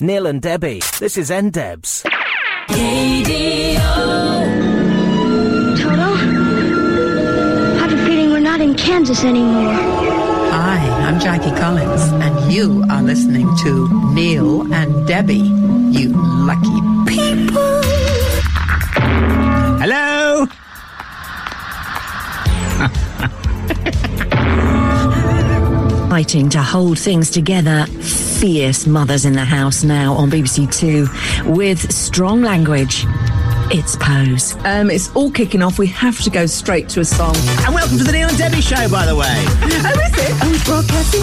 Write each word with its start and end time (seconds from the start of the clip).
Neil 0.00 0.26
and 0.26 0.42
Debbie, 0.42 0.80
this 0.98 1.16
is 1.16 1.30
NDebs. 1.30 2.02
Toto? 5.80 6.12
I 7.72 7.78
have 7.80 7.92
a 7.92 7.96
feeling 8.04 8.30
we're 8.30 8.40
not 8.40 8.60
in 8.60 8.74
Kansas 8.74 9.24
anymore. 9.24 9.72
Hi, 9.72 10.86
I'm 11.08 11.18
Jackie 11.18 11.50
Collins, 11.58 12.02
and 12.22 12.52
you 12.52 12.84
are 12.90 13.02
listening 13.02 13.48
to 13.62 14.12
Neil 14.12 14.70
and 14.74 15.06
Debbie, 15.08 15.50
you 15.98 16.12
lucky 16.12 16.80
people. 17.06 17.80
Hello? 19.80 20.46
Fighting 26.10 26.50
to 26.50 26.62
hold 26.62 26.98
things 26.98 27.30
together. 27.30 27.86
Fierce 28.40 28.86
mothers 28.86 29.24
in 29.24 29.32
the 29.32 29.44
house 29.44 29.82
now 29.82 30.12
on 30.12 30.30
BBC 30.30 30.70
Two 30.70 31.06
with 31.50 31.90
strong 31.92 32.42
language. 32.42 33.04
It's 33.72 33.96
Pose. 33.96 34.54
Um, 34.66 34.90
it's 34.90 35.14
all 35.16 35.30
kicking 35.30 35.62
off. 35.62 35.78
We 35.78 35.86
have 35.88 36.20
to 36.22 36.28
go 36.30 36.44
straight 36.44 36.88
to 36.90 37.00
a 37.00 37.04
song. 37.04 37.34
And 37.64 37.74
welcome 37.74 37.96
to 37.96 38.04
the 38.04 38.12
Neil 38.12 38.28
and 38.28 38.36
Debbie 38.36 38.60
show, 38.60 38.88
by 38.90 39.06
the 39.06 39.16
way. 39.16 39.26
Oh, 39.88 40.00
is 40.00 40.18
it? 40.18 40.42
Are 40.42 40.50
we 40.50 40.58
broadcasting? 40.64 41.22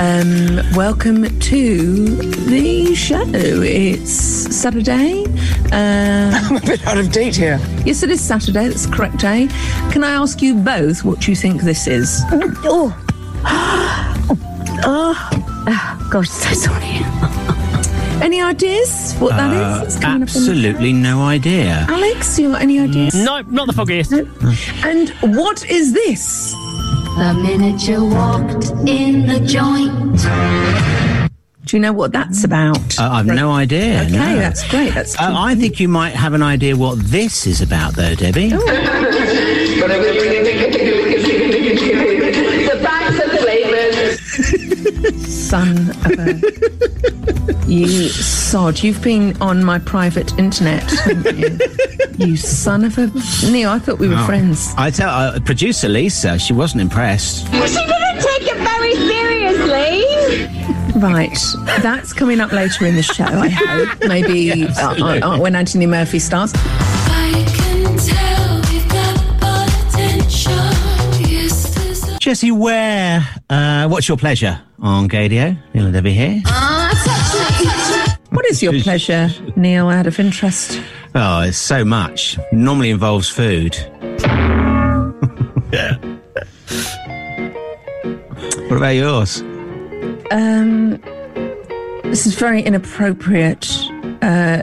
Um, 0.00 0.74
welcome 0.74 1.38
to 1.40 2.04
the 2.16 2.94
show. 2.96 3.22
It's 3.32 4.10
Saturday. 4.12 5.24
Uh, 5.72 6.32
I'm 6.50 6.56
a 6.56 6.60
bit 6.60 6.84
out 6.86 6.98
of 6.98 7.12
date 7.12 7.36
here. 7.36 7.58
yes, 7.86 8.02
it 8.02 8.10
is 8.10 8.20
Saturday. 8.20 8.68
That's 8.68 8.86
the 8.86 8.92
correct 8.96 9.18
day. 9.18 9.46
Can 9.92 10.02
I 10.02 10.10
ask 10.10 10.42
you 10.42 10.54
both 10.56 11.04
what 11.04 11.28
you 11.28 11.36
think 11.36 11.62
this 11.62 11.86
is? 11.86 12.22
Oh. 12.64 12.96
Oh. 14.84 16.08
Gosh, 16.10 16.28
so 16.30 16.52
sorry. 16.54 17.00
Any 18.22 18.40
ideas 18.42 19.14
what 19.18 19.30
that 19.30 19.50
Uh, 19.50 19.82
is? 19.86 19.94
It's 19.94 20.02
coming 20.02 20.22
up 20.22 20.28
in 20.28 20.34
the- 20.34 20.40
absolutely 20.40 20.92
no 20.92 21.22
idea. 21.22 21.86
Alex, 21.88 22.38
you 22.38 22.50
got 22.50 22.60
any 22.60 22.78
ideas? 22.78 23.14
No, 23.14 23.40
not 23.42 23.66
the 23.66 23.72
foggiest. 23.72 24.12
And 24.84 25.08
what 25.38 25.64
is 25.70 25.92
this? 25.94 26.52
The 27.16 27.32
minute 27.42 27.88
you 27.88 28.04
walked 28.04 28.70
in 28.86 29.26
the 29.26 29.40
joint. 29.40 30.20
Do 31.64 31.76
you 31.76 31.80
know 31.80 31.92
what 31.94 32.12
that's 32.12 32.44
about? 32.44 32.98
Uh, 32.98 33.08
I've 33.10 33.26
no 33.26 33.52
idea. 33.52 34.02
okay, 34.02 34.10
no. 34.12 34.36
that's 34.36 34.68
great. 34.68 34.92
That's 34.92 35.14
Uh, 35.18 35.32
I 35.34 35.54
think 35.54 35.80
you 35.80 35.88
might 35.88 36.14
have 36.14 36.34
an 36.34 36.42
idea 36.42 36.76
what 36.76 36.98
this 36.98 37.46
is 37.46 37.62
about, 37.62 37.94
though, 37.94 38.14
Debbie. 38.14 38.50
son 45.16 45.90
of 45.90 46.18
a. 46.18 46.40
you 47.70 48.08
sod. 48.08 48.82
You've 48.82 49.02
been 49.02 49.36
on 49.40 49.64
my 49.64 49.78
private 49.78 50.36
internet, 50.38 50.82
haven't 50.90 51.38
you? 51.38 51.58
you 52.26 52.36
son 52.36 52.84
of 52.84 52.98
a. 52.98 53.06
Neil, 53.50 53.70
I 53.70 53.78
thought 53.78 53.98
we 53.98 54.08
were 54.08 54.16
Oh. 54.18 54.26
friends. 54.26 54.72
I 54.76 54.90
tell 54.90 55.08
uh, 55.10 55.40
producer 55.40 55.88
Lisa, 55.88 56.38
she 56.38 56.52
wasn't 56.52 56.82
impressed. 56.82 57.46
She 57.46 57.52
didn't 57.58 58.20
take 58.20 58.42
it 58.42 58.58
very 58.58 58.94
seriously. 58.94 60.04
Right. 61.00 61.38
That's 61.82 62.12
coming 62.12 62.40
up 62.40 62.52
later 62.52 62.84
in 62.84 62.96
the 62.96 63.02
show, 63.02 63.24
I 63.24 63.48
hope. 63.48 63.88
Maybe 64.08 64.52
uh, 64.52 64.68
uh, 64.76 65.20
uh, 65.22 65.38
when 65.38 65.54
Anthony 65.56 65.86
Murphy 65.86 66.18
starts. 66.18 66.52
Jessie 72.30 72.52
Ware, 72.52 73.26
uh, 73.50 73.88
what's 73.88 74.06
your 74.06 74.16
pleasure 74.16 74.62
on 74.78 75.08
Gaydio? 75.08 75.60
Neil 75.74 75.86
and 75.86 75.92
Debbie 75.92 76.12
here. 76.12 76.40
What 78.30 78.46
is 78.46 78.62
your 78.62 78.72
pleasure, 78.82 79.30
Neil, 79.56 79.88
out 79.88 80.06
of 80.06 80.20
interest? 80.20 80.80
Oh, 81.16 81.40
it's 81.40 81.58
so 81.58 81.84
much. 81.84 82.38
Normally 82.52 82.90
involves 82.90 83.28
food. 83.28 83.76
yeah. 85.72 85.96
What 88.68 88.76
about 88.76 88.90
yours? 88.90 89.40
Um, 90.30 91.00
this 92.04 92.26
is 92.26 92.36
very 92.36 92.62
inappropriate. 92.62 93.68
Uh, 94.22 94.62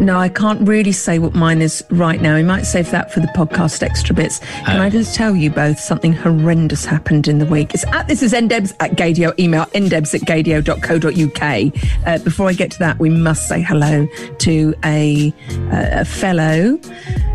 no, 0.00 0.18
I 0.18 0.28
can't 0.28 0.66
really 0.66 0.92
say 0.92 1.18
what 1.18 1.34
mine 1.34 1.60
is 1.60 1.84
right 1.90 2.20
now. 2.20 2.34
We 2.36 2.42
might 2.42 2.62
save 2.62 2.90
that 2.90 3.12
for 3.12 3.20
the 3.20 3.28
podcast 3.28 3.82
extra 3.82 4.14
bits. 4.14 4.38
Can 4.64 4.80
I 4.80 4.88
just 4.88 5.14
tell 5.14 5.36
you 5.36 5.50
both 5.50 5.78
something 5.78 6.12
horrendous 6.12 6.84
happened 6.84 7.28
in 7.28 7.38
the 7.38 7.46
week? 7.46 7.74
It's 7.74 7.84
at 7.88 8.08
this 8.08 8.22
is 8.22 8.32
ndebs 8.32 8.74
at 8.80 8.92
gaydio. 8.92 9.38
Email 9.38 9.66
ndebs 9.66 10.14
at 10.14 10.22
gaydio.co.uk. 10.22 12.06
Uh, 12.06 12.24
before 12.24 12.48
I 12.48 12.52
get 12.54 12.70
to 12.72 12.78
that, 12.78 12.98
we 12.98 13.10
must 13.10 13.46
say 13.48 13.60
hello 13.60 14.06
to 14.38 14.74
a, 14.84 15.34
uh, 15.50 16.00
a 16.00 16.04
fellow. 16.04 16.78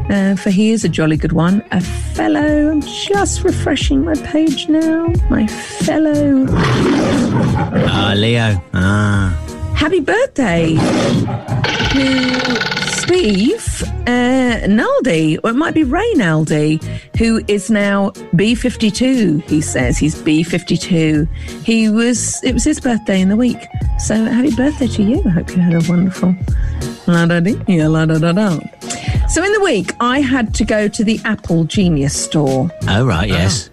Uh, 0.09 0.35
for 0.35 0.49
he 0.49 0.71
is 0.71 0.83
a 0.83 0.89
jolly 0.89 1.17
good 1.17 1.33
one. 1.33 1.63
A 1.71 1.81
fellow. 1.81 2.71
I'm 2.71 2.81
just 2.81 3.43
refreshing 3.43 4.03
my 4.03 4.15
page 4.15 4.67
now. 4.69 5.07
My 5.29 5.47
fellow. 5.47 6.45
Ah, 6.49 8.13
Leo. 8.15 8.61
Ah. 8.73 9.44
Happy 9.75 9.99
birthday 9.99 10.75
to 10.75 12.91
Steve 12.91 13.83
uh, 14.07 14.65
Naldi, 14.67 15.37
or 15.43 15.51
it 15.51 15.55
might 15.55 15.73
be 15.73 15.83
Ray 15.83 16.11
Naldi, 16.15 16.83
who 17.17 17.41
is 17.47 17.69
now 17.69 18.09
B52. 18.35 19.43
He 19.43 19.61
says 19.61 19.97
he's 19.97 20.15
B52. 20.15 21.27
He 21.63 21.89
was, 21.89 22.43
it 22.43 22.53
was 22.53 22.63
his 22.63 22.79
birthday 22.79 23.21
in 23.21 23.29
the 23.29 23.35
week. 23.35 23.57
So 23.99 24.15
happy 24.15 24.55
birthday 24.55 24.87
to 24.87 25.03
you. 25.03 25.21
I 25.25 25.29
hope 25.29 25.49
you 25.55 25.61
had 25.61 25.73
a 25.73 25.89
wonderful 25.89 26.35
la 27.07 27.25
da 27.25 27.39
dee, 27.39 27.55
la 27.87 28.05
da 28.05 28.17
da 28.17 28.31
da. 28.31 28.59
So 29.29 29.43
in 29.43 29.51
the 29.53 29.61
week, 29.63 29.91
I 29.99 30.21
had 30.21 30.53
to 30.55 30.65
go 30.65 30.87
to 30.87 31.03
the 31.03 31.19
Apple 31.25 31.63
Genius 31.65 32.19
store. 32.19 32.69
Oh, 32.87 33.05
right, 33.05 33.27
yes. 33.29 33.69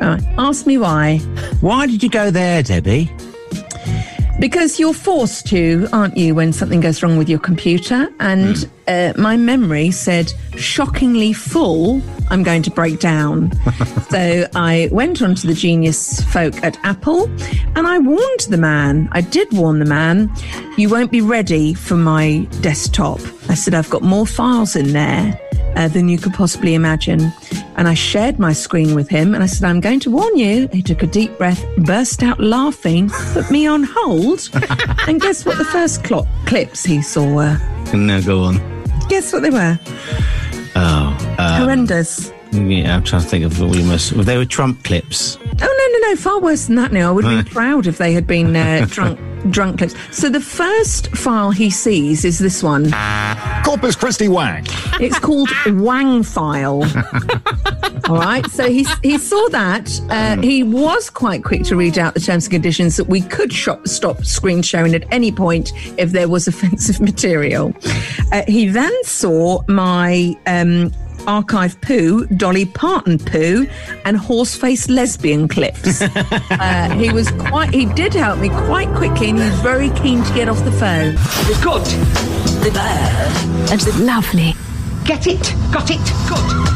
Uh, 0.00 0.18
ask 0.38 0.66
me 0.66 0.78
why. 0.78 1.18
Why 1.60 1.86
did 1.86 2.02
you 2.02 2.10
go 2.10 2.30
there, 2.30 2.62
Debbie? 2.62 3.10
Because 4.38 4.78
you're 4.78 4.92
forced 4.92 5.46
to, 5.46 5.88
aren't 5.94 6.16
you, 6.16 6.34
when 6.34 6.52
something 6.52 6.80
goes 6.80 7.02
wrong 7.02 7.16
with 7.16 7.28
your 7.28 7.38
computer? 7.38 8.08
And 8.20 8.68
uh, 8.86 9.14
my 9.16 9.38
memory 9.38 9.90
said, 9.90 10.30
shockingly 10.58 11.32
full, 11.32 12.02
I'm 12.28 12.42
going 12.42 12.62
to 12.62 12.70
break 12.70 13.00
down. 13.00 13.50
so 14.10 14.46
I 14.54 14.90
went 14.92 15.22
on 15.22 15.36
to 15.36 15.46
the 15.46 15.54
genius 15.54 16.20
folk 16.32 16.62
at 16.62 16.78
Apple 16.84 17.24
and 17.76 17.86
I 17.86 17.98
warned 17.98 18.40
the 18.50 18.58
man, 18.58 19.08
I 19.12 19.22
did 19.22 19.50
warn 19.52 19.78
the 19.78 19.86
man, 19.86 20.30
you 20.76 20.90
won't 20.90 21.10
be 21.10 21.22
ready 21.22 21.72
for 21.72 21.96
my 21.96 22.46
desktop. 22.60 23.20
I 23.48 23.54
said, 23.54 23.74
I've 23.74 23.88
got 23.88 24.02
more 24.02 24.26
files 24.26 24.76
in 24.76 24.92
there 24.92 25.40
uh, 25.76 25.88
than 25.88 26.08
you 26.08 26.18
could 26.18 26.34
possibly 26.34 26.74
imagine. 26.74 27.32
And 27.76 27.86
I 27.86 27.94
shared 27.94 28.38
my 28.38 28.52
screen 28.52 28.94
with 28.94 29.08
him 29.08 29.34
and 29.34 29.42
I 29.42 29.46
said, 29.46 29.68
I'm 29.68 29.80
going 29.80 30.00
to 30.00 30.10
warn 30.10 30.36
you. 30.36 30.68
He 30.72 30.82
took 30.82 31.02
a 31.02 31.06
deep 31.06 31.36
breath, 31.38 31.64
burst 31.78 32.22
out 32.22 32.40
laughing, 32.40 33.10
put 33.32 33.50
me 33.50 33.66
on 33.66 33.84
hold. 33.88 34.48
and 35.06 35.20
guess 35.20 35.44
what 35.44 35.58
the 35.58 35.64
first 35.64 36.02
clo- 36.04 36.26
clips 36.46 36.84
he 36.84 37.02
saw 37.02 37.30
were? 37.32 37.58
No, 37.94 38.20
go 38.22 38.42
on. 38.44 38.56
Guess 39.08 39.32
what 39.32 39.42
they 39.42 39.50
were? 39.50 39.78
Oh, 40.74 41.36
uh, 41.38 41.58
Horrendous. 41.60 42.32
yeah, 42.52 42.96
I'm 42.96 43.04
trying 43.04 43.22
to 43.22 43.28
think 43.28 43.44
of 43.44 43.60
what 43.60 43.70
we 43.70 43.82
must. 43.84 44.12
They 44.24 44.36
were 44.36 44.44
Trump 44.44 44.82
clips. 44.84 45.38
Oh, 45.38 45.42
no, 45.60 45.98
no, 45.98 46.10
no, 46.10 46.16
far 46.16 46.40
worse 46.40 46.66
than 46.66 46.76
that 46.76 46.92
now. 46.92 47.10
I 47.10 47.12
would 47.12 47.24
have 47.24 47.44
been 47.44 47.52
proud 47.54 47.86
if 47.86 47.98
they 47.98 48.12
had 48.12 48.26
been 48.26 48.56
uh, 48.56 48.86
drunk, 48.90 49.18
drunk 49.50 49.78
clips. 49.78 49.94
So 50.10 50.28
the 50.28 50.40
first 50.40 51.08
file 51.16 51.50
he 51.50 51.70
sees 51.70 52.24
is 52.24 52.38
this 52.38 52.62
one. 52.62 52.90
Corpus 53.64 53.96
Christi 53.96 54.28
Wang. 54.28 54.64
It's 55.00 55.18
called 55.18 55.50
Wang 55.66 56.22
File. 56.22 56.84
All 58.08 58.16
right. 58.16 58.48
So 58.50 58.68
he 58.68 58.86
he 59.02 59.18
saw 59.18 59.48
that. 59.48 60.00
Uh, 60.10 60.40
he 60.40 60.62
was 60.62 61.10
quite 61.10 61.42
quick 61.44 61.64
to 61.64 61.76
read 61.76 61.98
out 61.98 62.14
the 62.14 62.20
terms 62.20 62.46
and 62.46 62.52
conditions 62.52 62.96
that 62.96 63.08
we 63.08 63.20
could 63.20 63.52
shop, 63.52 63.86
stop 63.88 64.24
screen 64.24 64.62
sharing 64.62 64.94
at 64.94 65.04
any 65.12 65.32
point 65.32 65.72
if 65.98 66.12
there 66.12 66.28
was 66.28 66.46
offensive 66.48 67.00
material. 67.00 67.74
Uh, 68.32 68.42
he 68.46 68.68
then 68.68 68.92
saw 69.04 69.62
my. 69.68 70.36
Um, 70.46 70.92
Archive 71.26 71.80
poo, 71.80 72.26
Dolly 72.26 72.64
Parton 72.64 73.18
poo, 73.18 73.66
and 74.04 74.16
horse-faced 74.16 74.88
lesbian 74.88 75.48
clips. 75.48 76.02
uh, 76.50 76.94
he 76.98 77.12
was 77.12 77.30
quite. 77.32 77.72
He 77.72 77.86
did 77.86 78.14
help 78.14 78.38
me 78.38 78.48
quite 78.48 78.88
quickly, 78.94 79.30
and 79.30 79.38
he 79.38 79.44
was 79.44 79.58
very 79.60 79.90
keen 79.90 80.22
to 80.22 80.34
get 80.34 80.48
off 80.48 80.62
the 80.64 80.72
phone. 80.72 81.14
The 81.14 81.58
good, 81.62 81.84
the 82.64 82.70
bad, 82.72 83.70
and 83.70 83.80
the 83.80 84.04
lovely. 84.04 84.54
Get 85.04 85.26
it? 85.26 85.54
Got 85.72 85.90
it? 85.90 86.00
Good. 86.28 86.75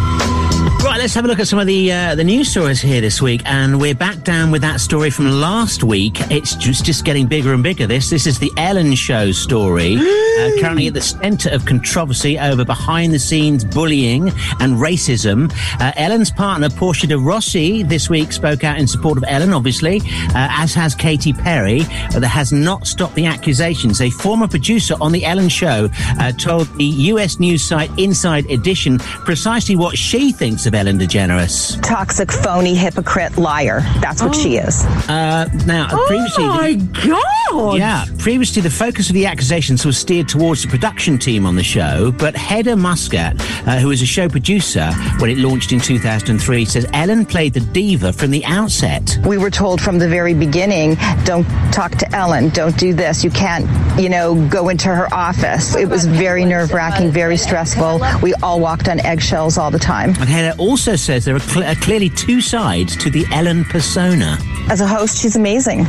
Right, 0.83 0.99
let's 0.99 1.13
have 1.13 1.27
a 1.27 1.29
look 1.29 1.41
at 1.41 1.47
some 1.47 1.59
of 1.59 1.67
the 1.67 1.93
uh, 1.93 2.15
the 2.15 2.25
news 2.25 2.51
stories 2.51 2.81
here 2.81 3.03
this 3.03 3.21
week, 3.21 3.43
and 3.45 3.79
we're 3.79 3.95
back 3.95 4.25
down 4.25 4.51
with 4.51 4.63
that 4.63 4.81
story 4.81 5.11
from 5.11 5.31
last 5.31 5.85
week. 5.85 6.19
It's 6.31 6.55
just 6.57 6.87
just 6.87 7.05
getting 7.05 7.27
bigger 7.27 7.53
and 7.53 7.63
bigger. 7.63 7.87
This 7.87 8.09
this 8.09 8.27
is 8.27 8.39
the 8.39 8.51
Ellen 8.57 8.95
Show 8.95 9.31
story, 9.31 9.97
uh, 9.99 10.51
currently 10.59 10.87
at 10.87 10.95
the 10.95 11.03
centre 11.03 11.51
of 11.51 11.67
controversy 11.67 12.39
over 12.39 12.65
behind 12.65 13.13
the 13.13 13.19
scenes 13.19 13.63
bullying 13.63 14.31
and 14.59 14.79
racism. 14.79 15.53
Uh, 15.81 15.93
Ellen's 15.97 16.31
partner 16.31 16.71
Portia 16.71 17.07
de 17.07 17.19
Rossi 17.19 17.83
this 17.83 18.09
week 18.09 18.33
spoke 18.33 18.65
out 18.65 18.79
in 18.79 18.87
support 18.87 19.19
of 19.19 19.25
Ellen, 19.29 19.53
obviously, 19.53 19.99
uh, 20.31 20.49
as 20.51 20.73
has 20.73 20.95
Katy 20.95 21.35
Perry. 21.35 21.81
That 22.13 22.25
has 22.25 22.53
not 22.53 22.87
stopped 22.87 23.17
the 23.17 23.27
accusations. 23.27 24.01
A 24.01 24.09
former 24.09 24.49
producer 24.49 24.95
on 24.99 25.13
the 25.13 25.27
Ellen 25.27 25.51
Show 25.51 25.91
uh, 26.19 26.33
told 26.33 26.69
the 26.79 26.85
U.S. 26.85 27.39
news 27.39 27.63
site 27.63 27.91
Inside 27.99 28.51
Edition 28.51 28.99
precisely 28.99 29.77
what 29.77 29.99
she 29.99 30.33
thinks 30.33 30.65
of 30.65 30.70
Ellen 30.75 30.99
DeGeneres. 30.99 31.81
Toxic, 31.83 32.31
phony, 32.33 32.75
hypocrite, 32.75 33.37
liar. 33.39 33.81
That's 34.01 34.23
what 34.23 34.35
she 34.35 34.57
is. 34.57 34.85
Uh, 35.09 35.49
now, 35.67 35.89
previously, 36.07 36.45
Oh 36.45 36.49
my 36.49 36.75
God! 36.75 37.79
yeah, 37.79 38.05
previously 38.19 38.63
the 38.63 38.71
focus 38.71 39.09
of 39.09 39.15
the 39.15 39.27
accusations 39.27 39.85
was 39.85 39.99
steered 39.99 40.29
towards 40.29 40.63
the 40.63 40.69
production 40.69 41.19
team 41.19 41.47
on 41.47 41.57
the 41.57 41.63
show, 41.65 42.13
but 42.13 42.37
Hedda 42.37 42.77
Muscat, 42.77 43.35
uh, 43.67 43.79
who 43.79 43.89
was 43.89 44.03
a 44.03 44.07
show 44.07 44.29
producer 44.29 44.93
when 45.19 45.31
it 45.31 45.39
launched 45.39 45.73
in 45.73 45.81
2003, 45.81 46.65
says 46.65 46.87
Ellen 46.93 47.25
played 47.27 47.55
the 47.55 47.61
diva 47.61 48.13
from 48.13 48.31
the 48.31 48.45
outset. 48.45 49.19
We 49.27 49.37
were 49.39 49.51
told 49.51 49.81
from 49.81 49.99
the 49.99 50.09
very 50.09 50.35
beginning, 50.35 50.97
don't 51.25 51.45
talk 51.73 51.93
to 51.97 52.15
Ellen, 52.17 52.51
don't 52.51 52.77
do 52.79 52.95
this. 52.95 53.25
You 53.25 53.31
can't, 53.31 53.67
you 54.01 54.09
know, 54.09 54.47
go 54.49 54.69
into 54.69 54.89
her 54.89 55.13
office. 55.13 55.75
It 55.75 55.89
was 55.89 56.07
very 56.07 56.45
nerve 56.45 56.73
wracking, 56.73 57.11
very 57.11 57.37
stressful. 57.37 58.01
We 58.23 58.35
all 58.43 58.61
walked 58.61 58.89
on 58.89 59.01
eggshells 59.01 59.59
all 59.59 59.71
the 59.71 59.79
time. 59.79 60.11
And 60.11 60.29
Hedda 60.29 60.60
also 60.61 60.95
says 60.95 61.25
there 61.25 61.35
are, 61.35 61.41
cl- 61.41 61.67
are 61.67 61.75
clearly 61.77 62.11
two 62.11 62.41
sides 62.41 62.97
to 62.99 63.11
the 63.11 63.25
Ellen 63.33 63.65
persona. 63.65 64.39
As 64.69 64.81
a 64.81 64.87
host, 64.87 65.19
she's 65.19 65.35
amazing 65.35 65.87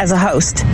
as 0.00 0.10
a 0.10 0.18
host. 0.18 0.64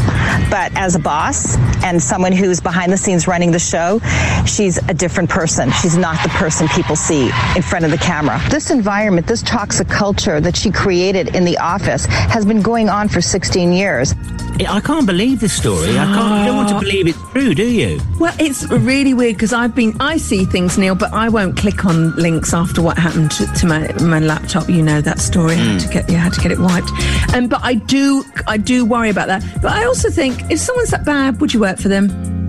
But 0.50 0.74
as 0.76 0.94
a 0.94 0.98
boss 0.98 1.56
and 1.84 2.02
someone 2.02 2.32
who's 2.32 2.60
behind 2.60 2.92
the 2.92 2.96
scenes 2.96 3.26
running 3.26 3.50
the 3.50 3.58
show, 3.58 4.00
she's 4.46 4.78
a 4.88 4.94
different 4.94 5.28
person. 5.28 5.70
She's 5.72 5.96
not 5.96 6.22
the 6.22 6.30
person 6.30 6.68
people 6.68 6.96
see 6.96 7.30
in 7.56 7.62
front 7.62 7.84
of 7.84 7.90
the 7.90 7.98
camera. 7.98 8.40
This 8.50 8.70
environment, 8.70 9.26
this 9.26 9.42
toxic 9.42 9.88
culture 9.88 10.40
that 10.40 10.56
she 10.56 10.70
created 10.70 11.34
in 11.34 11.44
the 11.44 11.58
office 11.58 12.06
has 12.06 12.46
been 12.46 12.62
going 12.62 12.88
on 12.88 13.08
for 13.08 13.20
16 13.20 13.72
years. 13.72 14.14
I 14.66 14.80
can't 14.80 15.06
believe 15.06 15.40
this 15.40 15.52
story. 15.52 15.90
I 15.90 16.04
can't. 16.04 16.40
You 16.40 16.46
don't 16.46 16.56
want 16.56 16.68
to 16.70 16.78
believe 16.78 17.06
it's 17.06 17.18
true, 17.32 17.54
do 17.54 17.64
you? 17.64 18.00
Well, 18.18 18.34
it's 18.38 18.68
really 18.70 19.14
weird 19.14 19.36
because 19.36 19.52
I've 19.52 19.74
been, 19.74 19.96
I 20.00 20.16
see 20.16 20.44
things, 20.44 20.76
Neil, 20.76 20.94
but 20.94 21.12
I 21.12 21.28
won't 21.28 21.56
click 21.56 21.84
on 21.84 22.14
links 22.16 22.52
after 22.52 22.82
what 22.82 22.98
happened 22.98 23.30
to, 23.32 23.46
to 23.46 23.66
my, 23.66 23.92
my 24.02 24.18
laptop. 24.18 24.68
You 24.68 24.82
know 24.82 25.00
that 25.00 25.18
story. 25.18 25.54
I 25.54 25.56
had 25.56 25.80
to 25.80 25.88
get, 25.88 26.10
you 26.10 26.16
had 26.16 26.32
to 26.34 26.40
get 26.40 26.52
it 26.52 26.58
wiped. 26.58 26.90
Um, 27.34 27.48
but 27.48 27.60
I 27.62 27.74
do, 27.74 28.24
I 28.46 28.56
do 28.56 28.84
worry 28.84 29.10
about 29.10 29.28
that. 29.28 29.42
But 29.62 29.72
I 29.72 29.84
also 29.84 30.10
think 30.10 30.50
if 30.50 30.58
someone's 30.58 30.90
that 30.90 31.04
bad, 31.04 31.40
would 31.40 31.54
you 31.54 31.60
work 31.60 31.78
for 31.78 31.88
them? 31.88 32.39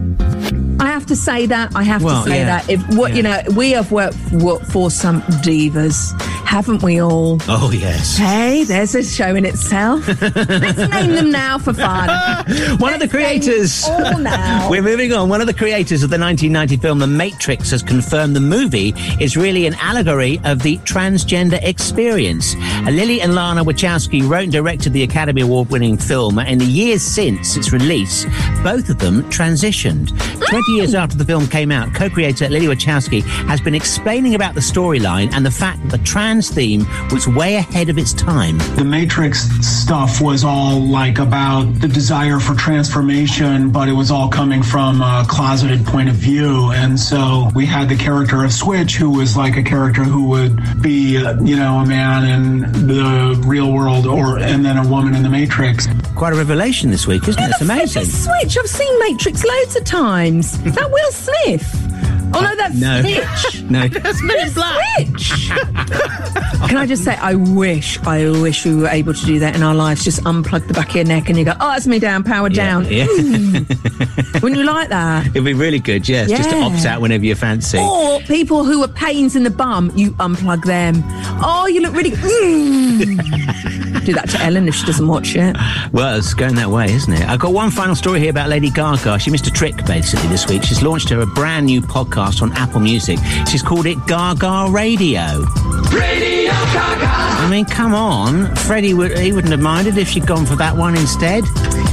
I 0.82 0.88
have 0.88 1.06
to 1.08 1.16
say 1.16 1.46
that. 1.46 1.76
I 1.76 1.84
have 1.84 2.04
Well, 2.04 2.24
to 2.24 2.30
say 2.30 2.40
yeah. 2.40 2.46
that. 2.58 2.70
If 2.70 2.82
what 2.98 3.16
you 3.16 3.24
know, 3.24 3.40
we 3.56 3.72
have 3.72 3.92
worked 3.92 4.16
for, 4.16 4.60
for 4.66 4.90
some 4.92 5.22
divas, 5.44 6.20
haven't 6.46 6.82
we 6.84 7.02
all? 7.02 7.38
Oh 7.48 7.72
yes. 7.72 8.18
Hey, 8.18 8.64
there's 8.64 8.96
a 8.96 9.04
show 9.04 9.36
in 9.36 9.46
itself. 9.46 10.08
Let's 10.22 10.92
name 10.92 11.12
them 11.12 11.32
now 11.32 11.58
for 11.60 11.74
fun. 11.74 12.10
One 12.80 12.94
of 12.94 13.00
the 13.00 13.08
creators. 13.08 13.84
all 13.88 14.18
now. 14.18 14.70
We're 14.72 14.82
moving 14.82 15.14
on. 15.14 15.30
One 15.30 15.40
of 15.42 15.48
the 15.48 15.54
creators 15.54 16.04
of 16.04 16.10
the 16.10 16.18
1990 16.20 16.78
film 16.78 17.00
The 17.00 17.08
Matrix 17.08 17.72
has 17.72 17.84
confirmed 17.84 18.36
the 18.36 18.40
movie 18.42 18.94
is 19.20 19.38
really 19.38 19.68
an 19.68 19.76
allegory 19.76 20.40
of 20.44 20.62
the 20.64 20.78
transgender 20.80 21.60
experience. 21.64 22.56
Uh, 22.56 22.90
Lily 22.92 23.22
and 23.22 23.36
Lana 23.36 23.64
Wachowski 23.64 24.28
wrote 24.28 24.44
and 24.44 24.52
directed 24.52 24.94
the 24.94 25.04
Academy 25.04 25.42
Award 25.42 25.70
winning 25.70 25.98
film. 25.98 26.40
and 26.40 26.50
In 26.50 26.58
the 26.58 26.66
years 26.66 27.02
since 27.04 27.56
its 27.56 27.72
release, 27.72 28.26
both 28.64 28.90
of 28.90 28.98
them 29.00 29.24
transitioned. 29.30 30.10
20 30.50 30.71
years 30.76 30.96
after 30.96 31.18
the 31.18 31.26
film 31.26 31.48
came 31.48 31.72
out, 31.72 31.94
co 31.94 32.10
creator 32.10 32.50
Lily 32.50 32.68
Wachowski 32.68 33.22
has 33.48 33.62
been 33.62 33.76
explaining 33.76 34.36
about 34.36 34.56
the 34.56 34.62
storyline 34.62 35.32
and 35.34 35.46
the 35.46 35.52
fact 35.52 35.82
that 35.84 35.98
the 35.98 36.04
trans 36.04 36.50
theme 36.50 36.86
was 37.12 37.28
way 37.28 37.56
ahead 37.56 37.90
of 37.90 37.98
its 37.98 38.14
time. 38.14 38.58
The 38.76 38.84
Matrix 38.86 39.50
stuff 39.66 40.22
was 40.22 40.44
all 40.44 40.80
like 40.80 41.20
about 41.20 41.64
the 41.80 41.88
desire 41.88 42.40
for 42.40 42.56
transformation, 42.56 43.70
but 43.72 43.90
it 43.90 43.94
was 43.94 44.12
all 44.12 44.30
coming 44.30 44.64
from 44.64 45.02
a 45.02 45.26
closeted 45.28 45.86
point 45.86 46.10
of 46.10 46.16
view. 46.16 46.72
And 46.72 47.00
so 47.00 47.50
we 47.56 47.66
had 47.66 47.90
the 47.90 47.96
character 47.96 48.44
of 48.44 48.54
Switch, 48.54 48.96
who 48.96 49.10
was 49.10 49.36
like 49.38 49.58
a 49.58 49.64
character 49.64 50.04
who 50.04 50.28
would 50.30 50.82
be, 50.82 51.18
uh, 51.18 51.42
you 51.42 51.56
know, 51.56 51.80
a 51.80 51.86
man 51.86 52.26
in 52.26 52.88
the 52.88 53.42
real 53.46 53.72
world, 53.72 54.06
or 54.06 54.38
and 54.40 54.66
then 54.66 54.78
a 54.78 54.88
woman 54.88 55.16
in 55.16 55.24
the 55.24 55.30
Matrix. 55.30 55.88
Quite 56.16 56.34
a 56.34 56.36
revelation 56.36 56.92
this 56.92 57.08
week, 57.08 57.28
isn't 57.28 57.42
it? 57.42 57.50
It's 57.50 57.62
amazing. 57.62 58.06
Switch. 58.06 58.58
I've 58.58 58.68
seen 58.70 59.00
Matrix 59.00 59.44
loads 59.44 59.76
of 59.76 59.84
times. 59.86 60.61
Is 60.64 60.76
that 60.76 60.92
Will 60.92 61.12
Smith? 61.12 61.91
Oh 62.34 62.42
no, 62.42 62.56
that's 62.56 62.76
No. 62.76 63.02
Stitch. 63.02 63.64
No. 63.64 63.88
That's 63.88 64.20
Switch. 64.20 65.50
Can 66.68 66.78
I 66.78 66.86
just 66.86 67.04
say, 67.04 67.16
I 67.16 67.36
wish, 67.36 68.00
I 68.04 68.30
wish 68.30 68.66
we 68.66 68.76
were 68.76 68.88
able 68.88 69.14
to 69.14 69.26
do 69.26 69.40
that 69.40 69.56
in 69.56 69.64
our 69.64 69.74
lives. 69.74 70.04
Just 70.04 70.24
unplug 70.24 70.68
the 70.68 70.74
back 70.74 70.90
of 70.90 70.96
your 70.96 71.06
neck 71.06 71.28
and 71.28 71.38
you 71.38 71.44
go, 71.44 71.54
oh, 71.60 71.72
that's 71.72 71.88
me 71.88 72.00
down, 72.00 72.24
power 72.24 72.50
down. 72.50 72.86
Yeah. 72.86 73.06
Wouldn't 74.42 74.56
you 74.56 74.64
like 74.64 74.90
that? 74.90 75.28
It'd 75.28 75.44
be 75.44 75.54
really 75.54 75.80
good, 75.80 76.08
yes, 76.08 76.30
just 76.30 76.50
to 76.50 76.62
opt 76.62 76.86
out 76.86 77.02
whenever 77.02 77.26
you 77.26 77.36
fancy. 77.36 77.78
Or 77.78 78.20
people 78.22 78.64
who 78.64 78.84
are 78.84 78.88
pains 78.88 79.36
in 79.36 79.44
the 79.44 79.50
bum, 79.50 79.92
you 79.96 80.12
unplug 80.12 80.64
them. 80.64 81.02
Oh, 81.44 81.68
you 81.68 81.82
look 81.82 81.94
really. 81.94 82.12
Mm. 82.12 84.06
Do 84.06 84.14
that 84.14 84.30
to 84.30 84.42
Ellen 84.42 84.68
if 84.68 84.76
she 84.76 84.86
doesn't 84.86 85.08
watch 85.08 85.36
it. 85.36 85.56
Well, 85.92 86.18
it's 86.18 86.34
going 86.34 86.56
that 86.56 86.70
way, 86.70 86.86
isn't 86.92 87.14
it? 87.14 87.28
I've 87.28 87.40
got 87.40 87.54
one 87.54 87.70
final 87.70 87.96
story 87.96 88.20
here 88.20 88.30
about 88.30 88.50
Lady 88.50 88.70
Gaga. 88.70 89.20
She 89.20 89.30
missed 89.30 89.48
a 89.48 89.52
trick, 89.52 89.86
basically, 89.86 90.28
this 90.30 90.48
week. 90.48 90.64
She's 90.64 90.82
launched 90.82 91.10
her 91.10 91.20
a 91.20 91.26
brand 91.26 91.66
new 91.66 91.82
podcast 91.82 92.21
on 92.22 92.54
Apple 92.54 92.80
Music. 92.80 93.18
She's 93.50 93.64
called 93.64 93.88
it 93.88 93.98
Gaga 94.06 94.68
Radio. 94.70 95.44
Radio. 95.92 96.41
I 96.54 97.48
mean, 97.50 97.66
come 97.66 97.94
on. 97.94 98.56
Freddie, 98.56 98.94
would, 98.94 99.18
he 99.18 99.32
wouldn't 99.32 99.52
have 99.52 99.62
minded 99.62 99.98
if 99.98 100.08
she'd 100.08 100.28
gone 100.28 100.46
for 100.46 100.56
that 100.58 100.76
one 100.76 100.96
instead. 100.96 101.44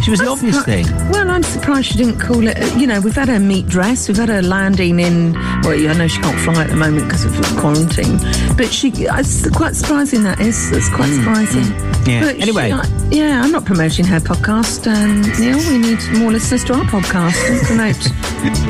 She 0.05 0.11
was 0.11 0.21
the 0.21 0.29
obvious 0.29 0.63
thing. 0.65 0.87
Well, 1.11 1.31
I'm 1.31 1.43
surprised 1.43 1.91
she 1.91 1.99
didn't 1.99 2.19
call 2.21 2.47
it. 2.47 2.57
You 2.77 2.87
know, 2.87 3.01
we've 3.01 3.15
had 3.15 3.29
her 3.29 3.41
meet 3.41 3.67
dress, 3.67 4.09
we've 4.09 4.17
had 4.17 4.29
her 4.29 4.43
landing 4.43 5.01
in. 5.01 5.33
Well, 5.63 5.73
I 5.73 5.93
know 5.95 6.07
she 6.09 6.21
can't 6.21 6.39
fly 6.41 6.63
at 6.65 6.71
the 6.71 6.77
moment 6.77 7.05
because 7.09 7.25
of 7.25 7.35
quarantine, 7.57 8.19
but 8.57 8.73
she. 8.73 8.93
It's 8.95 9.49
quite 9.51 9.75
surprising 9.75 10.23
that 10.25 10.41
is. 10.41 10.71
It's 10.73 10.89
quite 10.91 11.13
surprising. 11.13 11.65
Mm, 11.65 12.07
Yeah. 12.07 12.21
But 12.23 12.37
she- 12.37 12.43
Anyway. 12.43 12.73
I- 12.73 12.89
yeah, 13.11 13.43
I'm 13.43 13.51
not 13.51 13.65
promoting 13.65 14.05
her 14.05 14.21
podcast. 14.21 14.87
Um, 14.87 15.23
Neil, 15.41 15.57
we 15.71 15.79
need 15.79 15.99
more 16.21 16.31
listeners 16.31 16.63
to 16.65 16.75
our 16.75 16.85
podcast. 16.85 17.35
Don't 17.49 17.65
promote 17.65 18.07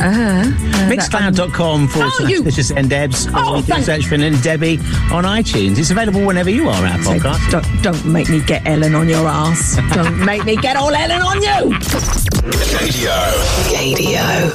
uh, 0.00 0.12
her. 0.12 0.40
Uh, 0.42 0.90
Mixcloud.com 0.90 1.88
forward 1.88 2.12
Oh, 2.12 2.16
slash 2.18 2.40
This 2.42 2.58
is 2.58 2.70
Ndebs. 2.72 3.30
Oh, 3.34 3.54
or 3.54 3.56
you 3.58 3.62
can 3.64 3.82
search 3.82 4.06
for 4.06 4.16
Debbie 4.16 4.78
on 5.12 5.24
iTunes. 5.24 5.77
It's 5.78 5.92
available 5.92 6.26
whenever 6.26 6.50
you 6.50 6.68
are, 6.68 6.84
our 6.84 7.02
So 7.02 7.12
podcast. 7.12 7.50
Don't, 7.52 7.82
don't 7.82 8.04
make 8.06 8.28
me 8.28 8.40
get 8.40 8.66
Ellen 8.66 8.96
on 8.96 9.08
your 9.08 9.28
ass. 9.28 9.76
don't 9.94 10.18
make 10.24 10.44
me 10.44 10.56
get 10.56 10.76
all 10.76 10.92
Ellen 10.92 11.22
on 11.22 11.40
you. 11.40 11.78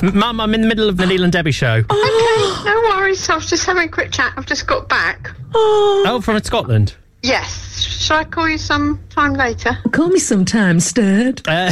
M- 0.04 0.18
Mum, 0.18 0.42
I'm 0.42 0.54
in 0.54 0.62
the 0.62 0.68
middle 0.68 0.90
of 0.90 0.98
the 0.98 1.06
Neil 1.06 1.24
and 1.24 1.32
Debbie 1.32 1.54
show. 1.54 1.76
Okay, 1.76 2.64
no 2.66 2.82
worries. 2.90 3.30
I 3.30 3.36
was 3.36 3.50
just 3.50 3.66
having 3.66 3.88
a 3.88 3.92
quick 3.92 4.12
chat. 4.12 4.34
I've 4.36 4.46
just 4.46 4.68
got 4.68 4.90
back. 4.90 5.32
Oh, 5.56 6.20
from 6.22 6.42
Scotland. 6.44 6.96
Yes. 7.24 7.82
Shall 7.82 8.18
I 8.20 8.24
call 8.26 8.50
you 8.50 8.58
some 8.58 9.00
time 9.10 9.34
later? 9.34 9.78
Call 9.94 10.10
me 10.10 10.20
sometime, 10.20 10.82
stirred. 10.82 11.42
Uh, 11.48 11.72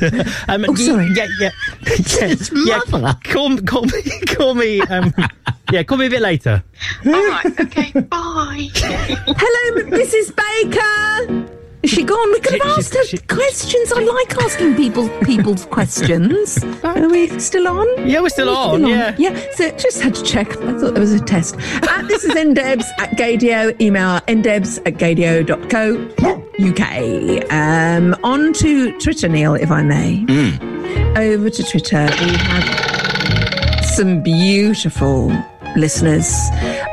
um, 0.48 0.64
Oh, 0.66 0.74
sorry. 0.74 1.08
Yeah, 1.14 1.26
yeah, 1.38 1.50
yeah. 2.18 2.34
yeah. 2.64 3.12
Call, 3.24 3.58
call 3.58 3.84
me, 3.84 4.02
call 4.28 4.54
me. 4.54 4.80
Um, 4.80 5.12
yeah, 5.70 5.82
call 5.82 5.98
me 5.98 6.06
a 6.06 6.10
bit 6.10 6.22
later. 6.22 6.62
All 7.04 7.12
right. 7.12 7.60
Okay. 7.60 7.92
Bye. 8.00 8.70
Hello, 8.74 9.82
Mrs. 9.90 10.34
Baker. 10.34 11.52
Is 11.86 11.92
she 11.92 12.02
gone? 12.02 12.32
We 12.32 12.40
could 12.40 12.60
have 12.60 12.78
asked 12.78 12.94
her 12.94 13.04
questions. 13.32 13.92
I 13.92 14.00
like 14.00 14.36
asking 14.42 14.74
people 14.74 15.08
people's 15.20 15.66
questions. 15.66 16.58
Are 16.82 17.08
we 17.08 17.28
still 17.38 17.68
on? 17.68 17.86
Yeah, 18.04 18.22
we're 18.22 18.28
still 18.28 18.48
Are 18.48 18.74
on, 18.74 18.82
we 18.82 18.90
yeah. 18.90 19.14
yeah. 19.16 19.40
So 19.54 19.70
just 19.70 20.00
had 20.00 20.12
to 20.16 20.22
check. 20.24 20.48
I 20.62 20.76
thought 20.80 20.94
there 20.94 21.00
was 21.00 21.12
a 21.12 21.20
test. 21.20 21.54
Uh, 21.84 22.02
this 22.08 22.24
is 22.24 22.32
ndebs 22.32 22.86
at 22.98 23.10
gaydio. 23.10 23.80
Email 23.80 24.18
ndebs 24.22 24.78
at 24.84 24.94
gaydio.co.uk. 24.94 25.52
Um, 27.52 28.16
on 28.24 28.52
to 28.54 28.98
Twitter, 28.98 29.28
Neil, 29.28 29.54
if 29.54 29.70
I 29.70 29.84
may. 29.84 30.24
Over 31.16 31.50
to 31.50 31.62
Twitter. 31.62 32.08
We 32.20 32.36
have 32.36 32.95
some 33.96 34.20
beautiful 34.20 35.32
listeners. 35.74 36.28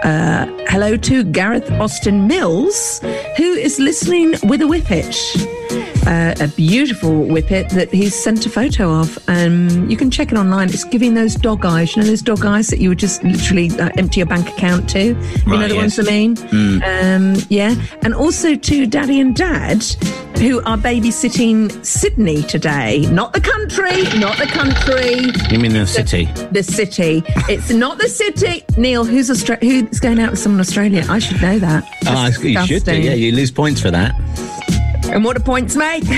Uh, 0.05 0.45
hello 0.69 0.95
to 0.95 1.25
Gareth 1.25 1.69
Austin 1.71 2.27
Mills, 2.27 3.01
who 3.35 3.51
is 3.55 3.77
listening 3.77 4.35
with 4.43 4.61
a 4.61 4.65
whippet. 4.65 5.82
Uh, 6.05 6.35
a 6.39 6.47
beautiful 6.49 7.25
whippet 7.25 7.69
that 7.71 7.91
he's 7.91 8.13
sent 8.15 8.45
a 8.45 8.49
photo 8.49 8.91
of. 8.93 9.17
Um, 9.27 9.89
you 9.89 9.97
can 9.97 10.11
check 10.11 10.31
it 10.31 10.37
online. 10.37 10.69
It's 10.69 10.83
giving 10.83 11.13
those 11.13 11.35
dog 11.35 11.65
eyes. 11.65 11.95
You 11.95 12.01
know 12.01 12.07
those 12.07 12.21
dog 12.21 12.45
eyes 12.45 12.67
that 12.67 12.79
you 12.79 12.89
would 12.89 12.99
just 12.99 13.23
literally 13.23 13.69
uh, 13.79 13.89
empty 13.97 14.19
your 14.19 14.27
bank 14.27 14.47
account 14.49 14.89
to. 14.91 14.99
You 15.03 15.13
know 15.13 15.57
Right, 15.59 15.69
the 15.69 15.75
ones. 15.75 15.99
I 15.99 16.03
mean. 16.03 16.35
Mm. 16.35 16.83
Um, 17.37 17.45
yeah, 17.49 17.75
and 18.03 18.13
also 18.13 18.55
to 18.55 18.85
Daddy 18.87 19.19
and 19.19 19.35
Dad, 19.35 19.83
who 20.37 20.59
are 20.63 20.77
babysitting 20.77 21.83
Sydney 21.85 22.41
today. 22.43 23.01
Not 23.11 23.33
the 23.33 23.41
country. 23.41 24.03
Not 24.19 24.37
the 24.37 24.47
country. 24.47 25.31
You 25.53 25.59
mean 25.59 25.73
the 25.73 25.87
city? 25.87 26.25
The 26.51 26.63
city. 26.63 27.23
It's 27.49 27.69
not 27.69 27.97
the 27.97 28.09
city. 28.09 28.63
Neil, 28.77 29.05
who's 29.05 29.29
Austra- 29.29 29.61
who's 29.61 29.99
going 29.99 30.19
out 30.19 30.31
with 30.31 30.39
someone 30.39 30.57
in 30.57 30.61
Australia? 30.61 31.05
I 31.09 31.19
should 31.19 31.41
know 31.41 31.59
that. 31.59 31.83
Oh, 32.07 32.27
you 32.41 32.65
should 32.65 32.83
do. 32.83 32.99
Yeah, 32.99 33.13
you 33.13 33.31
lose 33.31 33.51
points 33.51 33.79
for 33.81 33.91
that. 33.91 34.13
And 35.11 35.23
what 35.23 35.37
do 35.37 35.43
points 35.43 35.75
make? 35.75 36.03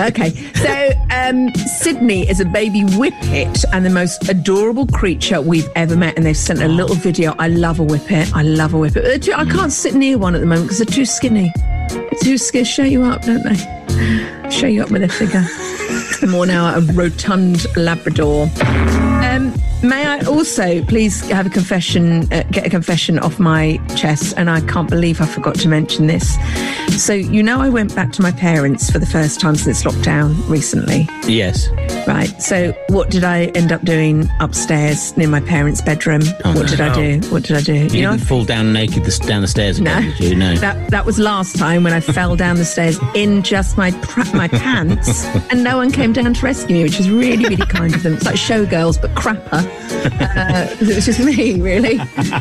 okay, 0.00 0.30
so 0.54 0.92
um, 1.10 1.54
Sydney 1.54 2.28
is 2.28 2.40
a 2.40 2.44
baby 2.44 2.82
whippet 2.82 3.64
and 3.72 3.84
the 3.84 3.90
most 3.90 4.28
adorable 4.28 4.86
creature 4.88 5.40
we've 5.40 5.68
ever 5.76 5.96
met. 5.96 6.16
And 6.16 6.26
they've 6.26 6.36
sent 6.36 6.60
a 6.62 6.68
little 6.68 6.96
video. 6.96 7.34
I 7.38 7.48
love 7.48 7.78
a 7.80 7.84
whippet. 7.84 8.32
I 8.34 8.42
love 8.42 8.74
a 8.74 8.78
whippet. 8.78 9.28
I 9.28 9.44
can't 9.44 9.72
sit 9.72 9.94
near 9.94 10.18
one 10.18 10.34
at 10.34 10.40
the 10.40 10.46
moment 10.46 10.66
because 10.66 10.78
they're 10.78 10.86
too 10.86 11.04
skinny. 11.04 11.52
They're 11.90 12.08
too 12.22 12.38
skinny. 12.38 12.64
Show 12.64 12.84
you 12.84 13.04
up, 13.04 13.22
don't 13.22 13.42
they? 13.42 14.50
Show 14.50 14.66
you 14.66 14.82
up 14.82 14.90
with 14.90 15.02
a 15.02 15.08
figure. 15.08 15.44
More 16.28 16.46
now 16.46 16.76
a 16.76 16.80
rotund 16.80 17.66
Labrador. 17.76 18.44
Um, 18.44 19.52
may 19.82 20.06
I 20.06 20.20
also 20.20 20.82
please 20.84 21.20
have 21.30 21.46
a 21.46 21.50
confession, 21.50 22.30
uh, 22.32 22.42
get 22.50 22.66
a 22.66 22.70
confession 22.70 23.18
off 23.18 23.38
my 23.38 23.78
chest? 23.96 24.34
And 24.36 24.50
I 24.50 24.60
can't 24.62 24.88
believe 24.88 25.20
I 25.20 25.26
forgot 25.26 25.54
to 25.56 25.68
mention 25.68 26.06
this. 26.06 26.36
So, 27.02 27.12
you 27.12 27.42
know, 27.42 27.60
I 27.60 27.68
went 27.68 27.94
back 27.94 28.12
to 28.12 28.22
my 28.22 28.30
parents 28.32 28.90
for 28.90 28.98
the 28.98 29.06
first 29.06 29.40
time 29.40 29.56
since 29.56 29.82
lockdown 29.82 30.36
recently. 30.48 31.08
Yes. 31.26 31.68
Right. 32.06 32.30
So, 32.40 32.72
what 32.88 33.10
did 33.10 33.24
I 33.24 33.46
end 33.56 33.72
up 33.72 33.82
doing 33.82 34.28
upstairs 34.40 35.16
near 35.16 35.28
my 35.28 35.40
parents' 35.40 35.80
bedroom? 35.82 36.22
Oh, 36.44 36.54
what 36.54 36.62
no. 36.62 36.66
did 36.66 36.80
I 36.80 36.94
do? 36.94 37.28
What 37.28 37.42
did 37.42 37.56
I 37.56 37.60
do? 37.60 37.74
You, 37.74 38.02
know, 38.02 38.12
didn't 38.12 38.26
fall 38.26 38.44
down 38.44 38.72
naked 38.72 39.04
the, 39.04 39.26
down 39.26 39.42
the 39.42 39.48
stairs 39.48 39.78
again, 39.78 40.04
No. 40.04 40.10
did 40.12 40.20
you? 40.20 40.34
No. 40.36 40.54
that 40.56 40.90
that 40.90 41.04
was 41.04 41.18
last 41.18 41.56
time 41.56 41.82
when 41.82 41.92
I 41.92 42.00
fell 42.00 42.36
down 42.36 42.56
the 42.56 42.64
stairs 42.64 42.98
in 43.14 43.42
just 43.42 43.76
my 43.76 43.90
my 44.32 44.48
pants, 44.48 45.24
and 45.50 45.62
no 45.64 45.76
one 45.76 45.90
came 45.90 46.12
down 46.12 46.32
to 46.34 46.44
rescue 46.44 46.76
me, 46.76 46.82
which 46.84 46.98
is 47.00 47.10
really 47.10 47.44
really 47.44 47.56
kind 47.66 47.94
of 47.94 48.02
them. 48.02 48.14
It's 48.14 48.24
like 48.24 48.36
showgirls 48.36 49.00
but 49.00 49.10
crapper. 49.14 49.66
Uh, 49.78 50.66
it 50.80 50.94
was 50.94 51.06
just 51.06 51.20
me, 51.20 51.60
really. 51.60 51.98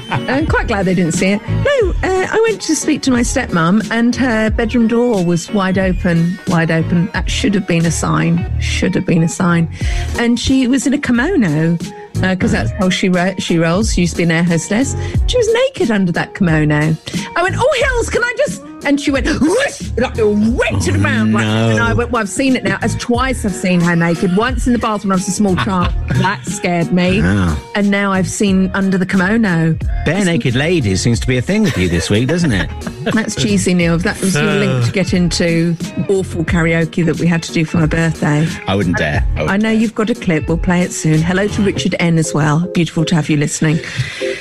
I'm 0.10 0.48
quite 0.48 0.68
glad 0.68 0.86
they 0.86 0.96
didn't 0.96 1.14
see 1.14 1.28
it. 1.28 1.42
No, 1.48 1.90
uh, 2.04 2.28
I 2.32 2.46
went 2.50 2.62
to 2.64 2.76
speak 2.76 3.02
to 3.04 3.12
my 3.12 3.22
stepmom, 3.22 3.90
and 3.92 4.16
her 4.16 4.50
bedroom 4.50 4.88
door 4.88 5.24
was 5.24 5.52
wide 5.52 5.78
open, 5.78 6.38
wide 6.48 6.72
open. 6.72 7.08
That 7.14 7.30
should 7.30 7.54
have 7.54 7.68
been 7.68 7.86
a 7.86 7.92
sign. 7.92 8.50
Should 8.60 8.96
have 8.96 9.06
been 9.06 9.24
a 9.24 9.30
sign. 9.30 9.70
And 10.18 10.40
she 10.40 10.68
was 10.68 10.86
in 10.88 10.94
a 10.94 10.98
kimono 10.98 11.78
because 12.14 12.52
that's 12.54 12.72
how 12.72 12.90
she 12.90 13.10
ro- 13.10 13.36
she 13.38 13.58
rolls. 13.58 13.94
She 13.94 14.02
used 14.02 14.14
to 14.14 14.18
be 14.18 14.24
an 14.24 14.32
air 14.32 14.44
hostess. 14.44 14.96
She 15.28 15.38
was 15.38 15.54
naked 15.54 15.92
under 15.92 16.12
that 16.14 16.34
kimono. 16.36 16.96
I 17.36 17.44
went, 17.44 17.56
"Oh 17.58 17.84
hells, 17.86 18.10
can 18.10 18.24
I 18.24 18.34
just?" 18.38 18.62
And 18.86 19.02
she 19.02 19.12
went, 19.12 19.26
whoosh, 19.26 19.92
like, 19.98 20.16
went 20.18 20.82
to 20.84 20.92
the 20.92 20.98
oh, 20.98 21.02
ground. 21.02 21.34
like- 21.34 21.44
no. 21.46 21.70
And 21.72 21.80
I 21.80 21.94
went, 21.94 22.12
"Well, 22.12 22.22
I've 22.22 22.30
seen 22.30 22.56
it 22.56 22.64
now. 22.64 22.78
As 22.82 22.96
twice 22.96 23.44
I've 23.46 23.54
seen 23.54 23.82
her 23.82 23.96
naked. 23.96 24.36
Once 24.38 24.68
in 24.68 24.74
the 24.74 24.80
bathroom 24.80 25.10
when 25.10 25.14
I 25.14 25.22
was 25.22 25.28
a 25.28 25.32
small 25.32 25.56
child. 25.56 25.94
that 26.10 26.46
scared 26.46 26.94
me. 26.94 27.22
Wow. 27.22 27.58
And 27.76 27.90
now 27.90 28.12
I've 28.12 28.30
seen 28.30 28.70
under 28.74 28.98
the 28.98 29.06
kimono. 29.06 29.78
Bare 30.06 30.24
naked 30.26 30.56
ladies 30.56 31.02
seems 31.02 31.20
to 31.22 31.28
be 31.28 31.38
a 31.38 31.42
thing 31.42 31.64
with 31.64 31.78
you 31.78 31.90
this 31.90 32.10
week, 32.10 32.28
doesn't 32.28 32.52
it? 32.52 32.70
That's 33.14 33.36
cheesy, 33.36 33.74
Neil. 33.74 33.98
That 33.98 34.20
was 34.22 34.36
your 34.36 34.44
uh. 34.50 34.56
link 34.58 34.86
to 34.86 34.92
get 34.92 35.14
into 35.14 35.76
awful 36.10 36.44
karaoke 36.46 37.06
that 37.06 37.20
we 37.20 37.28
had 37.28 37.42
to 37.44 37.52
do 37.54 37.66
for 37.66 37.78
my 37.78 37.86
birthday. 37.88 38.48
I 38.68 38.76
wouldn't 38.76 38.98
dare. 38.98 39.26
I, 39.36 39.42
I 39.42 39.52
would- 39.54 39.62
know 39.62 39.72
you've 39.72 39.96
got 39.96 40.10
a 40.10 40.16
clip. 40.16 40.48
We'll 40.48 40.58
play 40.58 40.82
it 40.82 40.92
soon. 40.92 41.22
Hello 41.22 41.48
to 41.48 41.62
Richard 41.64 41.96
N 42.00 42.18
as 42.18 42.34
well. 42.34 42.68
Beautiful 42.74 43.06
to 43.06 43.16
have 43.16 43.30
you 43.30 43.38
listening. 43.38 43.80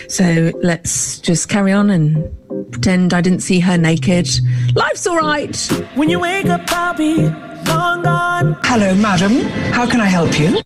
So 0.08 0.52
let's 0.62 1.18
just 1.18 1.48
carry 1.48 1.72
on 1.72 1.90
and 1.90 2.16
pretend 2.70 3.14
I 3.14 3.20
didn't 3.20 3.40
see 3.40 3.60
her 3.60 3.76
naked. 3.76 4.28
Life's 4.74 5.06
all 5.06 5.16
right. 5.16 5.56
When 5.94 6.10
you 6.10 6.20
wake 6.20 6.46
up, 6.46 6.62
I'll 6.68 6.94
be 6.94 7.16
long 7.66 8.02
gone. 8.02 8.56
Hello, 8.62 8.94
madam. 8.94 9.40
How 9.72 9.88
can 9.88 10.00
I 10.00 10.06
help 10.06 10.38
you? 10.38 10.60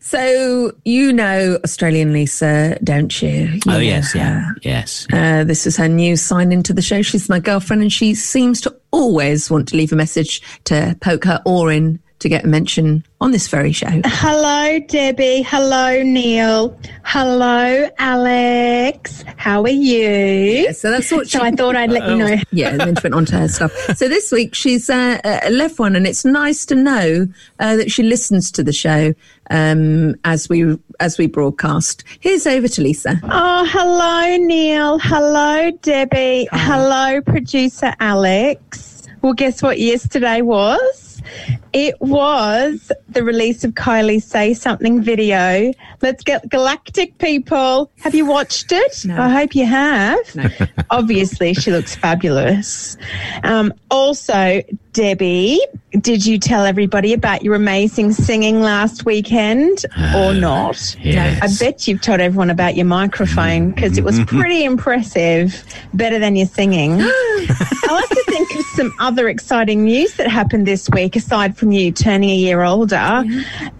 So 0.00 0.72
you 0.84 1.12
know 1.12 1.58
Australian 1.62 2.12
Lisa, 2.12 2.78
don't 2.82 3.22
you? 3.22 3.30
You 3.30 3.60
oh 3.68 3.78
yes, 3.78 4.14
yeah, 4.14 4.40
her. 4.40 4.54
yes. 4.62 5.06
Uh, 5.12 5.44
this 5.44 5.66
is 5.66 5.76
her 5.76 5.88
new 5.88 6.16
sign 6.16 6.50
into 6.50 6.72
the 6.72 6.82
show. 6.82 7.02
She's 7.02 7.28
my 7.28 7.38
girlfriend, 7.38 7.82
and 7.82 7.92
she 7.92 8.14
seems 8.14 8.60
to 8.62 8.74
always 8.90 9.50
want 9.50 9.68
to 9.68 9.76
leave 9.76 9.92
a 9.92 9.96
message 9.96 10.42
to 10.64 10.96
poke 11.00 11.24
her 11.24 11.40
oar 11.44 11.70
in 11.70 12.00
to 12.20 12.28
get 12.28 12.44
a 12.44 12.48
mention 12.48 13.04
on 13.20 13.32
this 13.32 13.48
very 13.48 13.72
show. 13.72 14.00
Hello, 14.04 14.78
Debbie. 14.86 15.42
Hello, 15.42 16.02
Neil. 16.02 16.78
Hello, 17.04 17.88
Alex. 17.98 19.24
How 19.36 19.62
are 19.62 19.68
you? 19.68 20.72
so 20.72 20.90
that's 20.90 21.10
what. 21.10 21.28
So 21.28 21.42
I 21.42 21.50
thought 21.50 21.76
I'd 21.76 21.90
let 21.90 22.08
you 22.08 22.16
know. 22.16 22.36
yeah, 22.52 22.68
and 22.68 22.80
then 22.80 22.96
she 22.96 23.02
went 23.02 23.14
on 23.14 23.24
to 23.26 23.38
her 23.38 23.48
stuff. 23.48 23.72
So 23.96 24.08
this 24.08 24.30
week 24.30 24.54
she's 24.54 24.88
uh, 24.88 25.18
uh, 25.24 25.50
left 25.50 25.78
one, 25.78 25.96
and 25.96 26.06
it's 26.06 26.24
nice 26.24 26.64
to 26.66 26.74
know 26.74 27.26
uh, 27.58 27.76
that 27.76 27.90
she 27.90 28.02
listens 28.02 28.50
to 28.52 28.62
the 28.62 28.72
show 28.72 29.14
um, 29.50 30.14
as 30.24 30.48
we 30.48 30.78
as 31.00 31.18
we 31.18 31.26
broadcast. 31.26 32.04
Here's 32.20 32.46
over 32.46 32.68
to 32.68 32.82
Lisa. 32.82 33.18
Oh, 33.24 33.66
hello, 33.68 34.36
Neil. 34.36 34.98
Hello, 34.98 35.70
Debbie. 35.82 36.48
Hello, 36.52 37.20
producer 37.22 37.94
Alex. 38.00 38.89
Well, 39.22 39.34
guess 39.34 39.62
what 39.62 39.78
yesterday 39.78 40.40
was? 40.40 41.22
It 41.72 42.00
was 42.00 42.90
the 43.10 43.22
release 43.22 43.64
of 43.64 43.72
Kylie's 43.72 44.24
Say 44.24 44.54
Something 44.54 45.02
video. 45.02 45.72
Let's 46.00 46.24
get 46.24 46.48
galactic, 46.48 47.18
people. 47.18 47.90
Have 48.00 48.14
you 48.14 48.24
watched 48.24 48.72
it? 48.72 49.04
I 49.10 49.28
hope 49.28 49.54
you 49.54 49.66
have. 49.66 50.18
Obviously, 50.90 51.52
she 51.54 51.70
looks 51.70 51.94
fabulous. 51.94 52.96
Um, 53.44 53.74
also, 53.90 54.62
Debbie, 54.94 55.60
did 56.00 56.24
you 56.24 56.38
tell 56.38 56.64
everybody 56.64 57.12
about 57.12 57.42
your 57.42 57.54
amazing 57.54 58.12
singing 58.12 58.60
last 58.60 59.04
weekend 59.04 59.84
or 60.14 60.32
not? 60.32 60.96
yes. 61.00 61.40
I 61.42 61.64
bet 61.64 61.88
you've 61.88 62.00
told 62.00 62.20
everyone 62.20 62.50
about 62.50 62.76
your 62.76 62.86
microphone 62.86 63.72
because 63.72 63.98
it 63.98 64.04
was 64.04 64.20
pretty 64.26 64.62
impressive, 64.64 65.64
better 65.94 66.18
than 66.18 66.36
your 66.36 66.46
singing. 66.46 66.92
I'll 67.00 67.96
have 67.96 68.08
to 68.08 68.24
think 68.28 68.54
of 68.54 68.64
some 68.76 68.94
other 69.00 69.28
exciting 69.28 69.84
news 69.84 70.14
that 70.16 70.28
happened 70.28 70.66
this 70.66 70.88
week 70.90 71.16
aside 71.16 71.56
from 71.56 71.72
you 71.72 71.90
turning 71.90 72.30
a 72.30 72.36
year 72.36 72.62
older. 72.62 73.24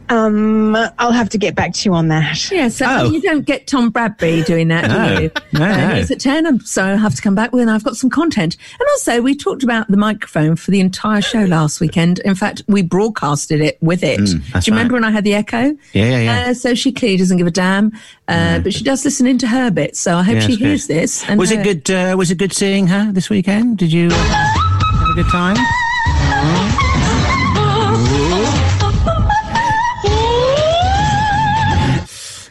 Um, 0.09 0.75
I'll 0.99 1.13
have 1.13 1.29
to 1.31 1.39
get 1.39 1.55
back 1.55 1.73
to 1.75 1.89
you 1.89 1.95
on 1.95 2.09
that. 2.09 2.51
Yeah, 2.51 2.69
so 2.69 2.85
I 2.87 3.05
mean, 3.05 3.15
you 3.15 3.21
don't 3.23 3.47
get 3.47 3.69
Tom 3.69 3.93
Bradby 3.93 4.45
doing 4.45 4.67
that, 4.69 4.89
No. 4.89 5.17
do 5.17 5.23
you? 5.23 5.31
No, 5.53 5.65
Uh, 5.65 5.77
no. 5.91 5.95
He's 5.95 6.11
at 6.11 6.19
10, 6.19 6.47
and 6.47 6.61
so 6.67 6.85
I 6.85 6.97
have 6.97 7.15
to 7.15 7.23
come 7.23 7.37
back 7.37 7.53
with, 7.53 7.63
and 7.63 7.71
I've 7.71 7.85
got 7.85 7.97
some 7.97 8.11
content. 8.11 8.57
And 8.81 8.89
also, 8.95 9.23
we 9.23 9.37
talked 9.37 9.63
about 9.63 9.89
the 9.89 9.97
microphone 9.97 10.57
for 10.57 10.73
the 10.73 10.81
entire 10.81 11.21
show 11.23 11.45
last 11.45 11.79
weekend. 11.81 12.00
In 12.25 12.35
fact, 12.35 12.63
we 12.67 12.83
broadcasted 12.83 13.61
it 13.61 13.79
with 13.83 14.03
it. 14.03 14.21
Mm, 14.21 14.27
do 14.33 14.39
that's 14.53 14.67
you 14.67 14.73
remember 14.73 14.95
right. 14.95 15.03
when 15.03 15.05
I 15.05 15.11
had 15.11 15.25
the 15.25 15.35
echo? 15.35 15.77
Yeah, 15.93 16.05
yeah, 16.05 16.21
yeah. 16.21 16.45
Uh, 16.51 16.55
so 16.55 16.75
she 16.75 16.93
clearly 16.93 17.17
doesn't 17.19 17.37
give 17.37 17.47
a 17.47 17.51
damn, 17.51 17.93
uh, 18.29 18.59
but 18.61 18.73
she 18.75 18.85
does 18.85 19.05
listen 19.05 19.27
into 19.27 19.47
her 19.47 19.71
bit. 19.71 19.97
So 19.97 20.17
I 20.17 20.23
hope 20.23 20.37
Yeah, 20.37 20.47
she 20.47 20.57
hears 20.57 20.87
good. 20.87 20.97
this. 20.97 21.29
And 21.29 21.39
was 21.39 21.51
her- 21.51 21.61
it 21.61 21.85
good? 21.85 21.91
Uh, 21.91 22.17
was 22.17 22.31
it 22.31 22.39
good 22.39 22.53
seeing 22.53 22.87
her 22.89 23.13
this 23.13 23.31
weekend? 23.31 23.79
Did 23.79 23.93
you 23.93 24.09
uh, 24.11 24.15
have 24.15 25.11
a 25.11 25.15
good 25.15 25.29
time? 25.31 25.57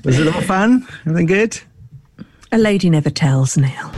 Was 0.05 0.17
it 0.17 0.33
all 0.33 0.41
fun? 0.41 0.87
Everything 1.05 1.25
good? 1.25 1.59
A 2.51 2.57
lady 2.57 2.89
never 2.89 3.09
tells, 3.09 3.57
Neil. 3.57 3.91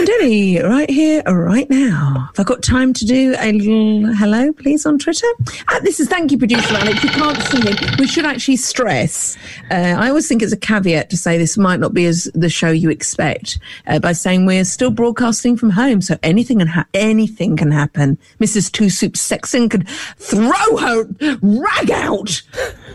And 0.00 0.06
Debbie, 0.06 0.58
right 0.62 0.88
here, 0.88 1.22
right 1.24 1.68
now. 1.68 2.30
Have 2.34 2.38
I 2.38 2.42
got 2.44 2.62
time 2.62 2.94
to 2.94 3.04
do 3.04 3.34
a 3.38 3.52
little 3.52 4.14
hello, 4.14 4.50
please, 4.50 4.86
on 4.86 4.98
Twitter? 4.98 5.26
Uh, 5.68 5.78
this 5.80 6.00
is 6.00 6.08
thank 6.08 6.32
you, 6.32 6.38
producer 6.38 6.74
Alex. 6.74 7.04
You 7.04 7.10
can't 7.10 7.36
see 7.42 7.58
it. 7.68 7.98
We 8.00 8.06
should 8.06 8.24
actually 8.24 8.56
stress. 8.56 9.36
Uh, 9.70 9.96
I 9.98 10.08
always 10.08 10.26
think 10.26 10.40
it's 10.40 10.54
a 10.54 10.56
caveat 10.56 11.10
to 11.10 11.18
say 11.18 11.36
this 11.36 11.58
might 11.58 11.80
not 11.80 11.92
be 11.92 12.06
as 12.06 12.30
the 12.34 12.48
show 12.48 12.70
you 12.70 12.88
expect 12.88 13.58
uh, 13.88 13.98
by 13.98 14.12
saying 14.12 14.46
we're 14.46 14.64
still 14.64 14.90
broadcasting 14.90 15.54
from 15.54 15.68
home, 15.68 16.00
so 16.00 16.16
anything 16.22 16.60
can 16.60 16.68
ha- 16.68 16.86
anything 16.94 17.58
can 17.58 17.70
happen. 17.70 18.16
Mrs. 18.40 18.72
Two 18.72 18.88
Soup 18.88 19.18
Sexton 19.18 19.68
could 19.68 19.86
throw 20.16 20.78
her 20.78 21.04
rag 21.42 21.90
out. 21.90 22.40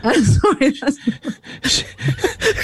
Uh, 0.03 0.13
sorry, 0.21 0.69
that's- 0.71 0.97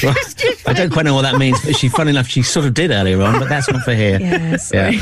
Well, 0.03 0.15
I 0.67 0.73
don't 0.73 0.91
quite 0.91 1.05
know 1.05 1.13
what 1.15 1.23
that 1.23 1.37
means, 1.37 1.63
but 1.65 1.75
she, 1.75 1.89
funny 1.89 2.11
enough, 2.11 2.27
she 2.27 2.41
sort 2.43 2.65
of 2.65 2.73
did 2.73 2.91
earlier 2.91 3.21
on, 3.21 3.39
but 3.39 3.49
that's 3.49 3.69
not 3.71 3.81
for 3.83 3.93
here. 3.93 4.19
Yeah, 4.19 4.57
sorry. 4.57 4.99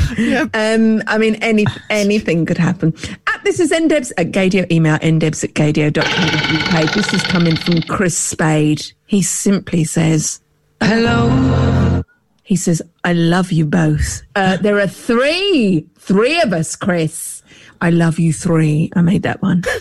Um, 0.54 1.02
I 1.06 1.18
mean, 1.18 1.34
any 1.36 1.66
anything 1.90 2.46
could 2.46 2.58
happen. 2.58 2.94
At 3.26 3.42
this 3.44 3.60
is 3.60 3.70
ndebs 3.72 4.12
at 4.18 4.30
gaydio. 4.32 4.70
Email 4.70 4.98
ndebs 4.98 5.44
at 5.44 5.50
gaydio.co.uk. 5.54 6.94
This 6.94 7.12
is 7.14 7.22
coming 7.24 7.56
from 7.56 7.82
Chris 7.82 8.16
Spade. 8.16 8.82
He 9.06 9.22
simply 9.22 9.84
says, 9.84 10.40
Hello. 10.82 12.02
He 12.42 12.56
says, 12.56 12.82
I 13.04 13.12
love 13.12 13.52
you 13.52 13.64
both. 13.64 14.22
Uh, 14.34 14.56
there 14.56 14.78
are 14.80 14.86
three, 14.88 15.86
three 15.98 16.40
of 16.40 16.52
us, 16.52 16.74
Chris. 16.74 17.39
I 17.80 17.90
love 17.90 18.18
you 18.18 18.32
three. 18.32 18.90
I 18.94 19.02
made 19.02 19.22
that 19.22 19.42
one. 19.42 19.62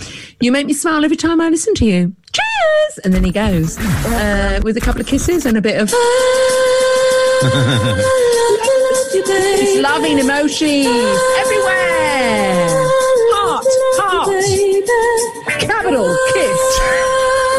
You 0.41 0.53
make 0.53 0.67
me 0.67 0.73
smile 0.73 1.03
every 1.03 1.17
time 1.17 1.41
I 1.41 1.49
listen 1.49 1.73
to 1.75 1.85
you. 1.85 2.15
Cheers! 2.31 2.99
And 3.03 3.13
then 3.13 3.25
he 3.25 3.31
goes 3.31 3.77
uh, 3.77 4.61
with 4.63 4.77
a 4.77 4.79
couple 4.79 5.01
of 5.01 5.07
kisses 5.07 5.45
and 5.45 5.57
a 5.57 5.61
bit 5.61 5.81
of. 5.81 5.89
Just 9.11 9.81
loving 9.81 10.17
emojis 10.17 10.85
everywhere. 11.41 12.69
Heart, 13.35 13.65
heart. 13.99 15.59
Capital 15.59 16.15
kiss. 16.33 16.79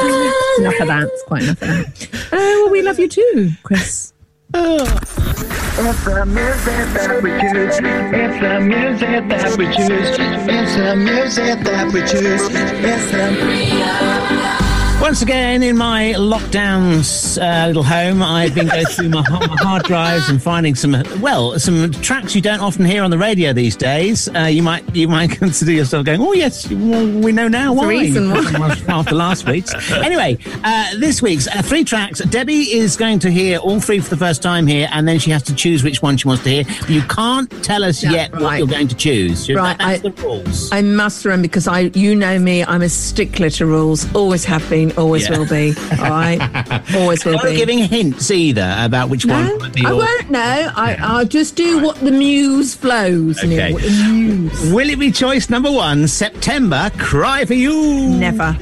enough 0.60 0.80
of 0.80 0.86
that. 0.88 1.02
It's 1.12 1.22
quite 1.24 1.42
enough 1.42 1.60
of 1.60 1.68
that. 1.68 2.08
Oh, 2.32 2.62
well, 2.62 2.72
we 2.72 2.80
love 2.80 2.98
you 2.98 3.08
too, 3.08 3.50
Chris. 3.62 4.14
It's 4.52 6.04
the 6.04 6.26
music 6.26 6.92
that 6.94 7.22
we 7.22 7.30
choose. 7.30 7.78
It's 7.78 8.40
the 8.40 8.60
music 8.60 9.28
that 9.28 9.56
we 9.56 9.66
choose. 9.66 10.18
It's 10.18 10.74
the 10.76 10.96
music 10.96 11.60
that 11.64 11.92
we 11.92 12.00
choose. 12.00 12.48
It's 12.50 13.10
the. 13.12 14.59
Once 15.00 15.22
again, 15.22 15.62
in 15.62 15.76
my 15.78 16.12
lockdown 16.18 17.00
uh, 17.40 17.66
little 17.66 17.82
home, 17.82 18.22
I've 18.22 18.54
been 18.54 18.68
going 18.68 18.84
through 18.84 19.08
my, 19.08 19.22
my 19.28 19.56
hard 19.58 19.82
drives 19.84 20.28
and 20.28 20.40
finding 20.40 20.74
some, 20.74 20.92
well, 21.20 21.58
some 21.58 21.90
tracks 21.90 22.34
you 22.36 22.42
don't 22.42 22.60
often 22.60 22.84
hear 22.84 23.02
on 23.02 23.10
the 23.10 23.16
radio 23.18 23.52
these 23.54 23.74
days. 23.76 24.28
Uh, 24.36 24.40
you 24.44 24.62
might 24.62 24.84
you 24.94 25.08
might 25.08 25.30
consider 25.38 25.72
yourself 25.72 26.04
going, 26.04 26.20
oh 26.20 26.34
yes, 26.34 26.70
well, 26.70 27.06
we 27.22 27.32
know 27.32 27.48
now 27.48 27.72
why. 27.72 27.88
reason 27.88 28.30
why. 28.30 28.76
After 28.88 29.14
last 29.14 29.46
week's. 29.48 29.72
Anyway, 29.90 30.36
uh, 30.62 30.94
this 30.98 31.22
week's 31.22 31.48
uh, 31.48 31.62
three 31.62 31.82
tracks. 31.82 32.20
Debbie 32.26 32.70
is 32.72 32.96
going 32.96 33.18
to 33.20 33.30
hear 33.30 33.58
all 33.58 33.80
three 33.80 34.00
for 34.00 34.10
the 34.10 34.18
first 34.18 34.42
time 34.42 34.66
here, 34.66 34.86
and 34.92 35.08
then 35.08 35.18
she 35.18 35.30
has 35.30 35.42
to 35.44 35.54
choose 35.54 35.82
which 35.82 36.02
one 36.02 36.18
she 36.18 36.28
wants 36.28 36.44
to 36.44 36.50
hear. 36.50 36.64
You 36.88 37.00
can't 37.02 37.50
tell 37.64 37.82
us 37.84 38.02
Yeah, 38.04 38.12
yet 38.12 38.32
what 38.38 38.58
you're 38.58 38.66
going 38.66 38.88
to 38.88 38.96
choose. 38.96 39.50
Right, 39.50 39.76
That's 39.78 40.04
I- 40.04 40.08
the 40.08 40.22
rules. 40.22 40.70
I 40.70 40.82
must 40.82 41.24
remember 41.24 41.48
because 41.48 41.66
I, 41.66 41.80
you 41.94 42.14
know 42.14 42.38
me, 42.38 42.62
I'm 42.64 42.82
a 42.82 42.88
stickler 42.88 43.48
to 43.50 43.64
rules. 43.66 44.06
Always 44.14 44.44
have 44.44 44.68
been, 44.68 44.89
always 44.96 45.28
Yeah. 45.28 45.38
will 45.38 45.46
be. 45.48 45.74
All 45.98 46.10
right, 46.10 46.94
always 46.94 47.24
will 47.24 47.32
Not 47.34 47.44
be. 47.44 47.56
giving 47.56 47.78
hints 47.78 48.30
either 48.30 48.74
about 48.78 49.08
which 49.08 49.26
no, 49.26 49.34
one 49.34 49.58
might 49.58 49.72
be 49.74 49.84
I 49.84 49.90
your- 49.90 49.98
won't 49.98 50.30
know. 50.30 50.70
I, 50.76 50.96
I'll 51.00 51.24
just 51.24 51.56
do 51.56 51.82
what 51.82 51.96
the 52.00 52.10
muse 52.10 52.74
flows. 52.74 53.42
Neil, 53.42 53.52
Okay. 53.60 53.72
what 53.72 53.82
the 53.82 54.08
muse. 54.12 54.72
Will 54.72 54.88
it 54.90 54.98
be 54.98 55.10
choice 55.10 55.50
number 55.50 55.70
one, 55.70 56.06
September, 56.08 56.90
Cry 56.98 57.44
for 57.44 57.54
You? 57.54 58.08
Never. 58.08 58.56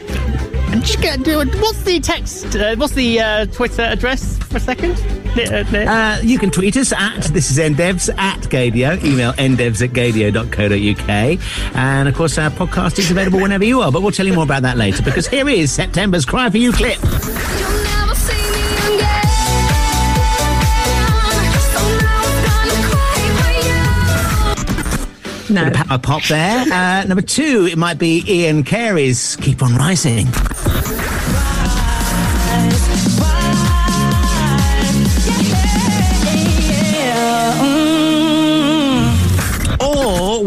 And 0.70 0.84
just 0.84 1.00
get, 1.00 1.22
do 1.22 1.40
it- 1.40 1.54
what's 1.60 1.82
the 1.82 1.98
text? 2.00 2.54
Uh, 2.54 2.76
what's 2.76 2.92
the 2.94 3.20
uh, 3.20 3.46
Twitter 3.46 3.82
address 3.82 4.36
for 4.38 4.58
a 4.58 4.60
second? 4.60 4.96
Uh, 5.36 6.20
you 6.22 6.38
can 6.38 6.50
tweet 6.50 6.76
us 6.76 6.92
at 6.92 7.22
this 7.32 7.50
is 7.50 7.58
ndebs 7.58 8.08
at 8.18 8.40
gaydio. 8.42 9.02
Email 9.04 9.32
ndebs 9.34 9.82
at 9.82 9.90
gaydio.co.uk. 9.90 11.74
And 11.76 12.08
of 12.08 12.14
course, 12.14 12.38
our 12.38 12.50
podcast 12.50 12.98
is 12.98 13.10
available 13.10 13.40
whenever 13.40 13.64
you 13.64 13.80
are. 13.80 13.92
But 13.92 14.02
we'll 14.02 14.12
tell 14.12 14.26
you 14.26 14.34
more 14.34 14.44
about 14.44 14.62
that 14.62 14.76
later 14.76 15.02
because 15.02 15.26
here 15.28 15.48
is 15.48 15.70
September's 15.72 16.24
Cry 16.24 16.50
for 16.50 16.58
You 16.58 16.72
clip. 16.72 16.98
No. 25.50 25.64
Bit 25.64 25.74
power 25.74 25.98
pop 25.98 26.22
there. 26.24 26.60
Uh, 26.70 27.04
number 27.04 27.22
two, 27.22 27.66
it 27.70 27.78
might 27.78 27.98
be 27.98 28.22
Ian 28.28 28.64
Carey's 28.64 29.36
Keep 29.36 29.62
on 29.62 29.74
Rising. 29.76 30.26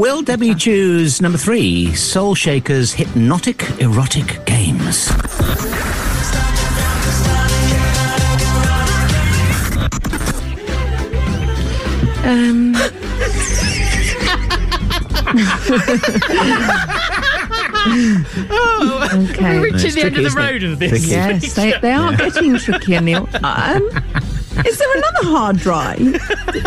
Will 0.02 0.24
Debbie 0.24 0.56
choose 0.56 1.22
number 1.22 1.38
three, 1.38 1.94
Soul 1.94 2.34
Shaker's 2.34 2.92
Hypnotic 2.92 3.62
Erotic 3.80 4.44
Games? 4.48 5.12
Um. 12.24 12.74
oh, 18.50 19.08
Okay. 19.30 19.60
we're 19.60 19.64
reaching 19.66 19.86
It's 19.86 19.96
the 19.96 20.02
end 20.04 20.18
of 20.18 20.24
the 20.24 20.32
road 20.36 20.64
of 20.64 20.80
this. 20.80 20.90
Tricky. 20.90 21.06
Yes, 21.06 21.54
they, 21.54 21.74
they 21.80 21.92
are 21.92 22.16
getting 22.16 22.58
trickier, 22.58 23.02
Neil. 23.02 23.30
Um, 23.44 23.92
is 24.66 24.78
there 24.78 24.98
another 24.98 25.28
hard 25.28 25.58
drive? 25.58 26.00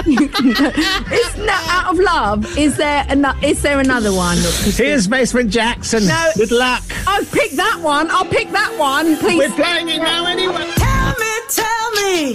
You 0.06 0.28
can 0.28 0.52
go- 0.52 0.72
Is 1.12 1.36
no, 1.38 1.52
out 1.68 1.92
of 1.92 1.98
love? 1.98 2.58
Is 2.58 2.76
there 2.76 3.04
ano- 3.08 3.34
Is 3.42 3.62
there 3.62 3.80
another 3.80 4.12
one? 4.12 4.38
Here's 4.64 5.06
Basement 5.06 5.50
Jackson. 5.50 6.06
No, 6.06 6.30
Good 6.36 6.50
luck. 6.52 6.82
I'll 7.06 7.24
pick 7.26 7.52
that 7.52 7.78
one. 7.80 8.10
I'll 8.10 8.24
pick 8.24 8.50
that 8.52 8.76
one. 8.78 9.16
Please. 9.18 9.38
We're 9.38 9.50
playing 9.56 9.88
it 9.88 9.98
now 9.98 10.26
anyway. 10.26 10.66
Tell 10.76 11.14
me, 11.18 11.32
tell 11.48 11.90
me, 11.92 12.34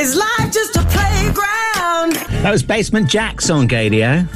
is 0.00 0.14
life 0.16 0.52
just 0.52 0.76
a 0.76 0.82
playground? 0.82 2.14
That 2.42 2.50
was 2.50 2.62
Basement 2.62 3.08
Jaxx 3.08 3.52
on 3.54 3.68
Gaydio. 3.68 4.26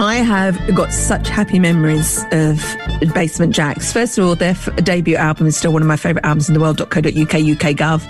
I 0.00 0.16
have 0.18 0.74
got 0.76 0.92
such 0.92 1.28
happy 1.28 1.58
memories 1.58 2.22
of 2.30 2.62
Basement 3.14 3.52
Jaxx. 3.52 3.92
First 3.92 4.16
of 4.16 4.24
all, 4.24 4.36
their 4.36 4.50
f- 4.50 4.68
debut 4.76 5.16
album 5.16 5.48
is 5.48 5.56
still 5.56 5.72
one 5.72 5.82
of 5.82 5.88
my 5.88 5.96
favourite 5.96 6.24
albums 6.24 6.48
in 6.48 6.54
the 6.54 6.60
world. 6.60 6.78
.co.uk, 6.78 7.02
UK 7.04 7.74
Gov. 7.74 8.04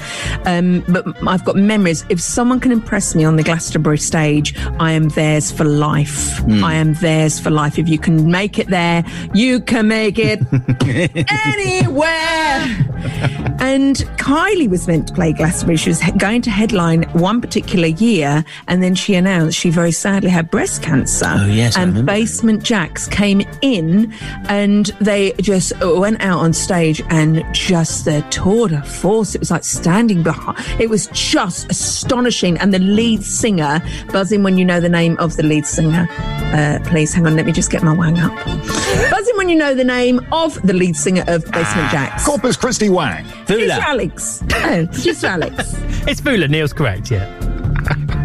Um, 0.47 0.85
but 0.87 1.07
I've 1.27 1.45
got 1.47 1.57
memories. 1.57 2.05
If 2.11 2.21
someone 2.21 2.61
can 2.61 2.73
impress 2.73 3.15
me 3.15 3.25
on 3.25 3.37
the 3.37 3.43
Glastonbury 3.43 3.97
stage, 3.99 4.55
I 4.79 4.93
am 4.93 5.09
theirs 5.09 5.51
for 5.51 5.65
life. 5.65 6.43
I 6.63 6.75
am 6.75 6.93
theirs 6.95 7.41
for 7.41 7.51
life. 7.51 7.79
If 7.79 7.89
you 7.89 7.99
can 7.99 8.31
make 8.31 8.59
it 8.59 8.69
there, 8.69 9.03
you 9.33 9.61
can 9.61 9.89
make 9.89 10.19
it 10.19 10.41
anywhere. 11.31 12.98
And 13.61 13.97
Kylie 14.19 14.69
was 14.69 14.87
meant 14.87 15.09
to 15.09 15.15
play 15.15 15.33
Glastonbury. 15.33 15.77
She 15.77 15.91
was 15.91 16.01
going 16.17 16.43
to 16.43 16.51
headline 16.51 17.03
one 17.13 17.41
particular 17.41 17.89
year, 17.89 18.45
and 18.69 18.83
then 18.83 18.95
she 18.95 19.15
announced 19.15 19.59
she 19.59 19.69
very 19.69 19.91
sadly 19.91 20.31
had 20.31 20.49
breast 20.51 20.83
cancer. 20.83 21.27
Oh, 21.29 21.47
yes, 21.47 21.77
and. 21.77 22.07
Basement 22.07 22.63
Jaxx 22.63 23.11
came 23.11 23.43
in, 23.61 24.13
and 24.49 24.87
they 25.01 25.33
just 25.41 25.73
went 25.81 26.23
out 26.23 26.39
on 26.39 26.53
stage, 26.53 27.03
and 27.11 27.45
just 27.53 28.05
the 28.05 28.23
tour 28.31 28.69
de 28.69 28.81
force. 28.83 29.35
It 29.35 29.41
was 29.41 29.51
like 29.51 29.65
standing 29.65 30.23
behind. 30.23 30.59
It 30.81 30.89
was 30.89 31.09
just 31.09 31.71
astonishing. 31.71 32.59
And 32.59 32.73
the 32.73 32.79
lead 32.79 33.25
singer, 33.25 33.83
buzzing 34.13 34.43
when 34.43 34.57
you 34.57 34.65
know 34.65 34.81
the 34.81 34.89
name 34.89 35.17
of 35.19 35.37
the 35.37 35.43
lead 35.43 35.67
singer. 35.67 36.07
Uh, 36.11 36.79
please 36.85 37.13
hang 37.13 37.27
on. 37.27 37.37
Let 37.37 37.45
me 37.45 37.53
just 37.53 37.71
get 37.71 37.83
my 37.83 37.93
wang 37.93 38.19
up. 38.19 38.35
buzzing 39.11 39.37
when 39.37 39.49
you 39.49 39.57
know 39.57 39.75
the 39.75 39.85
name 39.85 40.25
of 40.33 40.61
the 40.63 40.73
lead 40.73 40.97
singer 40.97 41.25
of 41.27 41.45
Basement 41.45 41.89
Jaxx. 41.91 42.25
Corpus 42.25 42.57
Christi 42.57 42.88
Wang. 42.89 43.25
Producer 43.47 43.73
Alex. 43.81 44.43
Oh, 44.55 44.87
producer 44.93 45.27
Alex. 45.29 45.75
It's 46.09 46.21
Vula. 46.23 46.49
Neil's 46.49 46.73
correct. 46.73 47.11
Yeah. 47.11 47.27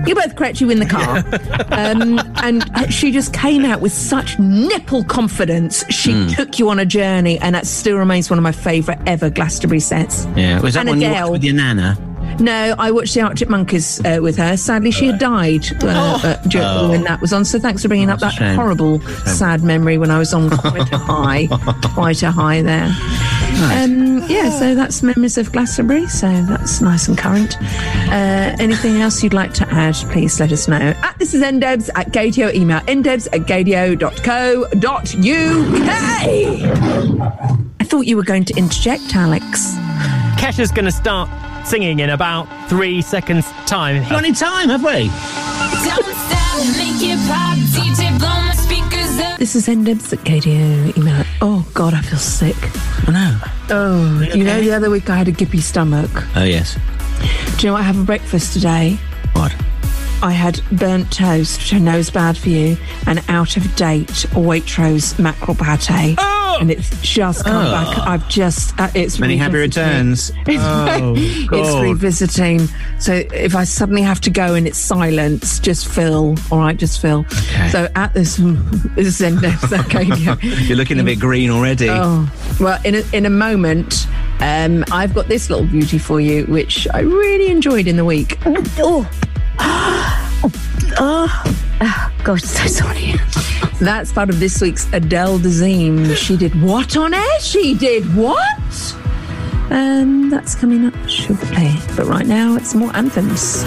You're 0.08 0.16
both 0.16 0.36
correct. 0.36 0.60
You 0.62 0.70
in 0.70 0.80
the 0.80 0.86
car. 0.86 1.18
um, 1.72 2.20
and 2.44 2.64
she 2.94 3.12
just 3.12 3.34
came 3.34 3.64
out 3.66 3.82
with 3.82 3.92
such 3.94 4.38
nipple 4.40 5.04
confidence. 5.06 5.84
She 5.90 6.12
Hmm. 6.14 6.28
took 6.30 6.60
you 6.60 6.70
on 6.70 6.80
a 6.80 6.86
journey, 6.86 7.38
and 7.40 7.56
that 7.56 7.66
still 7.68 7.98
remains 7.98 8.30
one 8.30 8.38
of 8.40 8.44
my 8.44 8.52
favourite 8.52 9.00
ever 9.08 9.30
Glastonbury 9.30 9.80
sets. 9.80 10.26
Yeah, 10.36 10.60
was 10.62 10.74
that 10.76 10.82
and 10.82 10.90
one 10.90 11.02
you 11.02 11.08
Adele. 11.08 11.22
watched 11.24 11.32
with 11.34 11.44
your 11.44 11.54
nana? 11.56 11.98
No, 12.40 12.76
I 12.78 12.92
watched 12.92 13.14
the 13.14 13.22
Arctic 13.22 13.50
Monkeys 13.50 14.00
uh, 14.06 14.20
with 14.22 14.36
her. 14.38 14.58
Sadly, 14.58 14.92
she 14.92 15.06
had 15.08 15.20
died 15.20 15.66
uh, 15.84 16.20
uh, 16.24 16.36
during, 16.48 16.68
Oh. 16.68 16.90
when 16.90 17.04
that 17.04 17.22
was 17.22 17.32
on. 17.34 17.46
So 17.46 17.60
thanks 17.60 17.82
for 17.82 17.88
bringing 17.88 18.10
up 18.10 18.20
that 18.20 18.32
That's 18.32 18.36
a 18.42 18.46
shame. 18.50 18.56
horrible, 18.56 19.00
sad 19.26 19.64
memory 19.64 19.98
when 19.98 20.12
I 20.12 20.18
was 20.20 20.34
on 20.34 20.50
quite 20.50 20.92
a 20.92 20.98
high, 20.98 21.48
quite 21.94 22.24
a 22.24 22.32
high 22.32 22.62
there. 22.62 22.90
Um, 23.72 24.24
yeah, 24.30 24.50
so 24.50 24.74
that's 24.76 25.04
memories 25.04 25.38
of 25.38 25.52
Glastonbury. 25.52 26.08
So 26.08 26.28
that's 26.44 26.82
nice 26.82 27.08
and 27.08 27.18
current. 27.18 27.56
Uh, 27.62 28.56
anything 28.60 29.00
else 29.02 29.22
you'd 29.24 29.34
like 29.34 29.54
to 29.56 29.68
add? 29.70 29.94
Please 30.12 30.40
let 30.40 30.52
us 30.52 30.68
know. 30.68 30.76
At 30.78 31.18
this 31.20 31.34
is 31.34 31.42
ndebs 31.44 31.90
at 31.96 32.12
gaydio. 32.12 32.54
Email 32.54 32.80
ndebs 32.82 33.28
at 33.32 33.42
gaydio.co.uk. 33.48 34.74
I 37.80 37.84
thought 37.86 38.02
you 38.08 38.18
were 38.18 38.24
going 38.24 38.46
to 38.46 38.54
interject, 38.58 39.16
Alex. 39.16 39.76
Kesha's 40.38 40.72
going 40.72 40.86
to 40.86 40.92
start 40.92 41.30
singing 41.66 42.00
in 42.00 42.10
about 42.10 42.48
three 42.70 43.02
seconds' 43.02 43.48
time. 43.66 44.04
Got 44.10 44.24
any 44.24 44.34
time, 44.34 44.70
have 44.70 44.84
we? 44.84 45.10
This 49.38 49.56
is 49.56 49.68
ndebs 49.68 50.14
at 50.14 50.20
gaydio. 50.20 50.98
Email. 50.98 51.26
Oh 51.42 51.68
God, 51.74 51.94
I 51.94 52.02
feel 52.02 52.18
sick. 52.18 52.56
I 53.08 53.12
know. 53.12 53.40
Oh, 53.70 54.22
you 54.34 54.44
know, 54.44 54.62
the 54.62 54.72
other 54.72 54.90
week 54.90 55.10
I 55.10 55.18
had 55.18 55.28
a 55.28 55.34
gippy 55.34 55.60
stomach. 55.60 56.10
Oh, 56.36 56.44
yes. 56.44 56.78
Do 57.58 57.68
you 57.68 57.68
know 57.68 57.74
what 57.74 57.82
I 57.82 57.84
had 57.84 57.96
for 57.96 58.04
breakfast 58.04 58.54
today? 58.54 58.98
What? 59.34 59.54
I 60.22 60.32
had 60.32 60.62
burnt 60.72 61.12
toast, 61.12 61.60
which 61.60 61.74
I 61.74 61.80
know 61.80 61.98
is 61.98 62.10
bad 62.10 62.38
for 62.38 62.48
you, 62.48 62.78
and 63.06 63.22
out 63.28 63.58
of 63.58 63.76
date 63.76 64.08
Waitrose 64.32 65.20
mackerel 65.20 65.56
pate. 65.56 66.16
Oh! 66.18 66.33
And 66.60 66.72
it's 66.72 66.90
just 67.02 67.44
come 67.46 67.66
Oh. 67.68 67.72
back. 67.72 67.98
I've 68.08 68.28
just 68.30 68.80
uh, 68.80 68.90
it's 68.94 69.20
Many 69.20 69.38
happy 69.38 69.58
returns. 69.58 70.32
It's, 70.48 70.64
Oh, 70.64 71.14
it's 71.16 71.82
revisiting. 71.84 72.68
So 73.00 73.14
if 73.34 73.56
I 73.56 73.64
suddenly 73.64 74.02
have 74.02 74.20
to 74.22 74.30
go 74.30 74.56
and 74.56 74.68
it's 74.68 74.78
silence, 74.78 75.60
just 75.60 75.88
Phil. 75.88 76.36
All 76.52 76.60
right, 76.60 76.78
just 76.78 77.02
Phil. 77.02 77.26
So 77.72 77.88
at 77.96 78.14
this, 78.14 78.38
this 78.96 79.22
end, 79.22 79.44
okay. 79.46 80.04
yeah. 80.04 80.36
You're 80.42 80.78
looking 80.78 81.00
a 81.00 81.04
bit 81.04 81.20
green 81.20 81.50
already. 81.50 81.90
Oh, 81.90 82.30
well, 82.60 82.80
in 82.84 82.96
a, 82.96 83.04
in 83.14 83.26
a 83.26 83.30
moment, 83.30 84.08
um, 84.40 84.84
I've 84.92 85.14
got 85.14 85.28
this 85.28 85.50
little 85.50 85.66
beauty 85.66 85.98
for 85.98 86.20
you, 86.20 86.46
which 86.46 86.88
I 86.94 87.00
really 87.02 87.50
enjoyed 87.50 87.88
in 87.88 87.96
the 87.98 88.06
week. 88.06 88.38
Oh, 88.46 89.10
oh, 91.00 91.68
oh 91.84 92.12
gosh, 92.24 92.42
so 92.44 92.66
sorry. 92.68 93.14
That's 93.80 94.12
part 94.14 94.30
of 94.30 94.40
this 94.40 94.62
week's 94.62 94.92
Adele 94.94 95.40
Dazeem. 95.40 96.16
She 96.16 96.38
did 96.38 96.60
what 96.62 96.96
on 96.96 97.14
air? 97.14 97.40
She 97.40 97.74
did 97.76 98.16
what? 98.16 98.96
And 99.70 100.32
that's 100.32 100.56
coming 100.56 100.86
up 100.86 100.94
shortly. 101.10 101.76
But 101.96 102.06
right 102.06 102.26
now, 102.28 102.56
it's 102.56 102.74
more 102.76 102.96
anthems. 102.96 103.64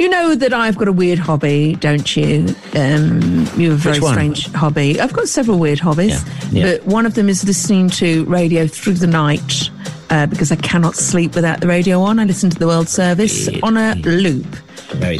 You 0.00 0.08
know 0.08 0.34
that 0.34 0.52
I've 0.52 0.76
got 0.76 0.88
a 0.88 0.92
weird 0.92 1.18
hobby, 1.20 1.76
don't 1.76 2.16
you? 2.16 2.54
Um, 2.74 3.46
you 3.56 3.70
have 3.70 3.78
a 3.86 3.92
very 3.92 4.00
strange 4.00 4.50
hobby. 4.52 5.00
I've 5.00 5.12
got 5.12 5.28
several 5.28 5.58
weird 5.60 5.78
hobbies, 5.78 6.10
Yeah, 6.10 6.50
yeah. 6.50 6.72
but 6.78 6.86
one 6.86 7.06
of 7.06 7.14
them 7.14 7.28
is 7.28 7.44
listening 7.44 7.88
to 7.90 8.24
radio 8.24 8.66
through 8.66 8.94
the 8.94 9.06
night 9.06 9.70
uh, 10.12 10.26
because 10.26 10.52
I 10.52 10.56
cannot 10.56 10.94
sleep 10.94 11.34
without 11.34 11.60
the 11.60 11.66
radio 11.66 12.02
on. 12.02 12.18
I 12.18 12.24
listen 12.24 12.50
to 12.50 12.58
the 12.58 12.66
World 12.66 12.88
Service 12.88 13.48
on 13.62 13.78
a 13.78 13.94
loop. 13.96 14.46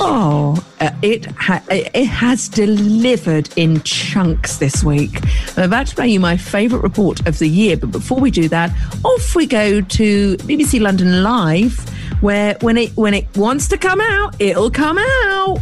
Oh, 0.03 0.63
uh, 0.81 0.91
it 1.01 1.25
ha- 1.33 1.65
it 1.71 2.05
has 2.05 2.47
delivered 2.47 3.49
in 3.57 3.81
chunks 3.85 4.59
this 4.59 4.85
week. 4.85 5.19
I'm 5.57 5.65
about 5.65 5.87
to 5.87 5.95
play 5.95 6.09
you 6.09 6.21
my 6.21 6.37
favourite 6.37 6.83
report 6.83 7.27
of 7.27 7.39
the 7.39 7.49
year, 7.49 7.79
but 7.79 7.91
before 7.91 8.21
we 8.21 8.31
do 8.31 8.49
that, 8.51 8.71
off 9.03 9.35
we 9.35 9.47
go 9.47 9.81
to 9.81 10.37
BBC 10.37 10.79
London 10.79 11.23
Live, 11.23 11.79
where 12.21 12.59
when 12.61 12.77
it 12.77 12.95
when 12.95 13.15
it 13.15 13.35
wants 13.35 13.69
to 13.69 13.79
come 13.79 14.01
out, 14.01 14.37
it'll 14.39 14.71
come 14.71 14.99
out. 14.99 15.59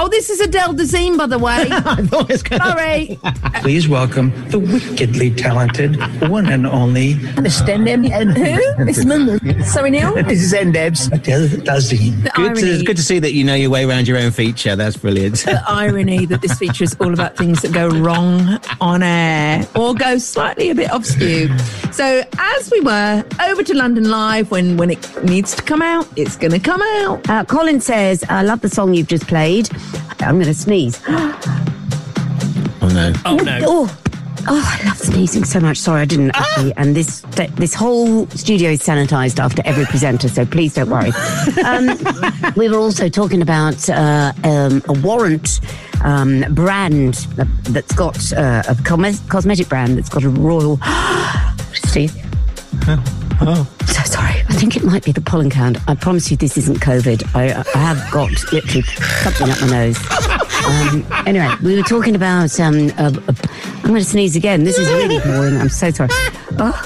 Oh, 0.00 0.06
this 0.06 0.30
is 0.30 0.40
Adele 0.40 0.74
Dazeem, 0.74 1.18
by 1.18 1.26
the 1.26 1.38
way. 1.40 1.68
Sorry. 2.58 3.18
Please 3.62 3.88
welcome 3.88 4.30
the 4.48 4.58
wickedly 4.60 5.28
talented 5.34 5.96
one 6.28 6.46
and 6.46 6.68
only. 6.68 7.14
Understand 7.36 7.88
him? 7.88 8.04
And 8.04 8.36
who? 8.36 8.58
It's 8.88 9.04
Mungo. 9.04 9.38
Sorry, 9.64 9.90
Neil. 9.90 10.14
This 10.14 10.40
is 10.40 10.52
Endebs. 10.52 11.12
Adele 11.12 11.48
Dazeem. 11.48 12.22
The 12.22 12.30
Good 12.30 12.54
to, 12.56 12.84
good 12.84 12.96
to 12.96 13.02
see 13.02 13.18
that 13.18 13.32
you 13.32 13.42
know 13.42 13.54
your 13.56 13.70
way 13.70 13.84
around 13.84 14.06
your 14.06 14.18
own 14.18 14.30
feature. 14.30 14.76
That's 14.76 14.96
brilliant. 14.96 15.38
the 15.38 15.62
irony 15.66 16.26
that 16.26 16.42
this 16.42 16.56
feature 16.56 16.84
is 16.84 16.96
all 17.00 17.12
about 17.12 17.36
things 17.36 17.60
that 17.62 17.72
go 17.72 17.88
wrong 17.88 18.60
on 18.80 19.02
air 19.02 19.66
or 19.74 19.94
go 19.94 20.18
slightly 20.18 20.70
a 20.70 20.74
bit 20.76 20.92
off 20.92 21.04
skew. 21.04 21.48
So, 21.92 22.22
as 22.38 22.70
we 22.70 22.80
were, 22.80 23.24
over 23.42 23.62
to 23.64 23.74
London 23.74 24.08
Live 24.10 24.50
when, 24.52 24.76
when 24.76 24.90
it 24.90 25.24
needs 25.24 25.56
to 25.56 25.62
come 25.62 25.82
out, 25.82 26.06
it's 26.16 26.36
going 26.36 26.52
to 26.52 26.60
come 26.60 26.80
out. 26.80 27.28
Uh, 27.28 27.44
Colin 27.44 27.80
says, 27.80 28.24
I 28.28 28.42
love 28.42 28.60
the 28.60 28.68
song 28.68 28.94
you've 28.94 29.08
just 29.08 29.26
played. 29.26 29.68
I'm 30.20 30.34
going 30.36 30.46
to 30.46 30.54
sneeze. 30.54 31.00
Oh 32.80 32.88
no. 32.88 33.12
Oh, 33.26 33.36
no. 33.36 33.58
Oh. 33.64 33.98
Oh, 34.50 34.78
I 34.80 34.86
love 34.86 34.96
sneezing 34.96 35.44
so 35.44 35.60
much. 35.60 35.76
Sorry, 35.78 36.00
I 36.00 36.04
didn't 36.06 36.30
actually. 36.34 36.72
And 36.76 36.94
this 36.96 37.20
this 37.56 37.74
whole 37.74 38.26
studio 38.30 38.70
is 38.70 38.80
sanitized 38.80 39.38
after 39.40 39.60
every 39.66 39.84
presenter, 39.84 40.28
so 40.28 40.46
please 40.46 40.72
don't 40.74 40.88
worry. 40.88 41.10
Um, 41.64 41.98
we 42.56 42.68
were 42.70 42.78
also 42.78 43.08
talking 43.10 43.42
about 43.42 43.90
uh, 43.90 44.32
um, 44.44 44.80
a 44.88 44.92
warrant 45.00 45.60
um, 46.02 46.44
brand 46.54 47.14
that- 47.36 47.48
that's 47.64 47.92
got 47.94 48.32
uh, 48.32 48.62
a 48.68 48.74
cosme- 48.84 49.28
cosmetic 49.28 49.68
brand 49.68 49.98
that's 49.98 50.08
got 50.08 50.22
a 50.24 50.30
royal. 50.30 50.78
Steve. 51.74 52.14
Oh. 53.40 53.68
So 53.86 54.02
sorry. 54.04 54.27
I 54.48 54.54
think 54.54 54.76
it 54.76 54.84
might 54.84 55.04
be 55.04 55.12
the 55.12 55.20
pollen 55.20 55.50
count. 55.50 55.78
I 55.88 55.94
promise 55.94 56.30
you 56.30 56.36
this 56.36 56.56
isn't 56.56 56.80
COVID. 56.80 57.34
I, 57.34 57.62
I 57.74 57.78
have 57.78 58.10
got 58.10 58.30
literally 58.52 58.82
something 58.82 59.50
up 59.50 59.60
my 59.60 59.68
nose. 59.68 59.98
Um, 60.66 61.06
anyway, 61.26 61.50
we 61.62 61.76
were 61.76 61.82
talking 61.82 62.14
about. 62.14 62.58
Um, 62.58 62.88
uh, 62.98 63.12
uh, 63.28 63.32
I'm 63.76 63.88
going 63.88 64.00
to 64.00 64.04
sneeze 64.04 64.36
again. 64.36 64.64
This 64.64 64.78
is 64.78 64.88
really 64.88 65.18
boring. 65.20 65.56
I'm 65.56 65.68
so 65.68 65.90
sorry. 65.90 66.10
Oh. 66.58 66.82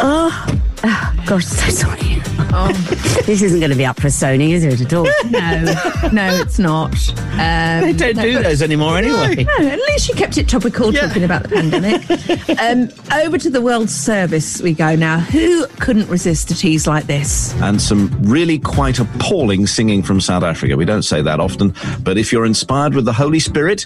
Oh. 0.00 0.58
oh. 0.84 1.24
Gosh, 1.26 1.46
so 1.46 1.70
sorry. 1.70 2.07
Oh. 2.52 2.72
This 3.28 3.42
isn't 3.42 3.60
going 3.60 3.70
to 3.70 3.76
be 3.76 3.84
up 3.84 4.00
for 4.00 4.08
Sony, 4.08 4.52
is 4.52 4.64
it 4.64 4.80
at 4.80 4.92
all? 4.94 5.04
No, 5.30 6.10
no, 6.12 6.34
it's 6.40 6.58
not. 6.58 6.94
Um, 7.32 7.82
They 7.82 7.92
don't 7.92 8.16
no, 8.16 8.22
do 8.22 8.42
those 8.42 8.62
anymore 8.62 8.96
anyway. 8.96 9.44
No, 9.44 9.68
at 9.68 9.78
least 9.80 10.08
you 10.08 10.14
kept 10.14 10.38
it 10.38 10.48
topical 10.48 10.90
talking 10.90 11.24
about 11.24 11.42
the 11.42 11.50
pandemic. 11.50 12.58
um, 12.58 12.88
over 13.20 13.36
to 13.36 13.50
the 13.50 13.60
World 13.60 13.90
Service 13.90 14.62
we 14.62 14.72
go 14.72 14.96
now. 14.96 15.18
Who 15.18 15.66
couldn't 15.78 16.08
resist 16.08 16.50
a 16.50 16.54
tease 16.54 16.86
like 16.86 17.06
this? 17.06 17.52
and 17.60 17.82
some 17.82 18.10
really 18.22 18.58
quite 18.58 18.98
appalling 18.98 19.66
singing 19.66 20.02
from 20.02 20.20
South 20.22 20.42
Africa. 20.42 20.74
We 20.76 20.86
don't 20.86 21.02
say 21.02 21.20
that 21.20 21.40
often, 21.40 21.74
but 22.02 22.16
if 22.16 22.32
you're 22.32 22.46
inspired 22.46 22.94
with 22.94 23.04
the 23.04 23.12
Holy 23.12 23.40
Spirit, 23.40 23.84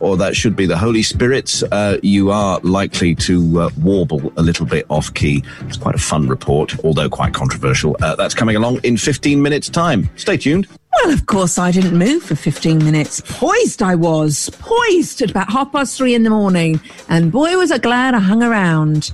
or 0.00 0.16
that 0.18 0.36
should 0.36 0.54
be 0.56 0.66
the 0.66 0.76
Holy 0.76 1.02
Spirits, 1.02 1.62
uh, 1.72 1.96
you 2.02 2.30
are 2.30 2.60
likely 2.60 3.14
to 3.14 3.60
uh, 3.62 3.70
warble 3.80 4.32
a 4.36 4.42
little 4.42 4.66
bit 4.66 4.84
off 4.90 5.14
key. 5.14 5.42
It's 5.60 5.78
quite 5.78 5.94
a 5.94 5.98
fun 5.98 6.28
report, 6.28 6.74
although 6.84 7.08
quite 7.08 7.32
controversial. 7.32 7.96
Uh, 8.02 8.16
that's 8.16 8.34
coming 8.34 8.56
along 8.56 8.80
in 8.82 8.96
15 8.96 9.40
minutes' 9.40 9.68
time. 9.68 10.10
Stay 10.16 10.36
tuned. 10.36 10.66
Well, 10.96 11.14
of 11.14 11.26
course, 11.26 11.56
I 11.56 11.70
didn't 11.70 11.96
move 11.96 12.22
for 12.22 12.34
15 12.34 12.78
minutes. 12.84 13.22
Poised 13.24 13.80
I 13.80 13.94
was, 13.94 14.50
poised 14.58 15.22
at 15.22 15.30
about 15.30 15.50
half 15.50 15.70
past 15.70 15.96
three 15.96 16.14
in 16.14 16.24
the 16.24 16.30
morning. 16.30 16.80
And 17.08 17.30
boy, 17.30 17.56
was 17.56 17.70
I 17.70 17.78
glad 17.78 18.14
I 18.14 18.18
hung 18.18 18.42
around. 18.42 19.12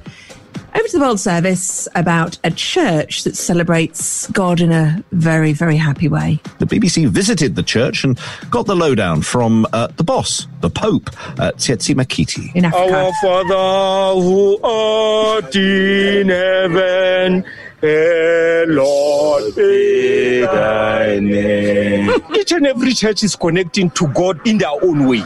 Over 0.74 0.86
to 0.88 0.98
the 0.98 1.00
World 1.00 1.20
Service 1.20 1.88
about 1.94 2.38
a 2.44 2.50
church 2.50 3.24
that 3.24 3.36
celebrates 3.36 4.26
God 4.28 4.60
in 4.60 4.70
a 4.70 5.02
very, 5.12 5.52
very 5.52 5.76
happy 5.76 6.08
way. 6.08 6.40
The 6.58 6.66
BBC 6.66 7.08
visited 7.08 7.56
the 7.56 7.62
church 7.62 8.04
and 8.04 8.18
got 8.50 8.66
the 8.66 8.76
lowdown 8.76 9.22
from 9.22 9.66
uh, 9.72 9.88
the 9.96 10.04
boss, 10.04 10.46
the 10.60 10.70
Pope, 10.70 11.08
uh, 11.38 11.52
Tsietsi 11.52 11.94
Makiti. 11.94 12.54
In 12.54 12.64
Africa. 12.64 12.94
Our 12.96 13.12
Father 13.22 14.20
who 14.20 14.58
art 14.62 15.56
in 15.56 16.28
heaven, 16.28 17.44
hallowed 17.80 19.54
be 19.54 20.40
thy 20.40 21.18
name. 21.20 22.10
Each 22.34 22.52
and 22.52 22.66
every 22.66 22.92
church 22.92 23.22
is 23.22 23.36
connecting 23.36 23.90
to 23.90 24.08
God 24.08 24.46
in 24.46 24.58
their 24.58 24.70
own 24.82 25.06
way. 25.06 25.22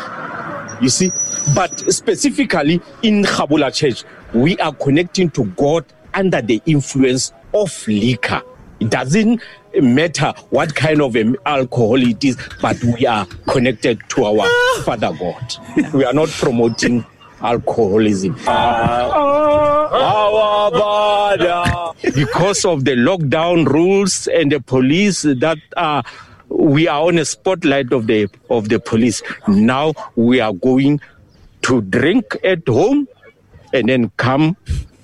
You 0.81 0.89
see? 0.89 1.11
But 1.55 1.79
specifically 1.93 2.81
in 3.03 3.25
Gabola 3.25 3.75
Church, 3.75 4.05
we 4.35 4.57
are 4.59 4.73
connecting 4.75 5.31
to 5.31 5.45
God 5.45 5.85
under 6.15 6.41
the 6.43 6.61
influence 6.67 7.33
of 7.55 7.87
liquor. 7.87 8.43
It 8.81 8.91
doesn't 8.91 9.41
matter 9.81 10.35
what 10.51 10.75
kind 10.75 11.01
of 11.01 11.17
alcohol 11.47 12.03
it 12.03 12.25
is, 12.25 12.37
but 12.61 12.83
we 12.83 13.07
are 13.07 13.27
connected 13.49 14.01
to 14.11 14.25
our 14.25 14.49
Father 14.83 15.13
God. 15.19 15.93
We 15.95 16.05
are 16.05 16.13
not 16.13 16.29
promoting 16.31 17.07
alcoholism. 17.43 18.35
Because 22.15 22.65
of 22.65 22.85
the 22.85 22.93
lockdown 22.97 23.67
rules 23.67 24.27
and 24.29 24.53
the 24.53 24.61
police 24.61 25.23
that 25.23 25.59
are 25.77 26.03
we 26.49 26.87
are 26.87 27.01
on 27.09 27.19
a 27.19 27.25
spotlight 27.25 27.93
of 27.93 28.07
the 28.07 28.29
of 28.51 28.69
the 28.69 28.79
police. 28.79 29.23
Now 29.49 29.95
we 30.17 30.41
are 30.41 30.53
going 30.53 31.01
to 31.63 31.81
drink 31.83 32.37
at 32.45 32.67
home 32.69 33.09
and 33.73 33.89
then 33.89 34.11
come 34.17 34.57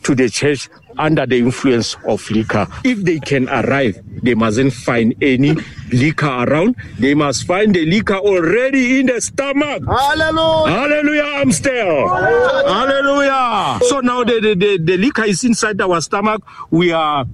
to 0.03 0.15
the 0.15 0.29
church 0.29 0.69
under 0.99 1.27
the 1.27 1.39
influence 1.39 1.97
of 2.07 2.29
liquor. 2.31 2.67
If 2.85 3.03
they 3.03 3.19
can 3.21 3.49
arrive, 3.49 4.01
they 4.23 4.35
mustn't 4.35 4.73
find 4.73 5.15
any 5.23 5.55
liquor 5.93 6.27
around. 6.27 6.77
They 6.99 7.15
must 7.15 7.47
find 7.47 7.75
the 7.75 7.87
liquor 7.87 8.17
already 8.17 9.01
in 9.01 9.07
the 9.07 9.21
stomach. 9.21 9.83
Hallelujah. 9.87 10.73
Hallelujah, 10.73 11.41
Amstel. 11.41 12.09
Hallelujah. 12.09 13.79
So 13.89 14.01
now 14.01 14.25
the, 14.25 14.41
the, 14.41 14.55
the, 14.55 14.79
the 14.79 14.97
liquor 14.97 15.25
is 15.25 15.45
inside 15.45 15.81
our 15.81 16.01
stomach. 16.01 16.43
We 16.71 16.93
are 16.93 17.25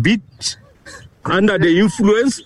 bit 0.00 0.56
under 1.24 1.58
the 1.58 1.78
influence, 1.78 2.40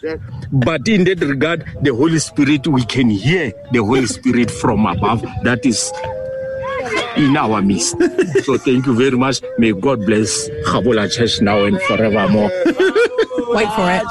but 0.53 0.89
in 0.89 1.05
that 1.05 1.21
regard, 1.21 1.65
the 1.83 1.95
Holy 1.95 2.19
Spirit, 2.19 2.67
we 2.67 2.85
can 2.85 3.11
hear 3.11 3.53
the 3.71 3.79
Holy 3.79 4.07
Spirit 4.07 4.51
from 4.51 4.87
above. 4.87 5.23
That 5.45 5.65
is 5.65 5.93
in 7.17 7.37
our 7.37 7.63
midst. 7.63 7.97
so 8.45 8.57
thank 8.59 8.87
you 8.87 8.95
very 8.95 9.17
much. 9.17 9.43
May 9.59 9.73
God 9.73 10.05
bless 10.07 10.49
Gabola 10.67 11.11
Church 11.13 11.41
now 11.41 11.65
and 11.65 11.81
forevermore. 11.83 12.51
Wait 13.55 13.69
for 13.73 13.91
it. 13.91 14.05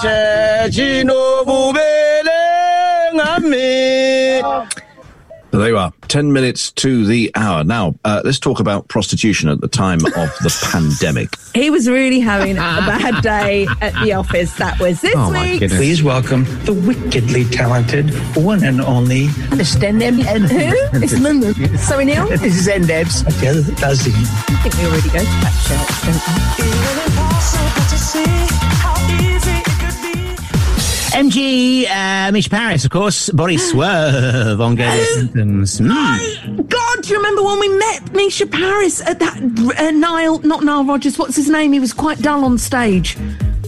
There 5.51 5.67
you 5.67 5.77
are. 5.77 5.91
10 6.07 6.31
minutes 6.31 6.71
to 6.73 7.05
the 7.05 7.29
hour. 7.35 7.63
Now, 7.63 7.95
uh, 8.05 8.21
let's 8.23 8.39
talk 8.39 8.59
about 8.61 8.87
prostitution 8.87 9.49
at 9.49 9.59
the 9.59 9.67
time 9.67 9.99
of 10.05 10.13
the 10.13 10.67
pandemic. 10.71 11.29
He 11.53 11.69
was 11.69 11.89
really 11.89 12.19
having 12.19 12.57
a 12.57 12.59
bad 12.61 13.21
day 13.21 13.67
at 13.81 13.93
the 14.03 14.13
office. 14.13 14.55
That 14.55 14.79
was 14.79 15.01
this 15.01 15.15
week. 15.31 15.69
Please 15.71 16.03
welcome 16.03 16.45
the 16.65 16.73
wickedly 16.73 17.43
talented 17.45 18.11
one 18.35 18.63
and 18.63 18.79
only. 18.81 19.27
Understand 19.51 20.01
them? 20.01 20.21
And 20.21 20.45
who? 20.45 20.71
It's 21.03 21.19
Linda. 21.19 21.53
Sorry, 21.77 22.05
Neil. 22.05 22.27
This 22.29 22.43
is 22.43 22.67
Endebs. 22.67 23.23
Does 23.79 24.01
he? 24.05 24.11
I 24.13 24.15
think 24.63 24.75
we 24.77 24.85
already 24.85 25.09
go 25.09 25.19
to 25.19 25.25
that 25.25 25.61
MG, 31.13 31.85
uh, 31.89 32.31
Mish 32.31 32.49
Paris, 32.49 32.85
of 32.85 32.91
course, 32.91 33.29
Body 33.29 33.57
Swerve 33.57 34.61
on 34.61 34.75
Go 34.75 35.03
Symptoms. 35.15 35.79
Mm. 35.79 36.69
God, 36.69 37.03
do 37.03 37.09
you 37.09 37.17
remember 37.17 37.43
when 37.43 37.59
we 37.59 37.69
met 37.69 38.13
Mica 38.13 38.45
Paris 38.47 39.01
at 39.01 39.19
that 39.19 39.37
uh, 39.77 39.91
Nile, 39.91 40.39
not 40.39 40.63
Nile 40.63 40.85
Rogers, 40.85 41.17
what's 41.17 41.35
his 41.35 41.49
name? 41.49 41.73
He 41.73 41.79
was 41.79 41.93
quite 41.93 42.19
dull 42.19 42.45
on 42.45 42.57
stage. 42.57 43.17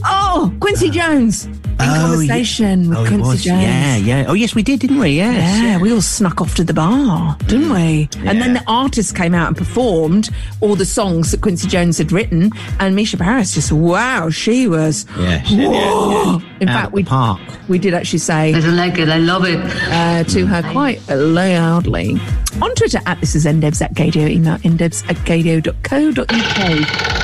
Oh, 0.06 0.54
Quincy 0.60 0.90
Jones. 0.90 1.48
In 1.80 1.90
conversation 1.90 2.90
with 2.90 2.98
Oh, 3.00 3.06
Quincy. 3.08 3.50
Jones. 3.50 3.64
Yeah, 3.64 3.96
yeah. 3.98 4.26
Oh, 4.28 4.34
yes, 4.34 4.56
we 4.56 4.64
did, 4.64 4.80
didn't 4.80 5.00
we? 5.00 5.10
Yes. 5.10 5.62
Yeah, 5.62 5.78
we 5.80 5.92
all 5.92 6.02
snuck 6.02 6.42
off 6.42 6.56
to 6.56 6.64
the 6.64 6.74
bar, 6.74 7.36
didn't 7.48 7.72
we? 7.72 8.10
And 8.26 8.42
then 8.42 8.54
the 8.54 8.64
artists 8.68 9.12
came 9.12 9.34
out 9.34 9.48
and 9.48 9.58
performed 9.58 10.30
all 10.62 10.76
the 10.76 10.86
songs 10.86 11.32
that 11.32 11.42
Quincy 11.42 11.68
Jones 11.68 11.98
had 11.98 12.12
written, 12.12 12.52
and 12.80 12.96
Mica 12.96 13.18
Paris 13.18 13.54
just 13.54 13.72
wow, 13.72 14.30
she 14.30 14.68
was 14.68 15.06
Yeah, 15.20 15.42
she 15.44 15.56
did, 15.58 15.68
whoa. 15.70 16.40
yeah. 16.40 16.50
In 16.62 16.70
Out 16.70 16.82
fact, 16.84 16.94
we 16.94 17.04
park. 17.04 17.42
we 17.68 17.80
did 17.80 17.94
actually 17.94 18.20
say 18.20 18.54
I 18.54 18.60
don't 18.62 18.78
like 18.78 18.98
it. 19.00 19.10
I 19.10 19.18
love 19.18 19.46
it. 19.46 19.60
uh, 19.92 20.24
to 20.26 20.46
her 20.46 20.62
quite 20.72 21.02
loudly 21.10 22.18
on 22.62 22.74
Twitter 22.76 23.00
at 23.06 23.20
this 23.20 23.36
is 23.36 23.46
ndebs 23.46 23.82
at 23.82 23.94
gaydio 23.94 24.30
email 24.30 24.58
ndebs 24.60 25.04
at 25.10 25.16
gaydio.co.uk. 25.18 27.23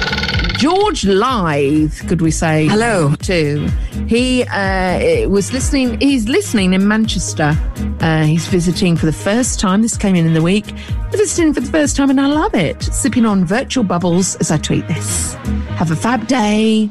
George 0.59 1.03
Lythe, 1.03 2.05
could 2.09 2.19
we 2.19 2.31
say 2.31 2.67
hello 2.67 3.15
to? 3.21 3.65
He 4.09 4.43
uh, 4.43 5.29
was 5.29 5.53
listening. 5.53 5.97
He's 6.01 6.27
listening 6.27 6.73
in 6.73 6.85
Manchester. 6.85 7.57
Uh, 8.01 8.23
he's 8.23 8.45
visiting 8.47 8.97
for 8.97 9.05
the 9.05 9.13
first 9.13 9.61
time. 9.61 9.81
This 9.81 9.95
came 9.95 10.17
in 10.17 10.25
in 10.25 10.33
the 10.33 10.41
week. 10.41 10.65
Visiting 11.11 11.53
for 11.53 11.61
the 11.61 11.71
first 11.71 11.95
time, 11.95 12.09
and 12.09 12.19
I 12.19 12.27
love 12.27 12.53
it. 12.55 12.83
Sipping 12.83 13.25
on 13.25 13.45
virtual 13.45 13.85
bubbles 13.85 14.35
as 14.35 14.51
I 14.51 14.57
tweet 14.57 14.85
this. 14.89 15.35
Have 15.77 15.91
a 15.91 15.95
fab 15.95 16.27
day. 16.27 16.89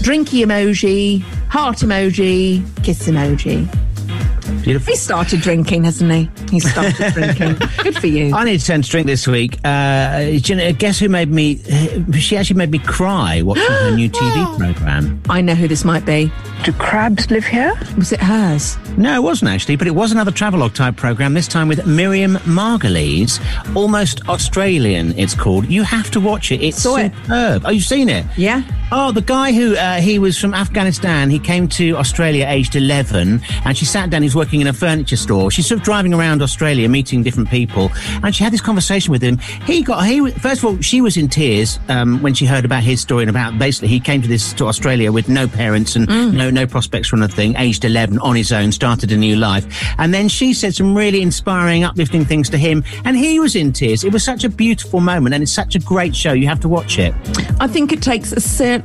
Drinky 0.00 0.42
emoji, 0.42 1.20
heart 1.50 1.80
emoji, 1.80 2.64
kiss 2.82 3.06
emoji. 3.06 3.68
Beautiful. 4.62 4.92
He 4.92 4.96
started 4.96 5.40
drinking, 5.40 5.84
hasn't 5.84 6.10
he? 6.12 6.30
He 6.50 6.60
started 6.60 6.94
drinking. 7.12 7.56
Good 7.82 7.96
for 7.98 8.06
you. 8.06 8.34
I 8.34 8.44
need 8.44 8.58
to 8.60 8.66
turn 8.66 8.82
to 8.82 8.88
drink 8.90 9.06
this 9.06 9.26
week. 9.26 9.58
Uh, 9.64 10.20
do 10.24 10.32
you 10.44 10.54
know, 10.54 10.72
guess 10.72 10.98
who 10.98 11.08
made 11.08 11.30
me? 11.30 11.56
She 12.18 12.36
actually 12.36 12.56
made 12.56 12.70
me 12.70 12.78
cry 12.78 13.42
watching 13.42 13.64
her 13.64 13.94
new 13.94 14.08
TV 14.10 14.58
program. 14.58 15.20
I 15.28 15.40
know 15.40 15.54
who 15.54 15.68
this 15.68 15.84
might 15.84 16.04
be. 16.04 16.32
Do 16.64 16.72
crabs 16.72 17.30
live 17.30 17.44
here? 17.44 17.72
Was 17.96 18.12
it 18.12 18.20
hers? 18.20 18.76
No, 18.96 19.14
it 19.14 19.22
wasn't 19.22 19.50
actually, 19.50 19.76
but 19.76 19.86
it 19.86 19.94
was 19.94 20.10
another 20.12 20.32
travelogue 20.32 20.74
type 20.74 20.96
program. 20.96 21.34
This 21.34 21.46
time 21.48 21.68
with 21.68 21.86
Miriam 21.86 22.34
Margolyes, 22.38 23.38
almost 23.76 24.28
Australian. 24.28 25.16
It's 25.18 25.34
called. 25.34 25.66
You 25.70 25.82
have 25.84 26.10
to 26.12 26.20
watch 26.20 26.50
it. 26.52 26.60
It's 26.62 26.82
Saw 26.82 26.96
it. 26.96 27.12
superb. 27.22 27.62
Oh, 27.64 27.70
you've 27.70 27.84
seen 27.84 28.08
it? 28.08 28.26
Yeah. 28.36 28.62
Oh, 28.90 29.12
the 29.12 29.20
guy 29.20 29.52
who 29.52 29.76
uh, 29.76 30.00
he 30.00 30.18
was 30.18 30.38
from 30.38 30.54
Afghanistan. 30.54 31.28
He 31.28 31.38
came 31.38 31.68
to 31.68 31.94
Australia 31.96 32.46
aged 32.48 32.74
eleven, 32.74 33.42
and 33.66 33.76
she 33.76 33.84
sat 33.84 34.08
down. 34.08 34.22
He 34.22 34.26
was 34.26 34.34
working 34.34 34.62
in 34.62 34.66
a 34.66 34.72
furniture 34.72 35.16
store. 35.16 35.50
She's 35.50 35.66
sort 35.66 35.80
of 35.80 35.84
driving 35.84 36.14
around 36.14 36.40
Australia, 36.40 36.88
meeting 36.88 37.22
different 37.22 37.50
people, 37.50 37.90
and 38.22 38.34
she 38.34 38.44
had 38.44 38.52
this 38.52 38.62
conversation 38.62 39.12
with 39.12 39.20
him. 39.20 39.36
He 39.66 39.82
got 39.82 40.06
he 40.06 40.30
first 40.30 40.62
of 40.62 40.64
all, 40.64 40.80
she 40.80 41.02
was 41.02 41.18
in 41.18 41.28
tears 41.28 41.78
um, 41.90 42.22
when 42.22 42.32
she 42.32 42.46
heard 42.46 42.64
about 42.64 42.82
his 42.82 43.02
story 43.02 43.24
and 43.24 43.30
about 43.30 43.58
basically 43.58 43.88
he 43.88 44.00
came 44.00 44.22
to 44.22 44.28
this 44.28 44.54
to 44.54 44.66
Australia 44.66 45.12
with 45.12 45.28
no 45.28 45.46
parents 45.46 45.94
and 45.94 46.08
no 46.08 46.48
no 46.48 46.66
prospects 46.66 47.08
for 47.08 47.16
anything. 47.16 47.56
Aged 47.56 47.84
eleven, 47.84 48.18
on 48.20 48.36
his 48.36 48.52
own, 48.52 48.72
started 48.72 49.12
a 49.12 49.16
new 49.18 49.36
life, 49.36 49.66
and 49.98 50.14
then 50.14 50.28
she 50.28 50.54
said 50.54 50.74
some 50.74 50.96
really 50.96 51.20
inspiring, 51.20 51.84
uplifting 51.84 52.24
things 52.24 52.48
to 52.48 52.56
him, 52.56 52.82
and 53.04 53.18
he 53.18 53.38
was 53.38 53.54
in 53.54 53.70
tears. 53.70 54.02
It 54.02 54.14
was 54.14 54.24
such 54.24 54.44
a 54.44 54.48
beautiful 54.48 55.00
moment, 55.00 55.34
and 55.34 55.42
it's 55.42 55.52
such 55.52 55.74
a 55.74 55.78
great 55.78 56.16
show. 56.16 56.32
You 56.32 56.48
have 56.48 56.60
to 56.60 56.68
watch 56.70 56.98
it. 56.98 57.14
I 57.60 57.66
think 57.66 57.92
it 57.92 58.00
takes 58.00 58.32
a 58.32 58.40
certain. 58.40 58.77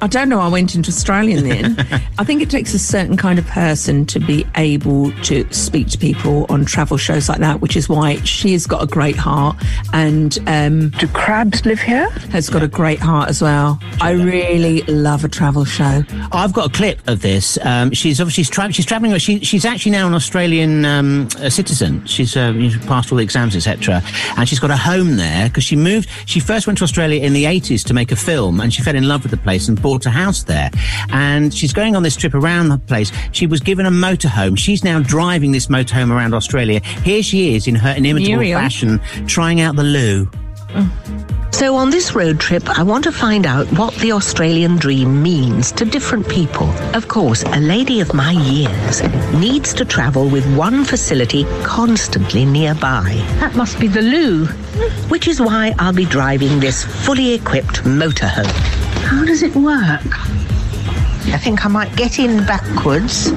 I 0.00 0.06
don't 0.06 0.28
know. 0.28 0.40
I 0.40 0.48
went 0.48 0.74
into 0.74 0.88
Australian 0.90 1.48
then. 1.48 1.76
I 2.18 2.24
think 2.24 2.42
it 2.42 2.50
takes 2.50 2.74
a 2.74 2.78
certain 2.78 3.16
kind 3.16 3.38
of 3.38 3.46
person 3.46 4.06
to 4.06 4.18
be 4.20 4.46
able 4.56 5.12
to 5.22 5.50
speak 5.52 5.88
to 5.88 5.98
people 5.98 6.46
on 6.48 6.64
travel 6.64 6.96
shows 6.96 7.28
like 7.28 7.38
that, 7.38 7.60
which 7.60 7.76
is 7.76 7.88
why 7.88 8.16
she 8.22 8.52
has 8.52 8.66
got 8.66 8.82
a 8.82 8.86
great 8.86 9.16
heart. 9.16 9.56
And 9.92 10.38
um, 10.46 10.90
Do 10.90 11.06
crabs 11.08 11.64
live 11.64 11.80
here? 11.80 12.08
has 12.30 12.48
got 12.50 12.62
a 12.62 12.68
great 12.68 12.98
heart 12.98 13.28
as 13.28 13.42
well. 13.42 13.78
I 14.00 14.10
really 14.12 14.82
love 14.82 15.24
a 15.24 15.28
travel 15.28 15.64
show. 15.64 16.02
I've 16.32 16.52
got 16.52 16.66
a 16.66 16.72
clip 16.72 17.06
of 17.08 17.20
this. 17.22 17.58
Um, 17.64 17.92
she's 17.92 18.20
obviously 18.20 18.44
she's, 18.44 18.50
tra- 18.50 18.72
she's 18.72 18.86
traveling. 18.86 19.16
She, 19.18 19.40
she's 19.40 19.64
actually 19.64 19.92
now 19.92 20.06
an 20.06 20.14
Australian 20.14 20.84
um, 20.84 21.28
uh, 21.38 21.50
citizen. 21.50 22.04
She's 22.06 22.36
uh, 22.36 22.52
you 22.56 22.78
passed 22.80 23.10
all 23.12 23.18
the 23.18 23.24
exams, 23.24 23.56
etc. 23.56 24.02
And 24.36 24.48
she's 24.48 24.58
got 24.60 24.70
a 24.70 24.76
home 24.76 25.16
there 25.16 25.48
because 25.48 25.64
she 25.64 25.76
moved. 25.76 26.08
She 26.26 26.40
first 26.40 26.66
went 26.66 26.78
to 26.78 26.84
Australia 26.84 27.20
in 27.22 27.32
the 27.32 27.44
80s 27.44 27.84
to 27.86 27.94
make 27.94 28.12
a 28.12 28.16
film, 28.16 28.60
and 28.60 28.72
she 28.72 28.82
fell 28.82 28.94
in 28.94 29.08
love 29.08 29.22
with 29.30 29.38
the 29.38 29.44
place 29.44 29.68
and 29.68 29.80
bought 29.80 30.06
a 30.06 30.10
house 30.10 30.44
there. 30.44 30.70
And 31.10 31.52
she's 31.52 31.72
going 31.72 31.94
on 31.94 32.02
this 32.02 32.16
trip 32.16 32.34
around 32.34 32.68
the 32.68 32.78
place. 32.78 33.12
She 33.32 33.46
was 33.46 33.60
given 33.60 33.86
a 33.86 33.90
motorhome. 33.90 34.58
She's 34.58 34.84
now 34.84 35.00
driving 35.00 35.52
this 35.52 35.66
motorhome 35.66 36.10
around 36.10 36.34
Australia. 36.34 36.80
Here 37.04 37.22
she 37.22 37.54
is 37.54 37.66
in 37.66 37.74
her 37.74 37.94
inimitable 37.96 38.38
Muriel. 38.38 38.60
fashion, 38.60 39.00
trying 39.26 39.60
out 39.60 39.76
the 39.76 39.84
loo. 39.84 40.30
So, 41.50 41.74
on 41.74 41.90
this 41.90 42.14
road 42.14 42.38
trip, 42.38 42.68
I 42.78 42.82
want 42.84 43.02
to 43.04 43.10
find 43.10 43.44
out 43.44 43.66
what 43.78 43.92
the 43.96 44.12
Australian 44.12 44.76
dream 44.76 45.22
means 45.22 45.72
to 45.72 45.84
different 45.84 46.28
people. 46.28 46.68
Of 46.94 47.08
course, 47.08 47.42
a 47.42 47.58
lady 47.58 48.00
of 48.00 48.14
my 48.14 48.30
years 48.30 49.02
needs 49.34 49.74
to 49.74 49.84
travel 49.84 50.28
with 50.28 50.46
one 50.56 50.84
facility 50.84 51.44
constantly 51.64 52.44
nearby. 52.44 53.14
That 53.40 53.56
must 53.56 53.80
be 53.80 53.88
the 53.88 54.02
loo. 54.02 54.46
Which 55.08 55.26
is 55.26 55.40
why 55.40 55.74
I'll 55.80 55.92
be 55.92 56.04
driving 56.04 56.60
this 56.60 56.84
fully 56.84 57.32
equipped 57.32 57.82
motorhome. 57.82 58.87
How 59.08 59.24
does 59.24 59.42
it 59.42 59.54
work? 59.56 60.04
I 61.32 61.38
think 61.38 61.64
I 61.64 61.68
might 61.68 61.96
get 61.96 62.18
in 62.18 62.44
backwards. 62.44 63.30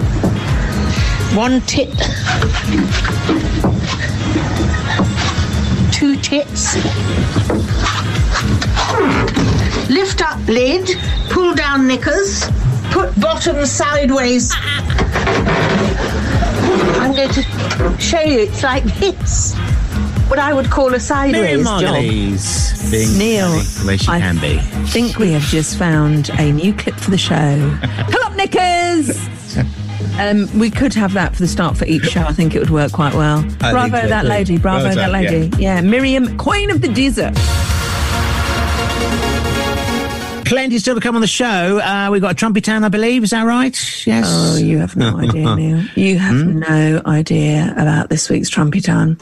One 1.34 1.62
tit. 1.62 1.90
Two 5.94 6.18
tits. 6.18 6.76
Lift 9.90 10.22
up 10.22 10.46
lid, 10.48 10.90
pull 11.30 11.54
down 11.54 11.88
knickers, 11.88 12.44
put 12.92 13.18
bottom 13.22 13.66
sideways. 13.66 14.52
I'm 17.00 17.14
going 17.16 17.30
to 17.30 17.44
show 17.98 18.20
you 18.20 18.40
it's 18.40 18.62
like 18.62 18.84
this. 19.00 19.56
What 20.28 20.38
I 20.38 20.54
would 20.54 20.70
call 20.70 20.94
a 20.94 21.00
sideways 21.00 21.64
job. 21.64 21.96
Being 22.91 23.17
Neil, 23.17 23.49
the 23.51 23.84
way 23.88 23.95
she 23.97 24.08
I 24.10 24.19
can 24.19 24.38
be. 24.39 24.58
think 24.89 25.17
we 25.17 25.32
have 25.32 25.43
just 25.43 25.77
found 25.77 26.30
a 26.38 26.51
new 26.51 26.73
clip 26.73 26.95
for 26.95 27.10
the 27.10 27.17
show. 27.17 27.77
Pull 28.12 28.21
up 28.23 28.36
knickers! 28.36 29.17
Um, 30.19 30.47
we 30.60 30.69
could 30.69 30.93
have 30.95 31.13
that 31.13 31.34
for 31.34 31.41
the 31.41 31.47
start 31.47 31.77
for 31.77 31.86
each 31.86 32.04
show. 32.04 32.21
I 32.23 32.34
think 32.34 32.54
it 32.54 32.60
would 32.60 32.69
work 32.69 32.91
quite 32.91 33.13
well. 33.13 33.39
I 33.62 33.71
Bravo, 33.71 34.01
so 34.01 34.08
that 34.10 34.23
too. 34.23 34.27
lady. 34.27 34.58
Bravo, 34.58 34.84
Well 34.86 34.95
that 34.95 35.12
lady. 35.12 35.49
Yeah. 35.58 35.80
Miriam, 35.82 36.38
Queen 36.38 36.69
of 36.69 36.82
the 36.82 36.89
Desert. 36.89 37.34
Plenty 40.45 40.80
still 40.80 40.95
to 40.95 41.01
come 41.01 41.15
on 41.15 41.21
the 41.21 41.27
show. 41.27 41.80
Uh, 41.80 42.10
we've 42.12 42.21
got 42.21 42.34
a 42.34 42.36
Trumpy 42.45 42.62
Town, 42.62 42.84
I 42.84 42.89
believe. 42.89 43.23
Is 43.23 43.30
that 43.30 43.43
right? 43.43 44.06
Yes. 44.06 44.25
Oh, 44.27 44.58
you 44.58 44.80
have 44.80 44.97
no 44.97 45.17
idea, 45.17 45.56
Neil. 45.56 45.84
You 45.95 46.19
have 46.19 46.36
Hmm? 46.41 46.60
no 46.60 47.01
idea 47.06 47.73
about 47.77 48.10
this 48.10 48.30
week's 48.30 48.49
Trumpy 48.49 48.84
Town. 48.84 49.17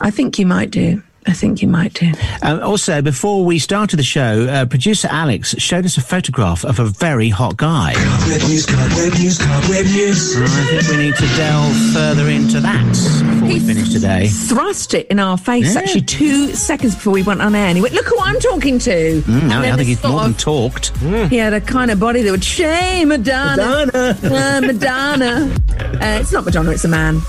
I 0.00 0.12
think 0.12 0.38
you 0.38 0.46
might 0.46 0.70
do. 0.70 1.02
I 1.26 1.32
think 1.32 1.62
you 1.62 1.68
might 1.68 1.94
do. 1.94 2.12
Um, 2.42 2.60
also, 2.62 3.00
before 3.00 3.44
we 3.44 3.58
started 3.58 3.96
the 3.98 4.02
show, 4.04 4.46
uh, 4.46 4.66
producer 4.66 5.08
Alex 5.10 5.54
showed 5.58 5.86
us 5.86 5.96
a 5.96 6.02
photograph 6.02 6.64
of 6.64 6.78
a 6.78 6.84
very 6.84 7.30
hot 7.30 7.56
guy. 7.56 7.94
Web 8.28 8.42
news, 8.42 8.66
web 8.68 9.12
news, 9.14 9.38
web 9.68 9.86
news. 9.86 10.36
I 10.36 10.46
think 10.80 10.88
we 10.90 10.96
need 10.98 11.16
to 11.16 11.26
delve 11.36 11.74
further 11.94 12.28
into 12.28 12.60
that 12.60 12.84
before 13.32 13.48
we 13.48 13.58
finish 13.58 13.90
today. 13.92 14.28
Thrust 14.28 14.92
it 14.92 15.06
in 15.08 15.18
our 15.18 15.38
face 15.38 15.74
Yeah. 15.74 15.80
actually 15.80 16.02
two 16.02 16.48
seconds 16.54 16.94
before 16.94 17.14
we 17.14 17.22
went 17.22 17.40
on 17.40 17.54
air. 17.54 17.68
And 17.68 17.76
he 17.78 17.82
went, 17.82 17.94
Look 17.94 18.06
who 18.06 18.18
I'm 18.20 18.38
talking 18.38 18.78
to. 18.80 19.22
Mm, 19.22 19.28
And 19.40 19.48
no, 19.48 19.62
I 19.62 19.76
think 19.76 19.88
he's 19.88 20.02
more 20.04 20.20
than 20.22 20.30
of- 20.32 20.38
talked. 20.38 20.94
He 21.30 21.36
had 21.36 21.54
a 21.54 21.60
kind 21.60 21.90
of 21.90 21.98
body 21.98 22.20
that 22.22 22.30
would 22.30 22.44
shame 22.44 23.08
Madonna. 23.08 23.86
Madonna. 23.86 24.18
Uh, 24.22 24.60
Madonna. 24.60 25.56
Uh, 25.94 26.18
it's 26.20 26.32
not 26.32 26.44
Madonna, 26.44 26.70
it's 26.70 26.84
a 26.84 26.88
man. 26.88 27.20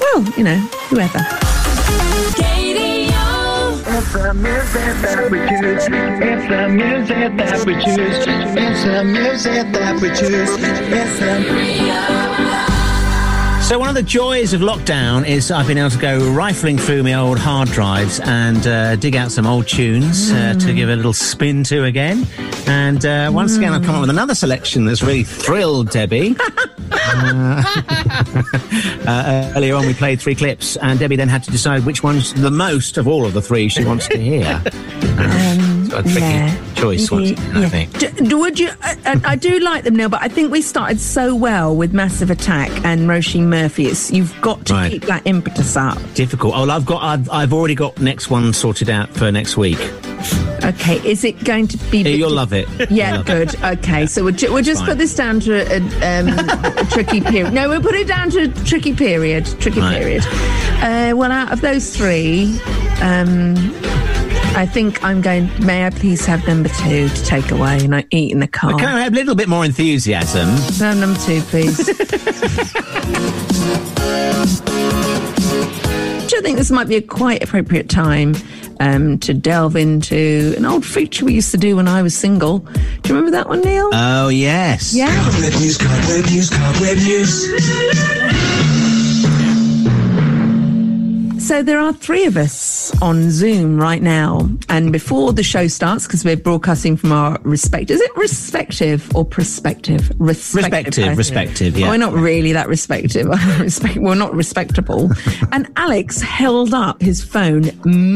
Well, 0.00 0.22
you 0.36 0.42
know, 0.44 0.56
whoever. 0.90 1.18
It's 4.00 4.14
the 4.14 4.32
music 4.32 5.02
that 5.02 5.30
we 5.30 5.38
choose. 5.40 5.84
It's 5.84 6.48
the 6.48 6.68
music 6.70 7.36
that 7.36 7.66
we 7.66 7.74
choose. 7.74 8.24
It's 8.56 8.82
the 8.84 9.04
music 9.04 9.72
that 9.74 10.00
we 10.00 10.08
choose. 10.08 10.48
It's 10.58 11.18
the 11.20 12.39
So 13.70 13.78
one 13.78 13.88
of 13.88 13.94
the 13.94 14.02
joys 14.02 14.52
of 14.52 14.62
lockdown 14.62 15.24
is 15.24 15.52
I've 15.52 15.68
been 15.68 15.78
able 15.78 15.90
to 15.90 15.98
go 15.98 16.32
rifling 16.32 16.76
through 16.76 17.04
my 17.04 17.14
old 17.14 17.38
hard 17.38 17.68
drives 17.68 18.18
and 18.18 18.66
uh, 18.66 18.96
dig 18.96 19.14
out 19.14 19.30
some 19.30 19.46
old 19.46 19.68
tunes 19.68 20.32
uh, 20.32 20.54
to 20.54 20.74
give 20.74 20.88
a 20.88 20.96
little 20.96 21.12
spin 21.12 21.62
to 21.64 21.84
again. 21.84 22.26
And 22.66 23.06
uh, 23.06 23.30
once 23.32 23.56
again, 23.56 23.72
I've 23.72 23.84
come 23.84 23.94
up 23.94 24.00
with 24.00 24.10
another 24.10 24.34
selection 24.34 24.86
that's 24.86 25.04
really 25.04 25.22
thrilled 25.22 25.90
Debbie. 25.90 26.34
Uh, 26.92 27.62
uh, 29.06 29.52
earlier 29.56 29.76
on, 29.76 29.86
we 29.86 29.94
played 29.94 30.20
three 30.20 30.34
clips, 30.34 30.76
and 30.78 30.98
Debbie 30.98 31.14
then 31.14 31.28
had 31.28 31.42
to 31.44 31.50
decide 31.50 31.86
which 31.86 32.02
one's 32.02 32.34
the 32.34 32.50
most 32.50 32.98
of 32.98 33.06
all 33.06 33.24
of 33.24 33.32
the 33.32 33.40
three 33.40 33.68
she 33.68 33.84
wants 33.84 34.08
to 34.08 34.18
hear. 34.18 34.60
Um, 35.20 35.79
a 36.00 36.02
tricky 36.02 36.20
yeah. 36.20 36.74
choice, 36.74 37.10
wasn't 37.10 37.38
it, 37.38 37.56
I 37.56 37.68
think. 37.68 37.98
D- 37.98 38.08
d- 38.28 38.34
would 38.34 38.58
you? 38.58 38.70
I, 38.82 39.20
I- 39.24 39.36
do 39.36 39.58
like 39.60 39.84
them, 39.84 39.96
now, 39.96 40.08
but 40.08 40.20
I 40.22 40.28
think 40.28 40.50
we 40.52 40.60
started 40.62 41.00
so 41.00 41.34
well 41.34 41.74
with 41.74 41.92
Massive 41.94 42.30
Attack 42.30 42.70
and 42.84 43.02
Roisin 43.08 43.44
Murphy. 43.44 43.86
It's 43.86 44.10
you've 44.10 44.38
got 44.40 44.66
to 44.66 44.74
Right. 44.74 44.90
keep 44.92 45.04
that 45.04 45.22
impetus 45.26 45.76
up. 45.76 45.98
Difficult. 46.14 46.54
Oh, 46.56 46.68
I've 46.68 46.84
got. 46.86 47.02
I've, 47.02 47.30
I've 47.30 47.52
already 47.52 47.74
got 47.74 47.98
next 48.00 48.28
one 48.30 48.52
sorted 48.52 48.90
out 48.90 49.08
for 49.10 49.30
next 49.32 49.56
week. 49.56 49.78
Okay, 50.62 50.96
is 51.08 51.24
it 51.24 51.42
going 51.44 51.66
to 51.68 51.78
be? 51.90 52.02
Yeah, 52.02 52.08
you'll 52.10 52.30
love 52.30 52.52
it. 52.52 52.68
Yeah, 52.90 53.16
Love 53.16 53.26
good. 53.26 53.54
Okay, 53.64 54.04
so 54.06 54.22
we'll, 54.24 54.34
ju- 54.34 54.52
we'll 54.52 54.62
just 54.62 54.80
Fine. 54.80 54.88
put 54.90 54.98
this 54.98 55.14
down 55.14 55.40
to 55.40 55.54
a, 55.54 55.76
um, 56.20 56.28
a 56.28 56.84
tricky 56.90 57.22
period. 57.22 57.54
No, 57.54 57.68
we'll 57.70 57.80
put 57.80 57.94
it 57.94 58.06
down 58.06 58.28
to 58.30 58.42
a 58.42 58.48
tricky 58.66 58.92
period. 58.94 59.46
Tricky 59.60 59.80
Right. 59.80 59.96
period. 59.98 60.22
Uh, 60.26 61.14
well, 61.16 61.32
out 61.32 61.50
of 61.52 61.62
those 61.62 61.96
three, 61.96 62.60
um, 63.00 63.54
I 64.56 64.66
think 64.66 65.02
I'm 65.02 65.20
going. 65.20 65.48
May 65.64 65.86
I 65.86 65.90
please 65.90 66.26
have 66.26 66.46
number 66.46 66.68
two 66.68 67.08
to 67.08 67.24
take 67.24 67.50
away 67.50 67.78
and 67.84 67.94
I 67.94 68.04
eat 68.10 68.32
in 68.32 68.40
the 68.40 68.48
car? 68.48 68.72
Can 68.74 68.88
I 68.94 69.02
have 69.02 69.12
a 69.12 69.16
little 69.16 69.34
bit 69.34 69.48
more 69.48 69.64
enthusiasm? 69.64 70.48
No, 70.78 70.92
number 70.94 71.18
two, 71.20 71.40
please. 71.42 71.76
Do 76.28 76.36
you 76.36 76.42
think 76.42 76.58
this 76.58 76.70
might 76.70 76.88
be 76.88 76.96
a 76.96 77.02
quite 77.02 77.42
appropriate 77.42 77.88
time 77.88 78.34
um, 78.80 79.18
to 79.18 79.34
delve 79.34 79.76
into 79.76 80.54
an 80.56 80.64
old 80.64 80.84
feature 80.84 81.24
we 81.24 81.34
used 81.34 81.50
to 81.52 81.58
do 81.58 81.76
when 81.76 81.88
I 81.88 82.02
was 82.02 82.16
single? 82.16 82.58
Do 82.58 82.70
you 82.80 83.14
remember 83.14 83.30
that 83.32 83.48
one, 83.48 83.60
Neil? 83.62 83.90
Oh 83.92 84.28
yes. 84.28 84.94
Yeah. 84.94 85.08
Web 85.40 85.52
news, 85.60 85.78
card, 85.78 86.04
web 86.08 86.24
news, 86.26 86.50
card, 86.50 86.76
web 86.80 86.96
news. 86.98 87.46
So 91.50 91.64
there 91.64 91.80
are 91.80 91.92
three 91.92 92.26
of 92.26 92.36
us 92.36 92.96
on 93.02 93.28
Zoom 93.32 93.76
right 93.76 94.00
now, 94.00 94.48
and 94.68 94.92
before 94.92 95.32
the 95.32 95.42
show 95.42 95.66
starts, 95.66 96.06
because 96.06 96.24
we're 96.24 96.36
broadcasting 96.36 96.96
from 96.96 97.10
our 97.10 97.40
respect, 97.42 97.90
is 97.90 98.00
it 98.00 98.16
respective 98.16 99.10
or 99.16 99.24
perspective? 99.24 100.12
Respective, 100.20 101.08
I- 101.08 101.14
respective, 101.14 101.76
yeah. 101.76 101.88
We're 101.88 101.96
not 101.96 102.12
really 102.12 102.52
that 102.52 102.68
respective. 102.68 103.26
Respect, 103.58 103.96
we're 103.96 104.14
not 104.14 104.32
respectable. 104.32 105.10
and 105.50 105.68
Alex 105.74 106.20
held 106.20 106.72
up 106.72 107.02
his 107.02 107.20
phone 107.20 107.64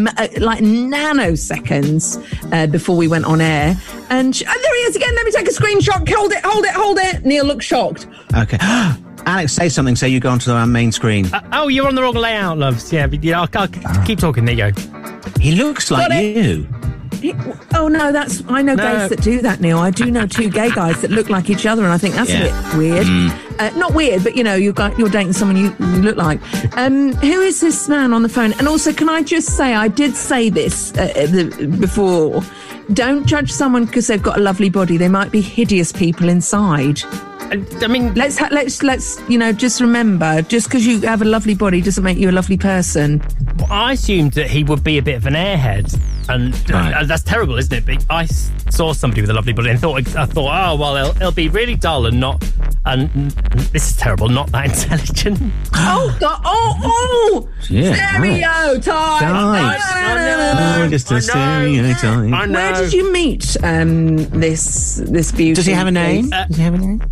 uh, 0.07 0.29
like 0.39 0.61
nanoseconds 0.61 2.23
uh, 2.53 2.69
before 2.69 2.97
we 2.97 3.09
went 3.09 3.25
on 3.25 3.41
air, 3.41 3.77
and 4.11 4.37
sh- 4.37 4.45
oh, 4.47 4.61
there 4.63 4.75
he 4.77 4.83
is 4.83 4.95
again. 4.95 5.13
Let 5.13 5.27
me 5.27 5.33
take 5.33 5.49
a 5.49 5.51
screenshot. 5.51 6.09
Hold 6.09 6.31
it, 6.31 6.45
hold 6.45 6.65
it, 6.67 6.71
hold 6.71 6.99
it. 6.99 7.25
Neil 7.25 7.45
looks 7.45 7.65
shocked. 7.65 8.07
Okay. 8.33 8.59
Alex, 9.27 9.53
say 9.53 9.69
something. 9.69 9.97
So 9.97 10.07
you 10.07 10.21
go 10.21 10.31
onto 10.31 10.51
our 10.51 10.63
uh, 10.63 10.67
main 10.67 10.93
screen. 10.93 11.27
Uh, 11.33 11.41
oh, 11.53 11.69
you're 11.69 11.87
on 11.87 11.95
the 11.95 12.03
wrong 12.03 12.15
layout, 12.15 12.59
loves. 12.59 12.93
Yeah, 12.93 13.07
but, 13.07 13.23
yeah. 13.25 13.41
I'll, 13.41 13.49
I'll 13.55 13.69
ah. 13.87 14.05
keep 14.07 14.19
talking. 14.19 14.45
There 14.45 14.55
you 14.55 14.73
go. 14.73 14.81
he 15.41 15.53
looks 15.53 15.91
like 15.91 16.11
it. 16.13 16.37
you. 16.37 16.67
Oh 17.75 17.89
no, 17.89 18.13
that's 18.13 18.43
I 18.49 18.61
know 18.61 18.75
No. 18.75 18.83
gays 18.83 19.09
that 19.09 19.23
do 19.23 19.41
that, 19.41 19.61
Neil. 19.61 19.79
I 19.79 19.91
do 19.91 20.11
know 20.11 20.27
two 20.27 20.51
gay 20.51 20.71
guys 20.71 21.01
that 21.01 21.11
look 21.11 21.31
like 21.31 21.49
each 21.49 21.65
other, 21.65 21.83
and 21.83 21.93
I 21.93 21.97
think 21.97 22.15
that's 22.15 22.31
Yeah. 22.31 22.45
a 22.45 22.71
bit 22.71 22.79
weird. 22.79 23.07
Mm. 23.07 23.54
Uh, 23.59 23.71
not 23.77 23.95
weird, 23.95 24.23
but 24.25 24.37
you 24.37 24.43
know, 24.45 24.55
you've 24.55 24.75
got 24.75 24.99
you're 24.99 25.09
dating 25.09 25.33
someone 25.33 25.57
you, 25.57 25.75
you 25.79 26.03
look 26.03 26.17
like. 26.17 26.41
Um, 26.77 27.13
who 27.15 27.41
is 27.41 27.61
this 27.61 27.89
man 27.89 28.13
on 28.13 28.23
the 28.23 28.29
phone? 28.29 28.53
And 28.55 28.67
also, 28.67 28.93
can 28.93 29.09
I 29.09 29.23
just 29.23 29.57
say, 29.57 29.75
I 29.75 29.89
did 29.89 30.15
say 30.17 30.51
this 30.51 30.93
uh, 30.97 31.13
uh, 31.17 31.27
the, 31.27 31.77
before. 31.81 32.43
Don't 32.93 33.25
judge 33.27 33.51
someone 33.51 33.87
because 33.87 34.09
they've 34.09 34.23
got 34.23 34.37
a 34.37 34.41
lovely 34.43 34.69
body. 34.69 34.97
They 34.99 35.09
might 35.09 35.33
be 35.33 35.41
hideous 35.41 35.91
people 35.91 36.29
inside. 36.29 37.01
I 37.83 37.87
mean, 37.87 38.13
let's 38.15 38.37
ha- 38.37 38.49
let's 38.51 38.83
let's 38.83 39.21
you 39.29 39.39
know 39.39 39.53
just 39.53 39.81
remember, 39.81 40.43
just 40.43 40.67
because 40.69 40.87
you 40.87 41.01
have 41.03 41.23
a 41.23 41.25
lovely 41.25 41.55
body 41.55 41.81
doesn't 41.81 42.03
make 42.03 42.19
you 42.19 42.29
a 42.29 42.33
lovely 42.33 42.57
person. 42.57 43.23
I 43.71 43.93
assumed 43.93 44.33
that 44.33 44.51
he 44.51 44.65
would 44.65 44.83
be 44.83 44.99
a 44.99 45.03
bit 45.03 45.15
of 45.17 45.27
an 45.27 45.35
airhead, 45.35 45.99
and 46.29 46.55
uh, 46.73 47.05
that's 47.05 47.23
terrible, 47.23 47.57
isn't 47.57 47.73
it? 47.73 47.87
But 47.87 48.05
I 48.11 48.25
s- 48.25 48.51
saw 48.71 48.93
somebody 48.93 49.21
with 49.21 49.31
a 49.31 49.35
lovely 49.35 49.53
body 49.53 49.71
and 49.71 49.79
thought, 49.81 49.97
I 50.17 50.27
thought, 50.27 50.73
oh 50.73 50.77
well, 50.77 50.97
it'll, 50.97 51.17
it'll 51.17 51.33
be 51.33 51.49
really 51.49 51.77
dull 51.77 52.07
and 52.07 52.19
not, 52.19 52.43
and 52.87 53.35
this 53.73 53.91
is 53.91 53.97
terrible, 53.97 54.29
not 54.29 54.51
that 54.53 54.67
intelligent. 54.85 55.39
oh 55.75 56.17
God! 56.21 56.41
Oh 56.45 56.79
oh! 56.83 57.49
Yeah, 57.69 57.95
Stereotype. 57.95 59.23
Nice. 59.23 59.83
Oh, 60.85 60.89
just 60.89 61.11
a 61.11 61.21
stereotype. 61.21 62.51
Where 62.51 62.75
did 62.75 62.93
you 62.93 63.13
meet 63.13 63.57
um, 63.63 64.17
this 64.17 64.97
this 65.07 65.33
beauty? 65.33 65.55
Does 65.55 65.67
he 65.67 65.73
have 65.73 65.87
a 65.87 65.91
name? 65.91 66.33
Uh, 66.33 66.47
Does 66.47 66.57
he 66.57 66.63
have 66.63 66.75
a 66.75 66.79
name? 66.79 67.03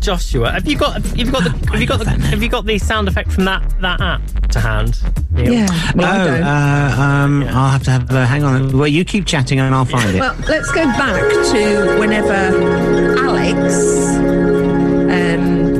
Joshua, 0.00 0.52
have 0.52 0.66
you 0.66 0.76
got 0.78 0.94
have 0.94 1.16
you 1.16 1.30
got 1.30 1.44
the 1.44 1.50
have 1.70 1.80
you 1.80 1.86
got 1.86 1.98
the 1.98 2.10
have 2.10 2.42
you 2.42 2.48
got 2.48 2.64
the 2.66 2.78
sound 2.78 3.08
effect 3.08 3.32
from 3.32 3.44
that 3.44 3.62
that 3.80 4.00
app 4.00 4.22
to 4.50 4.60
hand? 4.60 5.00
Neil? 5.30 5.52
Yeah. 5.52 5.66
Well, 5.94 6.06
I 6.06 6.22
oh, 6.22 6.26
don't. 6.26 6.42
uh, 6.42 7.02
um, 7.02 7.42
I'll 7.48 7.70
have 7.70 7.82
to 7.84 7.90
have. 7.90 8.10
Uh, 8.10 8.26
hang 8.26 8.44
on. 8.44 8.76
Well, 8.76 8.88
you 8.88 9.04
keep 9.04 9.26
chatting 9.26 9.60
and 9.60 9.74
I'll 9.74 9.84
find 9.84 10.16
it. 10.16 10.20
Well, 10.20 10.36
let's 10.48 10.70
go 10.72 10.84
back 10.84 11.20
to 11.52 11.96
whenever 11.98 13.18
Alex. 13.18 14.39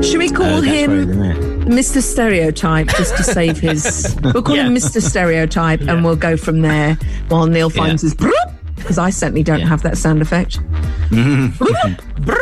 Should 0.02 0.18
we 0.18 0.30
call 0.30 0.60
that's 0.62 0.66
him 0.66 1.20
right. 1.20 1.36
Mr. 1.68 2.02
Stereotype 2.02 2.88
just 2.88 3.16
to 3.16 3.22
save 3.22 3.58
his? 3.58 4.16
We'll 4.22 4.42
call 4.42 4.56
him 4.56 4.74
Mr. 4.74 5.00
Stereotype, 5.02 5.80
and 5.82 6.04
we'll 6.04 6.16
go 6.16 6.36
from 6.36 6.62
there 6.62 6.94
while 7.28 7.46
Neil 7.46 7.70
finds 7.70 8.02
his. 8.02 8.14
Because 8.76 8.98
I 8.98 9.10
certainly 9.10 9.42
don't 9.42 9.60
have 9.60 9.82
that 9.82 9.98
sound 9.98 10.22
effect. 10.22 10.58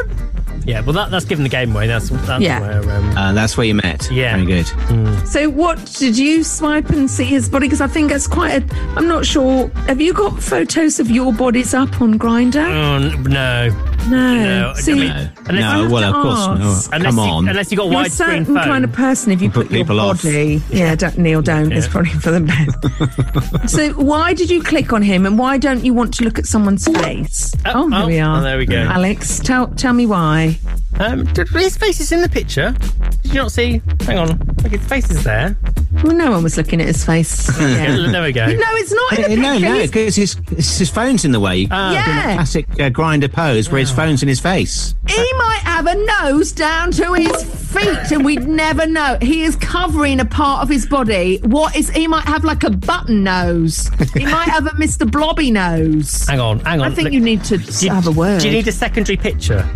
Yeah, 0.65 0.81
well, 0.83 0.93
that, 0.93 1.11
that's 1.11 1.25
given 1.25 1.45
the 1.45 1.49
game 1.49 1.73
away. 1.75 1.87
That's 1.87 2.11
that's 2.11 2.43
Yeah. 2.43 2.61
where. 2.61 2.83
Um, 2.97 3.17
Uh, 3.17 3.33
that's 3.33 3.57
where 3.57 3.67
you 3.67 3.75
met. 3.75 4.07
Yeah. 4.13 4.37
Very 4.37 4.63
good. 4.65 5.27
So, 5.27 5.49
what 5.49 5.83
did 5.99 6.19
you 6.19 6.45
swipe 6.45 6.91
and 6.91 7.11
see 7.11 7.25
his 7.25 7.49
body? 7.49 7.65
Because 7.69 7.81
I 7.81 7.87
think 7.87 8.13
it's 8.13 8.27
quite 8.27 8.63
a. 8.71 8.77
I'm 8.95 9.09
not 9.09 9.25
sure. 9.25 9.69
Have 9.87 9.99
you 9.99 10.13
got 10.13 10.43
photos 10.43 11.01
of 11.01 11.11
your 11.11 11.33
bodies 11.33 11.73
up 11.73 12.03
on 12.03 12.19
Grindr? 12.19 12.67
oh, 12.69 12.99
no. 13.23 13.71
No. 14.09 14.35
No, 14.45 14.71
I 14.71 14.81
See, 14.81 14.95
mean, 14.95 15.03
unless- 15.11 15.31
No, 15.49 15.83
have 15.83 15.91
well, 15.93 16.05
of 16.05 16.23
course, 16.23 16.59
no. 16.61 16.67
ask. 16.71 16.91
Unless 16.95 17.15
Come 17.15 17.17
you, 17.27 17.33
on. 17.33 17.49
Unless 17.49 17.71
you 17.71 17.77
got 17.77 17.91
You're 17.91 18.01
a 18.07 18.11
certain 18.11 18.45
phone. 18.47 18.57
kind 18.57 18.85
of 18.85 18.93
person 18.93 19.33
if 19.33 19.43
you 19.43 19.51
Put 19.51 19.67
put, 19.67 19.73
your 19.77 19.85
people 19.85 20.01
off. 20.01 20.23
body. 20.23 20.63
Yeah, 20.71 20.95
don't, 20.95 21.19
Neil, 21.19 21.43
don't. 21.43 21.73
It's 21.73 21.89
probably 21.89 22.11
for 22.13 22.31
the 22.31 22.41
best. 22.41 23.71
so, 23.75 23.91
why 23.95 24.35
did 24.35 24.51
you 24.51 24.63
click 24.63 24.93
on 24.93 25.03
him, 25.03 25.27
and 25.27 25.39
why 25.39 25.59
don't 25.59 25.85
you 25.85 25.93
want 25.95 26.15
to 26.15 26.25
look 26.25 26.39
at 26.39 26.47
someone's 26.47 26.87
face? 26.87 27.55
Uh, 27.67 27.73
oh, 27.75 27.89
here 27.89 27.99
oh, 28.03 28.07
we 28.07 28.19
are. 28.19 28.39
oh, 28.39 28.43
there 28.43 28.57
we 28.59 28.67
go. 28.67 28.79
Alex, 28.79 29.41
tell 29.41 29.69
tell 29.69 29.93
me 29.93 30.07
why. 30.07 30.59
Um, 31.01 31.25
did, 31.33 31.49
his 31.49 31.77
face 31.77 32.01
is 32.01 32.11
in 32.13 32.23
the 32.23 32.29
picture. 32.29 32.75
Did 33.23 33.35
you 33.35 33.41
not 33.43 33.53
see? 33.53 33.81
Hang 34.03 34.19
on, 34.19 34.29
look, 34.63 34.73
his 34.73 34.85
face 34.87 35.11
is 35.11 35.23
there. 35.25 35.57
Well, 36.03 36.15
no 36.15 36.31
one 36.33 36.43
was 36.43 36.57
looking 36.57 36.81
at 36.81 36.87
his 36.87 37.05
face. 37.05 37.49
Yeah, 37.61 38.11
there 38.11 38.23
we 38.23 38.33
go. 38.33 38.47
No, 38.47 38.53
it's 38.57 38.93
not 38.93 39.13
in 39.13 39.17
the 39.17 39.25
Uh, 39.25 39.29
picture. 39.29 39.41
no, 39.43 39.59
no, 39.59 39.75
He's- 39.75 39.91
because 39.91 40.17
his, 40.17 40.35
his 40.79 40.91
phone's 40.91 41.25
in 41.25 41.33
the 41.33 41.41
way. 41.41 41.67
Ah. 41.71 41.91
Doing 41.91 41.95
Yeah. 42.05 42.31
a 42.31 42.35
classic 42.35 42.67
uh, 42.73 42.91
Grindr 42.91 43.33
pose 43.33 43.71
where 43.71 43.81
his 43.81 43.91
phone's 43.91 44.23
in 44.23 44.29
his 44.29 44.41
face. 44.41 44.95
He 45.09 45.33
might 45.39 45.61
have 45.65 45.87
a 45.87 45.95
nose 46.23 46.53
down 46.53 46.91
to 46.93 47.15
his 47.15 47.45
feet, 47.81 48.13
and 48.13 48.25
we'd 48.25 48.47
never 48.49 48.87
know. 48.87 49.19
He 49.21 49.43
is 49.43 49.57
covering 49.57 50.21
a 50.21 50.25
part 50.25 50.63
of 50.63 50.69
his 50.69 50.87
body. 50.87 51.39
What 51.45 51.77
is? 51.77 51.91
He 51.91 52.07
might 52.07 52.25
have 52.25 52.45
like 52.45 52.65
a 52.65 52.71
button 52.71 53.23
nose. 53.25 53.91
He 54.15 54.25
might 54.37 54.49
have 54.49 54.67
a 54.67 54.71
Mr. 54.71 55.11
Blobby 55.11 55.51
nose. 55.51 56.27
Hang 56.27 56.41
on, 56.41 56.61
hang 56.61 56.81
on. 56.81 56.91
I 56.91 56.95
think 56.95 57.05
Look, 57.07 57.13
you 57.15 57.21
need 57.21 57.45
to 57.45 57.59
do 57.59 57.87
you- 57.87 57.93
have 57.93 58.07
a 58.07 58.11
word. 58.13 58.41
Do 58.41 58.49
you 58.49 58.55
need 58.55 58.69
a 58.69 58.73
secondary 58.73 59.17
picture? 59.17 59.69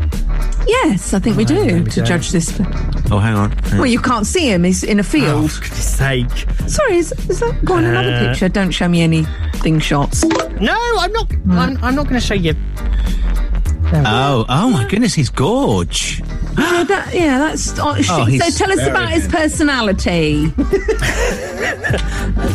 Yes, 0.67 1.13
I 1.13 1.19
think 1.19 1.37
we 1.37 1.45
do 1.45 1.57
we 1.57 1.85
to 1.91 2.01
go. 2.01 2.07
judge 2.07 2.31
this. 2.31 2.53
Oh, 3.11 3.19
hang 3.19 3.35
on. 3.35 3.53
Well, 3.73 3.87
you 3.87 3.99
can't 4.01 4.27
see 4.27 4.49
him. 4.51 4.63
He's 4.63 4.85
in 4.85 5.01
a 5.01 5.03
field. 5.03 5.51
For 5.51 5.61
goodness 5.63 5.97
sake. 5.99 6.47
Sorry, 6.69 6.97
is, 6.99 7.13
is 7.29 7.41
that? 7.41 7.65
Go 7.65 7.75
on, 7.75 7.85
another 7.85 8.13
Uh, 8.13 8.29
picture. 8.29 8.49
Don't 8.49 8.71
show 8.71 8.89
me 8.89 9.03
anything 9.03 9.81
shots. 9.81 10.25
No, 10.61 10.77
I'm 10.99 11.13
not. 11.13 11.33
I'm, 11.51 11.77
I'm 11.85 11.95
not 11.97 12.05
going 12.09 12.21
to 12.21 12.21
show 12.21 12.35
you. 12.35 12.55
Oh, 13.95 14.47
oh 14.49 14.71
my 14.71 14.87
goodness, 14.89 15.15
he's 15.15 15.29
gorge. 15.29 16.23
Yeah, 16.59 16.85
that, 16.85 17.11
yeah, 17.15 17.39
that's. 17.39 17.79
Oh, 17.79 17.95
she- 18.01 18.11
Oh, 18.11 18.29
so 18.51 18.65
tell 18.65 18.73
us 18.79 18.87
about 18.87 19.11
his 19.11 19.27
personality. 19.29 20.51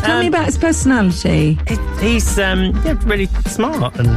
tell 0.01 0.19
me 0.19 0.27
about 0.27 0.45
his 0.45 0.57
personality. 0.57 1.57
He's 1.99 2.38
um, 2.39 2.75
yeah, 2.86 2.97
really 3.05 3.27
smart 3.47 3.95
and 3.97 4.07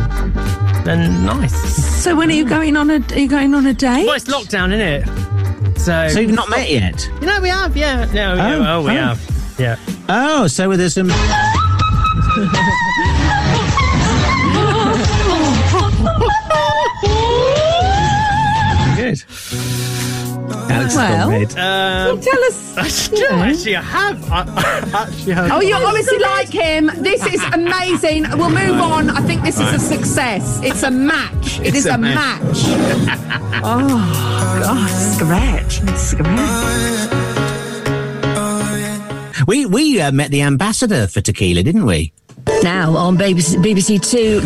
and 0.89 1.27
nice. 1.27 1.55
So 2.03 2.17
when 2.17 2.31
are 2.31 2.35
you 2.35 2.45
going 2.49 2.77
on 2.77 2.91
a? 2.91 2.99
Are 3.13 3.19
you 3.19 3.29
going 3.29 3.55
on 3.55 3.67
a 3.67 3.75
date? 3.75 4.07
Well, 4.07 4.15
it's 4.17 4.25
lockdown, 4.27 4.73
isn't 4.73 4.81
it? 4.81 5.79
So, 5.79 6.09
So 6.09 6.21
you've 6.21 6.33
not 6.33 6.51
met 6.51 6.69
yet? 6.71 7.09
You 7.21 7.27
know, 7.27 7.41
we 7.41 7.49
have, 7.49 7.75
yeah. 7.77 8.05
No, 8.07 8.35
yeah, 8.35 8.57
Oh, 8.57 8.65
oh, 8.67 8.83
we 8.85 8.91
oh. 8.91 8.95
have. 8.95 9.57
Yeah. 9.59 9.77
Oh, 10.09 10.47
so 10.47 10.77
there's 10.77 10.95
some. 10.95 11.11
Well, 21.01 21.29
gone 21.31 21.41
red. 21.41 21.55
well, 21.55 22.19
tell 22.19 22.45
us. 22.45 23.11
you 23.13 23.21
know. 23.31 23.37
Actually, 23.37 23.77
I 23.77 23.83
have. 23.83 24.31
I, 24.31 24.43
I 24.95 25.03
actually 25.09 25.33
have. 25.33 25.51
Oh, 25.53 25.61
you 25.61 25.75
obviously 25.75 26.19
like 26.19 26.49
him. 26.51 26.91
This 26.97 27.25
is 27.27 27.43
amazing. 27.53 28.25
We'll 28.39 28.51
move 28.51 28.81
on. 28.81 29.11
I 29.11 29.21
think 29.23 29.43
this 29.43 29.59
is 29.61 29.73
a 29.73 29.79
success. 29.79 30.61
It's 30.63 30.83
a 30.83 30.91
match. 30.91 31.61
It 31.61 31.69
It's 31.69 31.79
is 31.79 31.87
a 31.87 31.95
a 31.95 31.99
match. 31.99 32.43
match. 32.43 32.57
oh, 33.65 34.61
God, 34.63 34.89
scratch. 35.17 35.81
Scratch. 35.99 37.11
We 39.47 39.67
we 39.67 40.01
uh, 40.01 40.13
met 40.13 40.31
the 40.31 40.43
ambassador 40.43 41.07
for 41.09 41.21
tequila, 41.21 41.63
didn't 41.63 41.87
we? 41.87 42.13
Now 42.63 42.95
on 42.97 43.17
BBC, 43.17 43.57
BBC 43.57 44.01
Two. 44.09 44.43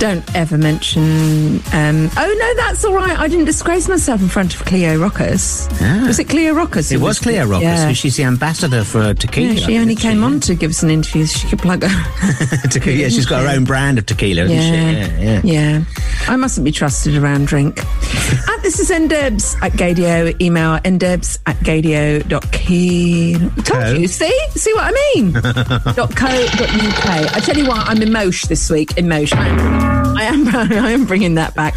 Don't 0.00 0.24
ever 0.34 0.56
mention. 0.56 1.56
Um, 1.74 2.08
oh 2.16 2.36
no, 2.38 2.54
that's 2.64 2.86
all 2.86 2.94
right. 2.94 3.18
I 3.18 3.28
didn't 3.28 3.44
disgrace 3.44 3.86
myself 3.86 4.22
in 4.22 4.28
front 4.28 4.54
of 4.54 4.64
Cleo 4.64 4.96
Rocos. 4.98 5.68
Ah. 5.82 6.04
Was 6.06 6.18
it 6.18 6.24
Cleo 6.30 6.54
Rocos? 6.54 6.90
It 6.90 6.98
who 6.98 7.04
was 7.04 7.18
Cleo 7.18 7.44
Rocos. 7.44 7.62
Yeah. 7.64 7.92
She's 7.92 8.16
the 8.16 8.24
ambassador 8.24 8.82
for 8.82 9.12
tequila. 9.12 9.52
Yeah, 9.52 9.66
she 9.66 9.76
only 9.76 9.94
came 9.94 10.24
on 10.24 10.40
to 10.40 10.54
give 10.54 10.70
us 10.70 10.82
an 10.82 10.88
interview. 10.90 11.26
So 11.26 11.40
she 11.40 11.48
could 11.48 11.58
plug 11.58 11.82
her. 11.84 12.66
tequila. 12.70 12.96
Yeah, 12.96 13.08
she's 13.10 13.26
got 13.26 13.42
her 13.42 13.54
own 13.54 13.64
brand 13.64 13.98
of 13.98 14.06
tequila, 14.06 14.46
Yeah. 14.46 14.60
she? 14.62 14.72
Yeah, 14.72 15.20
yeah. 15.20 15.40
Yeah. 15.44 15.84
I 16.28 16.36
mustn't 16.36 16.64
be 16.64 16.72
trusted 16.72 17.14
around 17.18 17.46
drink. 17.48 17.78
at 17.84 17.86
this 18.62 18.80
is 18.80 18.88
ndebs 18.90 19.54
at 19.62 19.72
gaydio. 19.72 20.34
Email 20.40 20.78
ndebs 20.78 21.38
at 21.46 21.56
gaydio.key. 21.58 23.34
Told 23.64 23.98
you. 23.98 24.08
See? 24.08 24.46
See 24.54 24.72
what 24.72 24.84
I 24.94 25.14
mean? 25.14 25.32
dot 25.94 26.16
co 26.16 26.28
dot 26.56 26.70
uk. 26.70 27.06
I 27.36 27.40
tell 27.40 27.56
you 27.58 27.66
what, 27.68 27.86
I'm 27.86 27.98
in 28.00 28.08
emotion 28.08 28.48
this 28.48 28.70
week. 28.70 28.96
Emotion. 28.96 29.89
I 29.90 30.24
am, 30.24 30.48
I 30.54 30.90
am 30.90 31.04
bringing 31.06 31.34
that 31.34 31.54
back. 31.54 31.74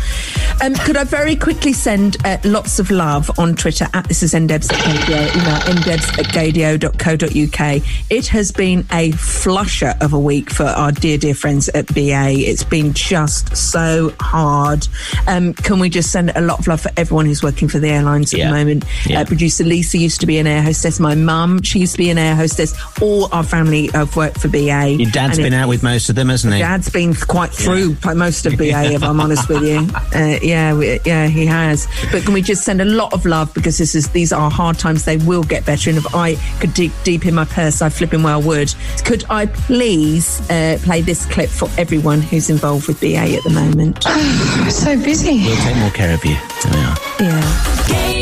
Um, 0.62 0.76
could 0.76 0.96
I 0.96 1.04
very 1.04 1.36
quickly 1.36 1.74
send 1.74 2.16
uh, 2.26 2.38
lots 2.44 2.78
of 2.80 2.92
love 2.92 3.32
on 3.40 3.56
Twitter 3.56 3.88
at 3.94 4.08
this 4.08 4.22
is 4.24 4.34
ndebs 4.34 4.72
at 4.72 4.80
gaydio. 4.80 5.36
Email 5.36 5.60
ndebs 5.82 6.20
at 6.20 6.26
gaydio.co.uk. 6.28 7.84
It 8.10 8.28
has 8.28 8.52
been 8.52 8.86
a 8.92 9.12
flusher 9.12 9.94
of 10.00 10.14
a 10.14 10.20
week 10.20 10.50
for 10.52 10.64
our 10.66 10.92
dear, 10.92 11.18
dear 11.18 11.34
friends 11.34 11.70
at 11.70 11.88
BA. 11.94 12.30
It's 12.38 12.64
been 12.64 12.94
just 12.94 13.56
so 13.58 14.14
hard. 14.20 14.88
Um, 15.28 15.54
can 15.54 15.80
we 15.80 15.90
just 15.90 16.12
send 16.12 16.32
a 16.36 16.42
lot 16.42 16.60
of 16.60 16.68
love 16.68 16.82
for 16.82 16.92
everyone 16.96 17.26
who's 17.26 17.44
working 17.44 17.68
for 17.68 17.80
the 17.80 17.90
airlines 17.90 18.34
at 18.34 18.40
Yeah. 18.40 18.48
the 18.52 18.56
moment? 18.58 18.86
Yeah. 19.06 19.22
Uh, 19.22 19.26
producer 19.26 19.64
Lisa 19.64 19.98
used 19.98 20.22
to 20.22 20.28
be 20.28 20.38
an 20.38 20.48
air 20.48 20.62
hostess. 20.62 21.00
My 21.00 21.16
mum, 21.16 21.62
she 21.64 21.80
used 21.80 21.94
to 21.94 21.98
be 21.98 22.10
an 22.10 22.18
air 22.18 22.36
hostess. 22.36 22.74
All 23.02 23.28
our 23.34 23.44
family 23.44 23.88
have 23.88 24.16
worked 24.16 24.40
for 24.40 24.48
BA. 24.50 24.90
Your 25.00 25.10
dad's 25.12 25.38
been 25.38 25.54
it- 25.54 25.58
out 25.58 25.68
with 25.68 25.82
most 25.84 26.10
of 26.10 26.16
them, 26.16 26.30
hasn't 26.30 26.54
he? 26.54 26.60
Dad's 26.60 26.90
been 26.90 27.16
quite 27.16 27.52
through 27.52 27.96
most 28.14 28.46
of 28.46 28.58
BA, 28.58 28.64
if 28.94 29.04
I'm 29.04 29.20
honest 29.20 29.48
with 29.48 29.64
you. 29.64 29.88
Uh, 30.14 30.38
yeah, 30.42 30.74
we, 30.74 31.00
yeah, 31.06 31.28
he 31.28 31.46
has. 31.46 31.88
But 32.12 32.24
can 32.24 32.34
we 32.34 32.42
just 32.42 32.64
send 32.64 32.82
a 32.82 32.86
lot 32.86 33.14
of 33.14 33.26
love 33.26 33.54
because 33.54 33.78
this 33.78 33.96
is 33.96 34.10
these 34.10 34.34
are 34.34 34.50
hard 34.52 34.78
times. 34.78 35.06
They 35.06 35.18
will 35.18 35.44
get 35.44 35.66
better. 35.66 35.90
And 35.90 35.98
if 35.98 36.16
I 36.16 36.36
could 36.60 36.74
dig 36.74 36.92
deep 37.04 37.26
in 37.26 37.36
my 37.36 37.46
purse, 37.46 37.82
I 37.82 37.90
flipping 37.90 38.24
well 38.24 38.42
would. 38.42 38.74
Could 39.06 39.26
I 39.30 39.46
please 39.46 40.42
uh, 40.50 40.78
play 40.82 41.02
this 41.02 41.26
clip 41.26 41.50
for 41.50 41.70
everyone 41.78 42.22
who's 42.22 42.50
involved 42.50 42.88
with 42.88 43.00
BA 43.00 43.18
at 43.18 43.44
the 43.44 43.52
moment? 43.52 44.04
so 44.70 44.96
busy. 45.02 45.44
We'll 45.44 45.56
take 45.58 45.78
more 45.78 45.92
care 45.92 46.14
of 46.14 46.26
you. 46.26 46.36
There 46.64 46.74
we 46.74 46.80
are. 46.80 46.98
Yeah. 47.20 48.13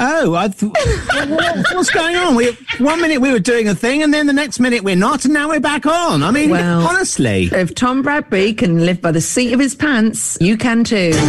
Oh, 0.00 0.34
I 0.36 0.46
th- 0.48 0.70
what- 1.28 1.56
what's 1.74 1.90
going 1.90 2.14
on? 2.16 2.36
We 2.36 2.56
one 2.78 3.00
minute 3.00 3.20
we 3.20 3.32
were 3.32 3.40
doing 3.40 3.68
a 3.68 3.74
thing, 3.74 4.02
and 4.02 4.14
then 4.14 4.26
the 4.28 4.32
next 4.32 4.60
minute 4.60 4.84
we're 4.84 4.94
not, 4.96 5.24
and 5.24 5.34
now 5.34 5.48
we're 5.48 5.58
back 5.60 5.86
on. 5.86 6.22
I 6.22 6.30
mean, 6.30 6.50
Well, 6.50 6.86
honestly, 6.86 7.48
if 7.52 7.74
Tom 7.74 8.02
Bradby 8.04 8.56
can 8.56 8.86
live 8.86 9.00
by 9.02 9.10
the 9.10 9.20
seat 9.20 9.52
of 9.52 9.58
his 9.58 9.74
pants, 9.74 10.38
you 10.40 10.56
can 10.56 10.84
too. 10.84 11.10
good 11.10 11.22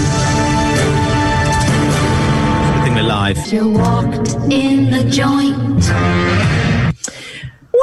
thing 2.84 2.94
we're 2.96 3.02
live. 3.04 3.38
You 3.52 3.70
walked 3.70 4.36
in 4.52 4.92
the 4.92 5.04
joint. 5.10 6.69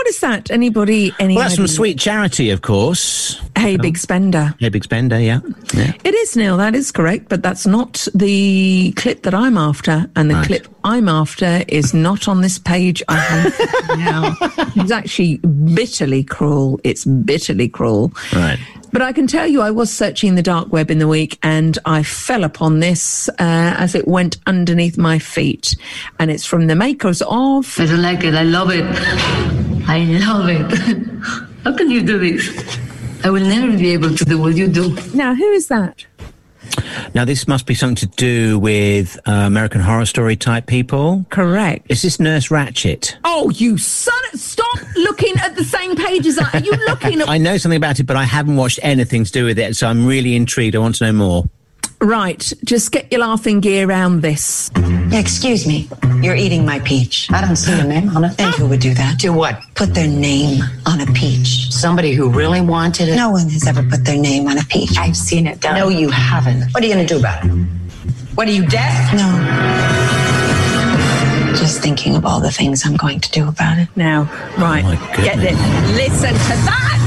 What 0.07 0.11
is 0.15 0.21
that? 0.21 0.51
Anybody? 0.53 1.13
Any? 1.19 1.35
Well, 1.35 1.43
that's 1.43 1.57
from? 1.57 1.67
Sweet 1.67 1.99
Charity, 1.99 2.51
of 2.51 2.63
course. 2.63 3.41
Hey, 3.59 3.77
big 3.77 3.99
spender. 3.99 4.55
Hey, 4.61 4.69
Big 4.69 4.85
Spender, 4.85 5.19
yeah. 5.19 5.41
yeah. 5.75 5.95
It 6.05 6.15
is 6.15 6.37
Neil. 6.37 6.57
That 6.59 6.77
is 6.77 6.93
correct, 6.93 7.29
but 7.29 7.43
that's 7.43 7.67
not 7.67 8.07
the 8.15 8.93
clip 8.95 9.25
that 9.25 9.35
I'm 9.35 9.59
after. 9.59 10.09
And 10.15 10.31
the 10.31 10.35
Right. 10.37 10.47
clip 10.47 10.69
I'm 10.85 11.09
after 11.09 11.65
is 11.67 11.93
not 11.93 12.29
on 12.29 12.41
this 12.41 12.57
page. 12.57 13.03
I 13.09 13.17
have 13.17 13.59
now. 13.99 14.37
It's 14.77 14.93
actually 14.93 15.39
bitterly 15.75 16.23
cruel. 16.23 16.79
It's 16.85 17.05
bitterly 17.05 17.69
cruel. 17.69 18.13
Right. 18.33 18.61
But 18.93 19.03
I 19.03 19.13
can 19.13 19.27
tell 19.27 19.49
you, 19.49 19.61
I 19.61 19.73
was 19.73 19.93
searching 19.93 20.37
the 20.37 20.43
dark 20.43 20.73
web 20.73 20.89
in 20.89 21.01
the 21.01 21.09
week 21.09 21.37
and 21.43 21.77
I 21.85 22.05
fell 22.05 22.45
upon 22.45 22.79
this 22.79 23.29
uh, 23.31 23.35
as 23.77 23.97
it 23.97 24.07
went 24.07 24.37
underneath 24.47 24.97
my 24.99 25.19
feet. 25.19 25.75
And 26.21 26.31
it's 26.31 26.45
from 26.47 26.69
the 26.69 26.77
makers 26.77 27.23
of. 27.23 27.75
I 27.81 27.87
don't 27.87 28.03
like 28.03 28.23
it. 28.23 28.35
I 28.35 28.45
love 28.45 28.71
it. 28.71 29.66
I 29.89 29.99
love 30.27 30.49
it. 30.49 31.07
How 31.65 31.77
can 31.77 31.91
you 31.91 32.03
do 32.03 32.19
this? 32.19 32.79
I 33.25 33.31
will 33.31 33.45
never 33.45 33.77
be 33.77 33.91
able 33.93 34.15
to 34.15 34.25
do 34.25 34.39
what 34.41 34.57
you 34.57 34.69
do. 34.69 34.97
Now, 35.15 35.35
who 35.35 35.51
is 35.53 35.69
that? 35.69 36.05
Now, 37.15 37.25
this 37.25 37.47
must 37.49 37.67
be 37.67 37.75
something 37.75 37.97
to 37.97 38.17
do 38.17 38.59
with 38.59 39.19
uh, 39.27 39.31
American 39.33 39.81
Horror 39.81 40.05
Story 40.07 40.37
type 40.37 40.67
people. 40.67 41.25
Correct. 41.31 41.87
Is 41.89 42.03
this 42.03 42.19
Nurse 42.21 42.49
Ratched? 42.49 43.15
Oh, 43.25 43.51
you 43.51 43.79
son! 43.79 44.15
of- 44.33 44.41
Stop 44.41 44.79
looking 44.97 45.35
at 45.39 45.55
the 45.57 45.65
same 45.65 45.97
page 45.97 46.27
as 46.27 46.39
I. 46.39 46.51
Are 46.55 46.61
you 46.61 46.73
looking 46.73 47.21
at? 47.23 47.29
I 47.29 47.39
know 47.39 47.57
something 47.57 47.77
about 47.77 48.01
it, 48.01 48.05
but 48.05 48.17
I 48.17 48.25
haven't 48.25 48.57
watched 48.57 48.81
anything 48.83 49.25
to 49.25 49.33
do 49.33 49.45
with 49.45 49.59
it, 49.59 49.77
so 49.77 49.87
I'm 49.87 50.05
really 50.07 50.35
intrigued. 50.37 50.77
I 50.77 50.79
want 50.81 50.97
to 50.97 51.05
know 51.07 51.13
more. 51.13 51.45
Right, 52.01 52.53
just 52.65 52.93
get 52.93 53.11
your 53.11 53.23
laughing 53.23 53.61
gear 53.61 53.89
around 53.89 54.21
this. 54.21 54.71
Excuse 55.13 55.67
me, 55.67 55.89
you're 56.21 56.35
eating 56.35 56.67
my 56.67 56.79
peach. 56.81 57.27
I 57.33 57.41
don't 57.41 57.57
see 57.57 57.73
a 57.73 57.85
name 57.85 58.15
on 58.15 58.25
it. 58.25 58.39
And 58.39 58.55
who 58.55 58.67
would 58.69 58.81
do 58.81 58.93
that? 58.95 59.19
Do 59.19 59.33
what? 59.33 59.61
Put 59.75 59.95
their 59.95 60.07
name 60.09 60.63
on 60.85 61.01
a 61.01 61.07
peach. 61.13 61.73
Somebody 61.73 62.13
who 62.13 62.29
really 62.29 62.61
wanted 62.61 63.09
it? 63.09 63.17
No 63.17 63.31
one 63.31 63.49
has 63.49 63.67
ever 63.67 63.83
put 63.83 64.05
their 64.05 64.19
name 64.19 64.47
on 64.47 64.59
a 64.59 64.65
peach. 64.65 64.99
I've 64.99 65.17
seen 65.17 65.47
it 65.47 65.61
done. 65.61 65.77
No, 65.77 65.89
you 65.89 66.11
haven't. 66.11 66.71
What 66.73 66.83
are 66.83 66.87
you 66.87 66.93
going 66.93 67.07
to 67.07 67.15
do 67.15 67.19
about 67.19 67.45
it? 67.45 67.51
What 68.35 68.47
are 68.47 68.53
you 68.53 68.67
deaf? 68.67 69.15
No. 69.15 69.27
Just 71.57 71.81
thinking 71.81 72.15
of 72.15 72.27
all 72.27 72.41
the 72.41 72.51
things 72.51 72.85
I'm 72.85 72.97
going 72.97 73.21
to 73.21 73.31
do 73.31 73.49
about 73.49 73.79
it. 73.79 73.89
Now, 73.97 74.25
right, 74.59 74.85
oh 74.85 75.13
get 75.17 75.39
this. 75.39 75.59
Listen 75.97 76.35
to 76.35 76.57
that! 76.67 77.06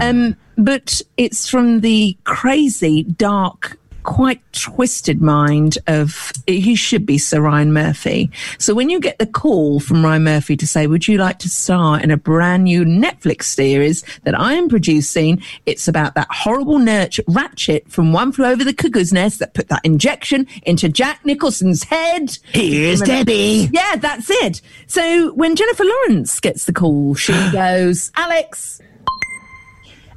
Um, 0.00 0.36
but 0.56 1.02
it's 1.16 1.48
from 1.48 1.80
the 1.80 2.16
crazy, 2.24 3.04
dark, 3.04 3.78
quite 4.08 4.40
twisted 4.52 5.20
mind 5.20 5.76
of 5.86 6.32
he 6.46 6.74
should 6.74 7.04
be 7.04 7.18
Sir 7.18 7.42
Ryan 7.42 7.74
Murphy. 7.74 8.30
So 8.56 8.74
when 8.74 8.88
you 8.88 9.00
get 9.00 9.18
the 9.18 9.26
call 9.26 9.80
from 9.80 10.02
Ryan 10.02 10.24
Murphy 10.24 10.56
to 10.56 10.66
say, 10.66 10.86
"Would 10.86 11.06
you 11.06 11.18
like 11.18 11.38
to 11.40 11.48
star 11.50 12.00
in 12.00 12.10
a 12.10 12.16
brand 12.16 12.64
new 12.64 12.86
Netflix 12.86 13.44
series 13.44 14.02
that 14.24 14.38
I 14.38 14.54
am 14.54 14.70
producing?" 14.70 15.42
It's 15.66 15.88
about 15.88 16.14
that 16.14 16.28
horrible 16.30 16.78
nurture 16.78 17.22
Ratched 17.24 17.90
from 17.90 18.14
One 18.14 18.32
Flew 18.32 18.46
Over 18.46 18.64
the 18.64 18.72
Cuckoo's 18.72 19.12
Nest 19.12 19.40
that 19.40 19.52
put 19.52 19.68
that 19.68 19.82
injection 19.84 20.46
into 20.62 20.88
Jack 20.88 21.26
Nicholson's 21.26 21.84
head. 21.84 22.38
Here's 22.52 23.02
Debbie. 23.02 23.68
Yeah, 23.72 23.96
that's 23.96 24.30
it. 24.30 24.62
So 24.86 25.32
when 25.34 25.54
Jennifer 25.54 25.84
Lawrence 25.84 26.40
gets 26.40 26.64
the 26.64 26.72
call, 26.72 27.14
she 27.14 27.32
goes, 27.52 28.10
Alex. 28.16 28.80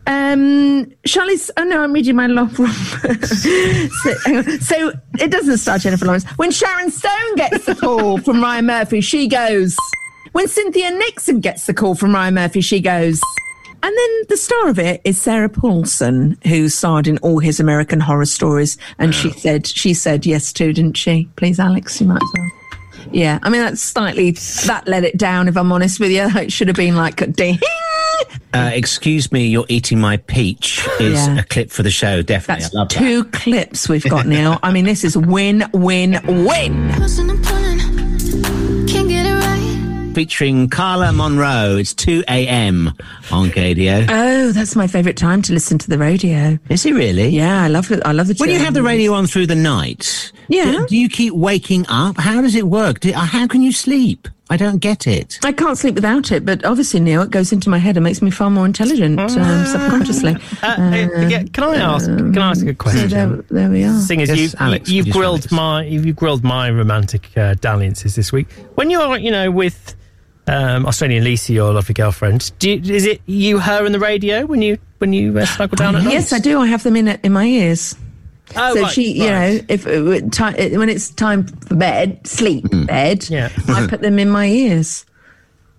Um, 0.08 0.92
Charlie's. 1.06 1.52
Oh 1.58 1.64
no, 1.64 1.84
I'm 1.84 1.94
reading 1.94 2.16
my 2.16 2.28
log 2.28 2.58
wrong. 2.60 2.72
so, 2.74 4.14
so 4.60 4.92
it 5.20 5.32
doesn't 5.32 5.58
star 5.58 5.78
Jennifer 5.78 6.06
Lawrence. 6.06 6.26
When 6.38 6.52
Sharon 6.52 6.90
Stone 6.90 7.36
gets 7.36 7.66
the 7.66 7.76
call 7.76 8.18
from 8.20 8.42
Ryan 8.42 8.66
Murphy, 8.66 9.02
she 9.02 9.28
goes. 9.28 9.76
When 10.32 10.48
Cynthia 10.48 10.92
Nixon 10.92 11.42
gets 11.42 11.66
the 11.66 11.74
call 11.74 11.94
from 11.96 12.14
Ryan 12.14 12.36
Murphy, 12.36 12.62
she 12.62 12.80
goes. 12.80 13.20
And 13.84 13.98
then 13.98 14.22
the 14.30 14.38
star 14.38 14.70
of 14.70 14.78
it 14.78 15.02
is 15.04 15.20
Sarah 15.20 15.50
Paulson, 15.50 16.38
who 16.46 16.70
starred 16.70 17.08
in 17.08 17.18
all 17.20 17.40
his 17.40 17.60
American 17.60 18.00
horror 18.00 18.26
stories, 18.26 18.78
and 19.00 19.14
she 19.14 19.32
said 19.32 19.66
she 19.66 19.94
said 19.96 20.26
yes 20.26 20.54
to, 20.54 20.72
didn't 20.72 20.98
she? 20.98 21.28
Please, 21.36 21.60
Alex, 21.60 22.00
you 22.00 22.08
might 22.08 22.22
as 22.22 22.30
well. 22.38 22.61
Yeah, 23.12 23.40
I 23.44 23.50
mean 23.50 23.62
that's 23.62 23.82
slightly 23.82 24.32
that 24.66 24.84
let 24.88 25.04
it 25.04 25.18
down. 25.18 25.48
If 25.48 25.58
I'm 25.58 25.72
honest 25.72 26.00
with 26.00 26.12
you, 26.12 26.28
it 26.40 26.52
should 26.52 26.68
have 26.68 26.78
been 26.78 26.96
like 26.96 27.22
a 27.22 27.28
ding. 27.28 27.60
Uh, 28.54 28.70
excuse 28.74 29.32
me, 29.32 29.48
you're 29.48 29.66
eating 29.70 30.00
my 30.00 30.18
peach 30.18 30.86
is 31.00 31.14
Yeah. 31.28 31.40
a 31.40 31.44
clip 31.44 31.72
for 31.72 31.84
the 31.84 31.90
show, 31.92 32.22
definitely. 32.22 32.64
That's 32.64 32.76
I 32.76 32.78
love 32.80 32.90
that. 32.90 33.00
two 33.00 33.24
clips 33.26 33.88
we've 33.90 34.04
got 34.04 34.26
now. 34.28 34.60
I 34.62 34.72
mean, 34.72 34.86
this 34.86 35.04
is 35.04 35.18
win, 35.18 35.64
win, 35.74 36.20
win. 36.28 36.92
Featuring 40.14 40.68
Carla 40.70 41.14
Monroe. 41.14 41.78
It's 41.78 41.94
2 41.94 42.26
a.m. 42.28 42.92
on 43.32 43.50
KDO. 43.50 44.08
Oh, 44.10 44.52
that's 44.52 44.76
my 44.76 44.88
favourite 44.88 45.18
time 45.18 45.42
to 45.44 45.54
listen 45.54 45.78
to 45.80 45.90
the 45.90 45.98
radio. 45.98 46.58
Is 46.70 46.86
it 46.86 46.94
really? 46.94 47.30
Yeah, 47.30 47.64
I 47.64 47.68
love 47.68 47.92
it. 47.92 48.02
I 48.06 48.12
love 48.12 48.28
the. 48.28 48.36
When 48.38 48.50
you 48.50 48.60
have 48.60 48.74
the 48.74 48.84
radio 48.84 49.14
on 49.14 49.28
through 49.28 49.48
the 49.48 49.56
night, 49.56 50.32
Yeah. 50.48 50.66
do, 50.72 50.88
do 50.88 50.98
you 50.98 51.10
keep 51.10 51.34
waking 51.34 51.86
up? 51.90 52.18
How 52.18 52.42
does 52.42 52.56
it 52.56 52.68
work? 52.68 53.00
Do, 53.00 53.12
uh, 53.14 53.20
how 53.20 53.48
can 53.48 53.62
you 53.62 53.72
sleep? 53.72 54.28
I 54.50 54.58
don't 54.58 54.80
get 54.80 55.08
it. 55.08 55.40
I 55.46 55.54
can't 55.54 55.78
sleep 55.78 55.96
without 55.96 56.30
it, 56.34 56.46
but 56.46 56.66
obviously, 56.66 57.00
Neil, 57.00 57.22
it 57.22 57.32
goes 57.32 57.54
into 57.54 57.70
my 57.70 57.78
head 57.78 57.96
and 57.96 58.04
makes 58.04 58.22
me 58.22 58.30
far 58.30 58.50
more 58.50 58.66
intelligent 58.66 59.18
um, 59.18 59.66
subconsciously. 59.66 60.36
Uh, 60.62 60.76
uh, 60.78 61.28
yeah, 61.28 61.44
can 61.54 61.64
I 61.64 61.76
ask? 61.78 62.06
Can 62.06 62.38
I 62.38 62.50
ask 62.52 62.66
a 62.68 62.74
question? 62.76 63.10
So 63.10 63.16
there, 63.16 63.38
there 63.50 63.70
we 63.70 63.84
are. 63.84 63.98
Seeing 64.00 64.22
as 64.22 64.30
Yes, 64.30 64.40
you, 64.40 64.50
Alex, 64.60 64.90
you, 64.90 64.98
you've 64.98 65.08
you 65.08 65.14
grilled 65.14 65.50
my 65.52 65.84
you've 65.86 66.16
grilled 66.16 66.44
my 66.44 66.70
romantic 66.70 67.36
uh, 67.38 67.56
dalliances 67.56 68.16
this 68.16 68.32
week. 68.32 68.52
When 68.76 68.90
you're, 68.90 69.18
you 69.18 69.32
know, 69.32 69.50
with 69.50 69.96
um, 70.48 70.86
Australian 70.86 71.24
Lisa, 71.24 71.54
your 71.54 71.74
lovely 71.74 71.94
girlfriend, 71.94 72.52
do 72.60 72.72
you, 72.72 72.94
is 72.96 73.06
it 73.06 73.22
you, 73.26 73.60
her, 73.60 73.86
and 73.86 73.94
the 73.96 74.00
radio 74.00 74.46
when 74.46 74.62
you 74.62 74.78
when 75.00 75.14
you 75.14 75.38
uh, 75.38 75.46
snuggle 75.46 75.76
down 75.76 75.96
at 75.96 76.04
night? 76.04 76.14
Yes, 76.14 76.34
I 76.34 76.40
do. 76.40 76.60
I 76.60 76.68
have 76.68 76.84
them 76.84 76.96
in 76.96 77.08
in 77.08 77.32
my 77.34 77.46
ears. 77.46 77.96
Oh, 78.56 78.74
so 78.76 78.82
right, 78.82 78.92
she, 78.92 79.14
you 79.14 79.30
right. 79.30 79.54
know, 79.60 79.66
if 79.70 79.88
uh, 79.88 80.02
when 80.04 80.30
ti- 80.30 80.76
when 80.78 80.90
it's 80.90 81.10
time 81.12 81.46
for 81.48 81.76
bed, 81.76 82.26
sleep, 82.28 82.66
Hmm. 82.68 82.86
bed, 82.86 83.30
Yeah. 83.30 83.50
I 83.70 83.88
put 83.88 84.02
them 84.02 84.20
in 84.20 84.30
my 84.30 84.46
ears. 84.48 85.06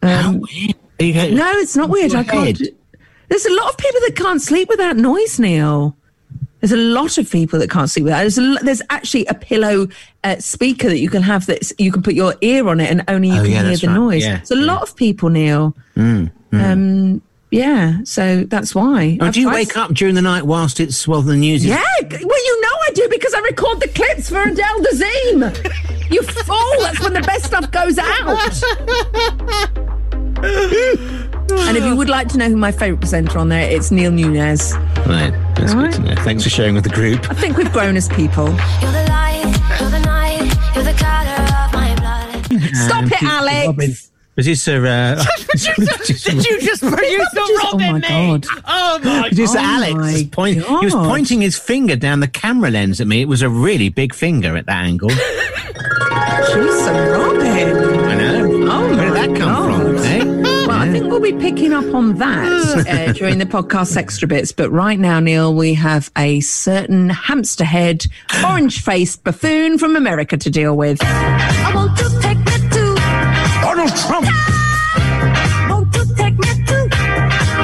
Um, 0.01 0.43
Are 0.43 1.05
you 1.05 1.35
no, 1.35 1.53
it's 1.59 1.77
not 1.77 1.91
weird. 1.91 2.15
I 2.15 2.23
can't. 2.25 2.59
head. 2.59 2.69
There's 3.29 3.45
a 3.47 3.53
lot 3.55 3.71
of 3.71 3.77
people 3.79 4.01
that 4.07 4.15
can't 4.17 4.41
sleep 4.41 4.69
without 4.69 4.97
noise, 4.97 5.39
Neil. 5.39 5.97
There's 6.63 6.73
a 6.73 6.77
lot 6.77 7.19
of 7.19 7.29
people 7.31 7.59
that 7.59 7.69
can't 7.71 7.91
sleep 7.91 8.05
without. 8.05 8.21
There's, 8.21 8.39
a, 8.39 8.55
there's 8.63 8.81
actually 8.89 9.27
a 9.27 9.35
pillow 9.35 9.89
uh, 10.25 10.37
speaker 10.39 10.89
that 10.89 10.99
you 11.01 11.11
can 11.11 11.23
have 11.23 11.45
that 11.47 11.71
you 11.79 11.91
can 11.93 12.03
put 12.03 12.15
your 12.15 12.35
ear 12.41 12.69
on 12.69 12.79
it 12.81 12.89
and 12.91 13.03
only 13.09 13.29
you 13.29 13.35
Oh, 13.35 13.43
can 13.43 13.51
yeah, 13.51 13.65
hear 13.65 13.77
the 13.77 13.87
right. 13.89 13.95
noise. 13.95 14.23
Yeah, 14.25 14.43
So 14.43 14.55
a 14.55 14.63
lot 14.63 14.81
of 14.83 14.95
people, 14.97 15.29
Neil. 15.29 15.75
Mm, 15.97 16.31
mm. 16.53 16.63
Um, 16.73 17.21
yeah, 17.51 17.99
so 18.05 18.45
that's 18.45 18.75
why. 18.75 19.19
Oh, 19.21 19.31
do 19.31 19.41
you 19.41 19.47
tried- 19.49 19.55
wake 19.57 19.77
up 19.77 19.93
during 19.93 20.15
the 20.15 20.23
night 20.23 20.45
whilst 20.47 20.79
it's 20.81 21.07
well 21.07 21.21
the 21.21 21.37
news? 21.37 21.65
Is- 21.65 21.69
Yeah, 21.71 21.83
well, 22.01 22.45
you 22.47 22.61
know 22.63 22.69
I 22.87 22.91
do 22.95 23.09
because 23.11 23.35
I 23.35 23.41
record 23.41 23.81
the 23.81 23.89
clips 23.89 24.31
for 24.31 24.41
Adele 24.43 24.81
Dazeem. 24.85 26.11
You 26.13 26.23
fool! 26.23 26.57
That's 26.81 27.01
when 27.01 27.13
the 27.13 27.21
best 27.23 27.45
stuff 27.47 27.71
goes 27.73 27.99
out. 27.99 28.63
and 30.43 31.77
if 31.77 31.85
you 31.85 31.95
would 31.97 32.09
like 32.09 32.29
to 32.29 32.39
know 32.39 32.49
who 32.49 32.57
my 32.57 32.73
favourite 32.73 33.01
presenter 33.01 33.39
on 33.39 33.49
there, 33.49 33.69
it's 33.71 33.91
Neil 33.91 34.11
Nunez. 34.11 34.75
Right, 35.07 35.33
that's 35.63 35.75
All 35.75 35.83
good 35.83 35.93
to 35.93 36.01
know. 36.03 36.15
Thanks 36.23 36.43
for 36.45 36.51
sharing 36.51 36.75
with 36.75 36.85
the 36.85 36.91
group. 36.91 37.31
I 37.31 37.35
think 37.35 37.57
we've 37.57 37.73
grown 37.73 37.97
as 37.97 38.09
people. 38.09 38.47
Stop 42.75 43.03
And 43.05 43.13
it, 43.13 43.19
Producer 43.19 43.27
Alex. 43.27 43.67
Robin- 43.67 43.95
Producer, 44.35 44.87
uh, 44.87 45.17
Did 45.55 46.47
you 46.47 46.61
just 46.61 46.81
produce 46.83 47.31
the 47.33 47.41
Oh 47.41 47.71
Robin 47.73 47.93
my 47.93 47.99
me? 47.99 48.01
God. 48.09 48.47
Oh 48.67 48.99
my 48.99 49.05
god! 49.05 49.27
Producer 49.29 49.59
Oh 49.59 49.63
Alex 49.63 49.95
was 49.95 50.23
point, 50.25 50.55
he 50.57 50.85
was 50.87 50.95
pointing 50.95 51.43
his 51.43 51.59
finger 51.59 51.97
down 51.97 52.21
the 52.21 52.29
camera 52.29 52.71
lens 52.71 52.99
at 53.03 53.07
me. 53.07 53.21
It 53.21 53.29
was 53.29 53.43
a 53.43 53.51
really 53.51 53.91
big 53.91 54.15
finger 54.15 54.57
at 54.57 54.65
that 54.67 54.85
angle. 54.87 55.11
Jeez, 55.11 56.85
so 56.85 56.93
Robin. 57.13 57.77
I 58.09 58.15
know. 58.15 58.73
Oh 58.73 58.97
Where 58.97 59.05
did 59.11 59.15
that 59.17 59.39
come 59.39 59.49
God. 59.55 59.65
from? 59.81 59.82
Be 61.23 61.33
picking 61.33 61.73
up 61.73 61.95
on 61.95 62.15
that 62.17 62.87
uh, 62.89 63.13
during 63.13 63.39
the 63.39 63.47
podcast 63.47 63.97
extra 63.97 64.27
bits. 64.27 64.51
But 64.51 64.71
right 64.71 64.99
now, 64.99 65.21
Neil, 65.21 65.55
we 65.55 65.75
have 65.75 66.11
a 66.19 66.41
certain 66.41 67.11
hamster 67.11 67.65
head, 67.65 68.07
orange 68.45 68.83
faced 68.83 69.23
buffoon 69.23 69.79
from 69.79 69.95
America 69.95 70.37
to 70.37 70.51
deal 70.51 70.77
with. 70.77 70.99
I 71.03 71.73
want 71.75 71.97
to 71.99 72.09
take 72.21 72.39
me 72.39 72.69
to 72.71 72.95
Donald 73.63 73.97
Trump. 73.97 74.27
want 75.71 75.93
to 75.93 76.15
take 76.17 76.35
me 76.39 76.65
to 76.67 76.89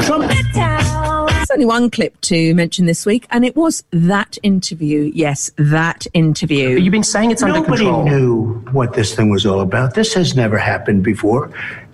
Trumpet 0.07 0.47
There's 0.55 1.51
only 1.51 1.67
one 1.67 1.91
clip 1.91 2.21
to 2.23 2.55
mention 2.55 2.87
this 2.87 3.05
week, 3.05 3.27
and 3.31 3.45
it 3.45 3.57
was 3.57 3.83
that 3.91 4.39
interview. 4.45 5.11
Yes, 5.13 5.51
that 5.57 6.07
interview. 6.15 6.79
You've 6.79 6.93
been 6.93 7.03
saying 7.03 7.33
it's 7.33 7.43
under 7.43 7.63
control. 7.63 8.05
Nobody 8.05 8.17
knew 8.17 8.53
what 8.71 8.93
this 8.93 9.17
thing 9.17 9.31
was 9.31 9.45
all 9.45 9.61
about. 9.61 9.95
This 9.95 10.15
has 10.15 10.37
never 10.37 10.59
happened 10.59 11.03
before. 11.03 11.51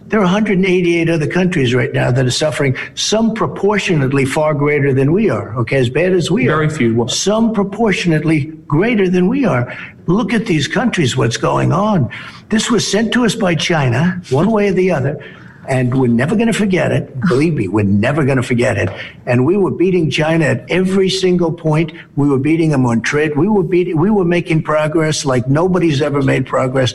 There 0.08 0.20
are 0.20 0.24
188 0.24 1.08
other 1.08 1.26
countries 1.26 1.74
right 1.74 1.92
now 1.92 2.10
that 2.10 2.26
are 2.26 2.30
suffering, 2.30 2.76
some 2.94 3.32
proportionately 3.32 4.26
far 4.26 4.52
greater 4.52 4.92
than 4.92 5.12
we 5.12 5.30
are, 5.30 5.56
okay, 5.56 5.78
as 5.78 5.88
bad 5.88 6.12
as 6.12 6.30
we 6.30 6.46
Very 6.46 6.66
are. 6.66 6.68
Very 6.68 6.92
few. 6.94 7.08
Some 7.08 7.54
proportionately 7.54 8.44
greater 8.68 9.08
than 9.08 9.28
we 9.28 9.46
are. 9.46 9.74
Look 10.06 10.34
at 10.34 10.44
these 10.44 10.68
countries, 10.68 11.16
what's 11.16 11.38
going 11.38 11.72
on. 11.72 12.10
This 12.50 12.70
was 12.70 12.86
sent 12.86 13.12
to 13.14 13.24
us 13.24 13.34
by 13.34 13.54
China, 13.54 14.20
one 14.28 14.50
way 14.50 14.68
or 14.68 14.72
the 14.72 14.90
other. 14.90 15.24
And 15.66 15.98
we're 15.98 16.08
never 16.08 16.36
going 16.36 16.48
to 16.48 16.52
forget 16.52 16.92
it. 16.92 17.18
Believe 17.20 17.54
me, 17.54 17.68
we're 17.68 17.86
never 17.86 18.26
going 18.26 18.36
to 18.36 18.42
forget 18.42 18.76
it. 18.76 18.90
And 19.24 19.46
we 19.46 19.56
were 19.56 19.70
beating 19.70 20.10
China 20.10 20.44
at 20.44 20.70
every 20.70 21.08
single 21.08 21.50
point. 21.50 21.92
We 22.16 22.28
were 22.28 22.38
beating 22.38 22.68
them 22.68 22.84
on 22.84 23.00
trade. 23.00 23.34
We 23.38 23.48
were 23.48 23.62
beating, 23.62 23.96
we 23.96 24.10
were 24.10 24.26
making 24.26 24.64
progress 24.64 25.24
like 25.24 25.48
nobody's 25.48 26.02
ever 26.02 26.20
made 26.20 26.44
progress. 26.44 26.92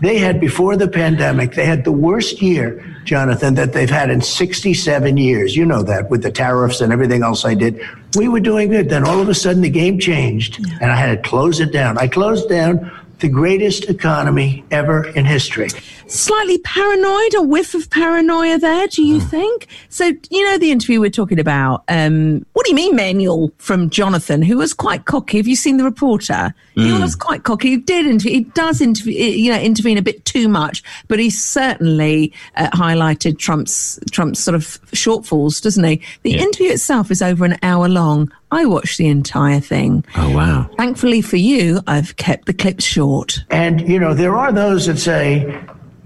They 0.00 0.18
had 0.18 0.40
before 0.40 0.76
the 0.76 0.88
pandemic, 0.88 1.54
they 1.54 1.64
had 1.64 1.84
the 1.84 1.92
worst 1.92 2.42
year, 2.42 2.84
Jonathan, 3.04 3.54
that 3.54 3.72
they've 3.72 3.88
had 3.88 4.10
in 4.10 4.20
67 4.20 5.16
years. 5.16 5.56
You 5.56 5.64
know 5.64 5.82
that 5.82 6.10
with 6.10 6.22
the 6.22 6.30
tariffs 6.30 6.80
and 6.80 6.92
everything 6.92 7.22
else 7.22 7.44
I 7.44 7.54
did. 7.54 7.80
We 8.14 8.28
were 8.28 8.40
doing 8.40 8.68
good. 8.68 8.90
Then 8.90 9.04
all 9.04 9.20
of 9.20 9.28
a 9.28 9.34
sudden 9.34 9.62
the 9.62 9.70
game 9.70 9.98
changed 9.98 10.58
and 10.80 10.90
I 10.90 10.96
had 10.96 11.22
to 11.22 11.28
close 11.28 11.60
it 11.60 11.72
down. 11.72 11.98
I 11.98 12.08
closed 12.08 12.48
down 12.48 12.90
the 13.20 13.28
greatest 13.28 13.84
economy 13.88 14.62
ever 14.70 15.06
in 15.08 15.24
history. 15.24 15.68
Slightly 16.06 16.58
paranoid, 16.58 17.34
a 17.34 17.42
whiff 17.42 17.74
of 17.74 17.88
paranoia 17.90 18.58
there, 18.58 18.86
do 18.88 19.02
you 19.02 19.20
think? 19.20 19.66
So, 19.88 20.12
you 20.30 20.44
know, 20.44 20.58
the 20.58 20.70
interview 20.70 21.00
we're 21.00 21.10
talking 21.10 21.38
about. 21.40 21.82
Um, 21.88 22.44
what 22.52 22.64
do 22.66 22.70
you 22.70 22.76
mean, 22.76 22.94
Manuel? 22.94 23.50
From 23.58 23.90
Jonathan, 23.90 24.42
who 24.42 24.58
was 24.58 24.72
quite 24.74 25.06
cocky. 25.06 25.38
Have 25.38 25.48
you 25.48 25.56
seen 25.56 25.78
the 25.78 25.84
reporter? 25.84 26.54
He 26.74 26.82
Mm. 26.90 27.00
was 27.00 27.16
quite 27.16 27.42
cocky. 27.42 27.70
He 27.70 27.76
did 27.78 28.06
interview. 28.06 28.32
He 28.32 28.40
does 28.54 28.80
interview. 28.80 29.14
You 29.14 29.50
know, 29.52 29.58
intervene 29.60 29.96
a 29.98 30.02
bit 30.02 30.24
too 30.26 30.46
much, 30.48 30.82
but 31.08 31.18
he 31.18 31.30
certainly 31.30 32.32
uh, 32.56 32.68
highlighted 32.74 33.38
Trump's 33.38 33.98
Trump's 34.12 34.38
sort 34.40 34.54
of 34.54 34.78
shortfalls, 34.92 35.60
doesn't 35.62 35.82
he? 35.84 36.00
The 36.22 36.32
Yeah. 36.32 36.42
interview 36.42 36.70
itself 36.72 37.10
is 37.10 37.22
over 37.22 37.44
an 37.44 37.56
hour 37.62 37.88
long. 37.88 38.30
I 38.50 38.64
watched 38.66 38.98
the 38.98 39.08
entire 39.08 39.60
thing. 39.60 40.04
Oh, 40.16 40.34
wow. 40.34 40.70
Thankfully 40.76 41.20
for 41.20 41.36
you, 41.36 41.80
I've 41.86 42.16
kept 42.16 42.46
the 42.46 42.54
clips 42.54 42.84
short. 42.84 43.40
And, 43.50 43.86
you 43.88 43.98
know, 43.98 44.14
there 44.14 44.36
are 44.36 44.52
those 44.52 44.86
that 44.86 44.98
say 44.98 45.60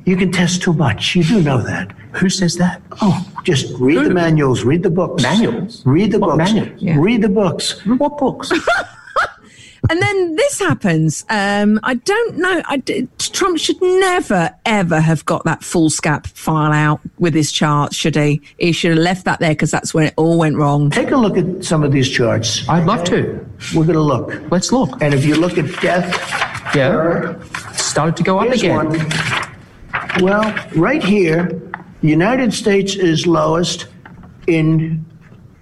you 0.07 0.17
can 0.17 0.33
test 0.33 0.63
too 0.63 0.73
much. 0.73 1.15
You 1.15 1.23
do 1.25 1.43
know 1.43 1.61
that. 1.63 1.93
Who 2.13 2.29
says 2.31 2.57
that? 2.57 2.81
Oh, 3.03 3.25
just 3.45 3.73
read 3.79 3.99
the 4.05 4.11
manuals, 4.11 4.65
read 4.65 4.83
the 4.83 4.91
books. 4.91 5.23
Manuals? 5.23 5.85
Read 5.87 6.13
the 6.13 6.19
What 6.19 6.39
books. 6.39 6.53
manuals? 6.53 6.83
Yeah. 6.83 6.97
Read 6.99 7.23
the 7.23 7.29
books. 7.29 7.85
What 7.87 8.19
books? 8.19 8.51
And 10.61 10.69
then 10.71 11.09
this 11.09 11.23
happens. 11.23 11.25
Um, 11.29 11.81
I 11.83 11.95
don't 11.95 12.37
know. 12.39 12.63
I 12.69 12.77
d 12.79 13.09
Trump 13.19 13.59
should 13.59 13.81
never, 13.81 14.51
ever 14.65 15.01
have 15.01 15.25
got 15.25 15.45
that 15.45 15.63
full 15.63 15.91
scap 15.91 16.27
file 16.27 16.73
out 16.73 17.01
with 17.19 17.35
his 17.35 17.53
charts, 17.53 17.97
should 17.97 18.17
he? 18.17 18.41
He 18.59 18.73
should 18.73 18.91
have 18.93 18.99
left 18.99 19.25
that 19.25 19.41
there 19.41 19.51
because 19.51 19.71
that's 19.71 19.95
when 19.95 20.05
it 20.07 20.15
all 20.17 20.39
went 20.39 20.57
wrong. 20.57 20.91
Take 20.91 21.11
a 21.11 21.17
look 21.17 21.37
at 21.37 21.65
some 21.65 21.83
of 21.83 21.93
these 21.93 22.09
charts. 22.09 22.69
I'd 22.69 22.87
love 22.87 23.05
to. 23.05 23.47
We're 23.75 23.85
going 23.85 23.95
to 23.95 24.01
look. 24.01 24.51
Let's 24.51 24.73
look. 24.73 25.01
And 25.03 25.15
if 25.15 25.25
you 25.25 25.37
look 25.37 25.59
at 25.59 25.67
death, 25.81 26.11
Yeah. 26.75 27.41
Started 27.75 28.17
to 28.17 28.23
go 28.23 28.39
up 28.39 28.51
again. 28.53 28.77
one. 28.77 30.23
Well, 30.23 30.55
right 30.77 31.03
here, 31.03 31.47
the 32.01 32.09
United 32.09 32.53
States 32.53 32.95
is 32.95 33.27
lowest 33.27 33.87
in 34.47 35.05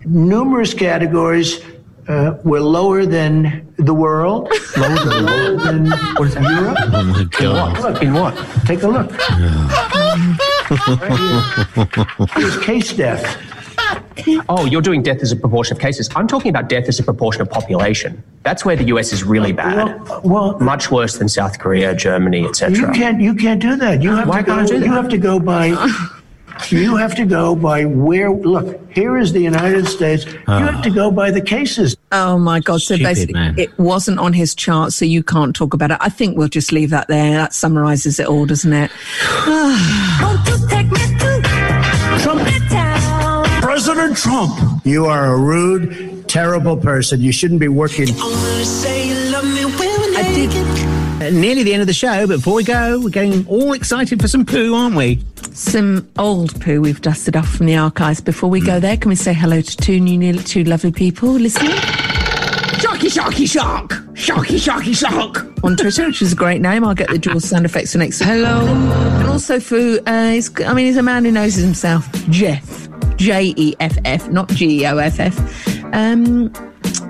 numerous 0.05 0.75
categories. 0.75 1.61
Uh, 2.09 2.39
we're 2.43 2.61
lower 2.61 3.05
than 3.05 3.71
the 3.77 3.93
world. 3.93 4.49
lower 4.79 4.97
than, 5.05 5.27
lower 5.27 5.57
than 5.57 5.91
What 6.17 6.29
is 6.29 6.35
that? 6.35 6.43
Europe. 6.43 6.79
Oh, 6.81 7.05
my 7.05 7.25
God. 7.39 7.81
Look, 7.83 8.03
In 8.03 8.15
what? 8.15 8.35
take 8.67 8.83
a 8.83 8.89
look. 8.89 9.13
Here's 12.35 12.57
case 12.65 12.93
death. 12.95 13.37
Oh, 14.49 14.65
you're 14.67 14.81
doing 14.83 15.03
death 15.03 15.19
as 15.23 15.33
a 15.33 15.37
proportion 15.37 15.77
of 15.77 15.81
cases. 15.81 16.09
I'm 16.17 16.27
talking 16.27 16.49
about 16.51 16.69
death 16.69 16.89
as 16.89 16.99
a 16.99 17.03
proportion 17.03 17.43
of 17.43 17.51
population. 17.51 18.23
That's 18.43 18.65
where 18.65 18.75
the 18.77 18.85
US 18.87 19.13
is 19.13 19.23
really 19.23 19.53
bad. 19.53 19.87
Well, 20.09 20.21
well, 20.25 20.59
Much 20.61 20.91
worse 20.91 21.19
than 21.19 21.29
South 21.29 21.59
Korea, 21.59 21.95
Germany, 21.95 22.47
etc. 22.47 22.77
You 22.79 22.89
can't. 22.93 23.21
You 23.21 23.35
can't 23.35 23.61
do 23.61 23.77
that. 23.77 24.03
You 24.03 24.15
have 24.17 24.29
Why 24.29 24.41
to 24.41 24.47
go. 24.47 24.55
can't 24.57 24.63
I 24.71 24.73
do 24.75 24.81
that? 24.81 24.87
You 24.87 24.93
have 24.93 25.09
to 25.11 25.19
go 25.19 25.39
by. 25.39 25.75
You 26.71 26.97
have 26.97 27.15
to 27.17 27.25
go 27.25 27.55
by 27.55 27.85
where. 27.85 28.31
Look, 28.33 28.91
here 28.93 29.17
is 29.17 29.33
the 29.33 29.41
United 29.41 29.87
States. 29.87 30.25
You 30.27 30.41
have 30.47 30.83
to 30.83 30.91
go 30.91 31.11
by 31.11 31.31
the 31.31 31.41
cases. 31.41 31.97
Oh 32.13 32.39
my 32.39 32.61
God. 32.61 32.81
So 32.81 32.95
Stupid, 32.97 33.05
basically, 33.05 33.35
man. 33.35 33.59
it 33.59 33.77
wasn't 33.79 34.19
on 34.19 34.33
his 34.33 34.55
chart, 34.55 34.93
so 34.93 35.05
you 35.05 35.23
can't 35.23 35.55
talk 35.55 35.73
about 35.75 35.91
it. 35.91 35.99
I 36.01 36.09
think 36.09 36.37
we'll 36.37 36.49
just 36.49 36.73
leave 36.73 36.91
that 36.91 37.09
there. 37.09 37.33
That 37.33 37.55
summarizes 37.55 38.19
it 38.21 38.27
all, 38.27 38.45
doesn't 38.47 38.73
it? 38.73 38.91
President 43.61 44.17
Trump. 44.17 44.85
You 44.85 45.07
are 45.07 45.35
a 45.35 45.39
rude, 45.39 46.29
terrible 46.29 46.77
person. 46.77 47.21
You 47.21 47.33
shouldn't 47.33 47.61
be 47.61 47.69
working. 47.69 48.09
I 50.17 50.33
did. 50.35 50.53
Uh, 51.21 51.31
nearly 51.31 51.63
the 51.65 51.73
end 51.73 51.81
of 51.81 51.87
the 51.89 51.93
show, 51.93 52.27
but 52.27 52.37
before 52.37 52.55
we 52.55 52.65
go, 52.65 53.01
we're 53.01 53.11
getting 53.11 53.47
all 53.49 53.73
excited 53.73 54.21
for 54.21 54.29
some 54.29 54.47
poo, 54.47 54.75
aren't 54.75 54.95
we? 54.95 55.21
Some 55.59 56.09
old 56.19 56.59
poo 56.61 56.81
we've 56.81 57.01
dusted 57.01 57.37
off 57.37 57.49
from 57.49 57.67
the 57.67 57.77
archives. 57.77 58.21
Before 58.21 58.49
we 58.49 58.61
go 58.61 58.79
there, 58.79 58.97
can 58.97 59.09
we 59.09 59.17
say 59.17 59.33
hello 59.33 59.61
to 59.61 59.77
two 59.77 59.99
new, 59.99 60.39
two 60.39 60.65
lovely 60.65 60.93
people 60.93 61.31
listening? 61.31 61.73
Sharky, 62.79 63.11
Sharky, 63.11 63.51
Shark! 63.51 63.91
Sharky, 64.15 64.57
Sharky, 64.57 64.97
Shark! 64.97 65.65
On 65.65 65.77
Twitter, 65.77 66.07
which 66.07 66.23
is 66.23 66.33
a 66.33 66.37
great 66.37 66.61
name. 66.61 66.85
I'll 66.85 66.95
get 66.95 67.11
the 67.11 67.19
Jaws 67.19 67.45
sound 67.45 67.65
effects 67.65 67.93
for 67.93 67.99
next 67.99 68.21
Hello. 68.21 68.67
And 68.67 69.27
also 69.27 69.59
for, 69.59 69.99
uh, 70.07 70.31
he's, 70.31 70.49
I 70.63 70.73
mean, 70.75 70.87
he's 70.87 70.97
a 70.97 71.03
man 71.03 71.25
who 71.25 71.33
knows 71.33 71.55
himself. 71.55 72.09
Jeff. 72.31 72.89
J 73.17 73.53
E 73.57 73.75
F 73.81 73.99
F, 74.05 74.29
not 74.31 74.49
G 74.51 74.83
E 74.83 74.87
O 74.87 74.99
F 74.99 75.19
F. 75.19 75.85
Um, 75.93 76.53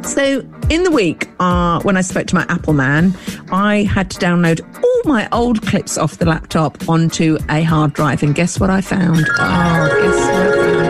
so 0.02 0.40
in 0.70 0.82
the 0.82 0.90
week, 0.90 1.28
uh, 1.40 1.80
when 1.82 1.96
I 1.96 2.00
spoke 2.00 2.26
to 2.28 2.34
my 2.34 2.44
Apple 2.48 2.72
man, 2.72 3.16
I 3.50 3.84
had 3.84 4.10
to 4.10 4.18
download 4.18 4.60
all 4.82 5.02
my 5.04 5.28
old 5.32 5.62
clips 5.62 5.96
off 5.96 6.18
the 6.18 6.24
laptop 6.26 6.88
onto 6.88 7.38
a 7.48 7.62
hard 7.62 7.92
drive. 7.92 8.22
And 8.22 8.34
guess 8.34 8.58
what 8.60 8.70
I 8.70 8.80
found? 8.80 9.26
Oh, 9.38 9.88
guess 10.02 10.16
what? 10.36 10.88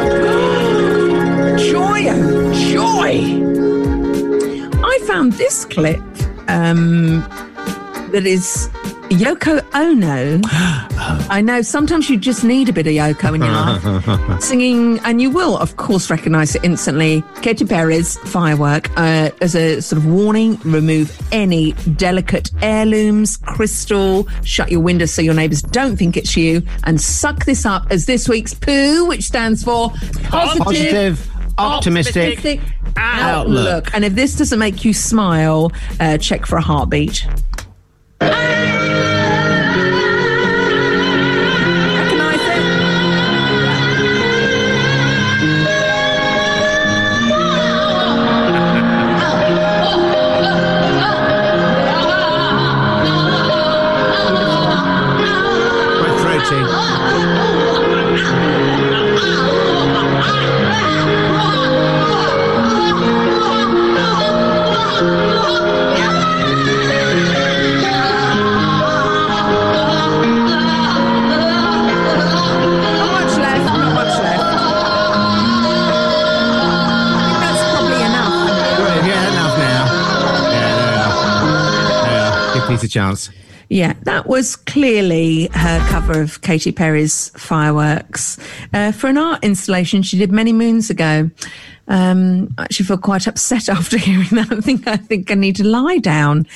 Joy, 1.58 2.06
oh, 2.08 2.52
joy! 2.70 3.48
I 4.84 4.98
found 5.06 5.32
this 5.32 5.64
clip 5.64 6.00
um, 6.48 7.20
that 8.12 8.24
is 8.24 8.70
Yoko 9.10 9.64
Ono. 9.74 10.40
I 11.30 11.40
know 11.40 11.62
sometimes 11.62 12.10
you 12.10 12.18
just 12.18 12.44
need 12.44 12.68
a 12.68 12.72
bit 12.72 12.86
of 12.86 12.92
Yoko 12.92 13.34
in 13.34 13.40
your 13.40 13.50
life. 13.50 14.42
Singing, 14.42 14.98
and 15.00 15.20
you 15.20 15.30
will, 15.30 15.56
of 15.56 15.76
course, 15.76 16.10
recognize 16.10 16.54
it 16.54 16.64
instantly. 16.64 17.22
Katy 17.40 17.64
Perry's 17.64 18.18
Firework 18.30 18.90
uh, 18.98 19.30
as 19.40 19.54
a 19.54 19.80
sort 19.80 20.02
of 20.02 20.06
warning 20.06 20.56
remove 20.64 21.16
any 21.32 21.72
delicate 21.96 22.50
heirlooms, 22.60 23.38
crystal, 23.38 24.28
shut 24.44 24.70
your 24.70 24.80
windows 24.80 25.12
so 25.12 25.22
your 25.22 25.34
neighbors 25.34 25.62
don't 25.62 25.96
think 25.96 26.16
it's 26.16 26.36
you, 26.36 26.62
and 26.84 27.00
suck 27.00 27.46
this 27.46 27.64
up 27.64 27.86
as 27.90 28.06
this 28.06 28.28
week's 28.28 28.52
poo, 28.52 29.06
which 29.06 29.24
stands 29.24 29.64
for 29.64 29.90
positive. 30.24 30.64
Positive, 30.64 31.30
optimistic 31.56 32.60
outlook. 32.96 33.94
And 33.94 34.04
if 34.04 34.14
this 34.14 34.36
doesn't 34.36 34.58
make 34.58 34.84
you 34.84 34.92
smile, 34.92 35.72
uh, 35.98 36.18
check 36.18 36.44
for 36.44 36.58
a 36.58 36.62
heartbeat. 36.62 37.26
Yeah, 83.70 83.94
that 84.04 84.26
was 84.26 84.56
clearly 84.56 85.48
her 85.52 85.78
cover 85.90 86.22
of 86.22 86.40
Katy 86.40 86.72
Perry's 86.72 87.28
Fireworks 87.36 88.38
uh, 88.72 88.92
for 88.92 89.08
an 89.08 89.18
art 89.18 89.44
installation 89.44 90.02
she 90.02 90.16
did 90.16 90.32
many 90.32 90.54
moons 90.54 90.88
ago. 90.88 91.30
Um, 91.88 92.54
I 92.58 92.64
actually 92.64 92.86
feel 92.86 92.98
quite 92.98 93.26
upset 93.26 93.68
after 93.78 93.96
hearing 93.98 94.28
that. 94.32 94.52
I 94.52 94.60
think 94.60 94.86
I 94.86 94.96
think 94.96 95.30
I 95.30 95.34
need 95.34 95.56
to 95.56 95.64
lie 95.64 95.98
down. 95.98 96.46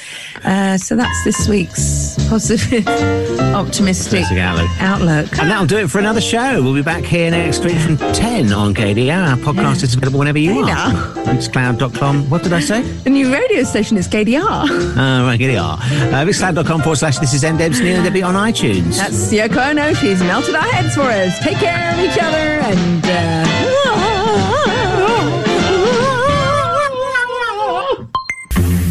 Uh, 0.45 0.77
so 0.77 0.95
that's 0.97 1.25
this 1.25 1.49
week's 1.49 2.17
positive, 2.29 2.87
optimistic 3.55 4.25
outlook. 4.33 4.71
outlook. 4.81 5.39
And 5.39 5.51
that'll 5.51 5.67
do 5.67 5.79
it 5.79 5.91
for 5.91 5.99
another 5.99 6.21
show. 6.21 6.63
We'll 6.63 6.75
be 6.75 6.83
back 6.83 7.05
here 7.05 7.31
next 7.31 7.65
week 7.65 7.77
from 7.79 7.97
10 7.97 8.53
on 8.53 8.75
KDR. 8.75 9.31
Our 9.31 9.37
podcast 9.37 9.79
Yeah. 9.79 9.85
is 9.85 9.95
available 9.95 10.19
whenever 10.19 10.39
you 10.39 10.53
KDR. 10.53 10.77
are. 10.77 11.25
Mixcloud.com. 11.35 12.29
What 12.31 12.43
did 12.43 12.53
I 12.53 12.61
say? 12.61 12.83
The 12.83 13.11
new 13.11 13.33
radio 13.33 13.63
station 13.65 13.97
is 13.97 14.09
KDR. 14.09 14.43
Oh, 14.43 15.25
right, 15.27 15.39
KDR. 15.41 15.79
Uh, 15.79 16.25
Mixcloud.com 16.27 16.83
forward 16.83 16.97
slash 16.97 17.19
this 17.19 17.33
is 17.33 17.43
NDebs, 17.43 17.81
Neil 17.81 17.97
and 17.97 18.05
Debbie 18.05 18.23
on 18.23 18.35
iTunes. 18.35 18.97
That's 18.99 19.33
Yoko 19.33 19.71
Ono. 19.71 19.95
She's 19.95 20.21
melted 20.21 20.55
our 20.55 20.63
heads 20.63 20.95
for 20.95 21.03
us. 21.03 21.39
Take 21.43 21.57
care 21.59 21.93
of 21.95 21.99
each 22.01 22.19
other 22.21 22.37
and. 22.37 23.05
Uh, 23.05 23.92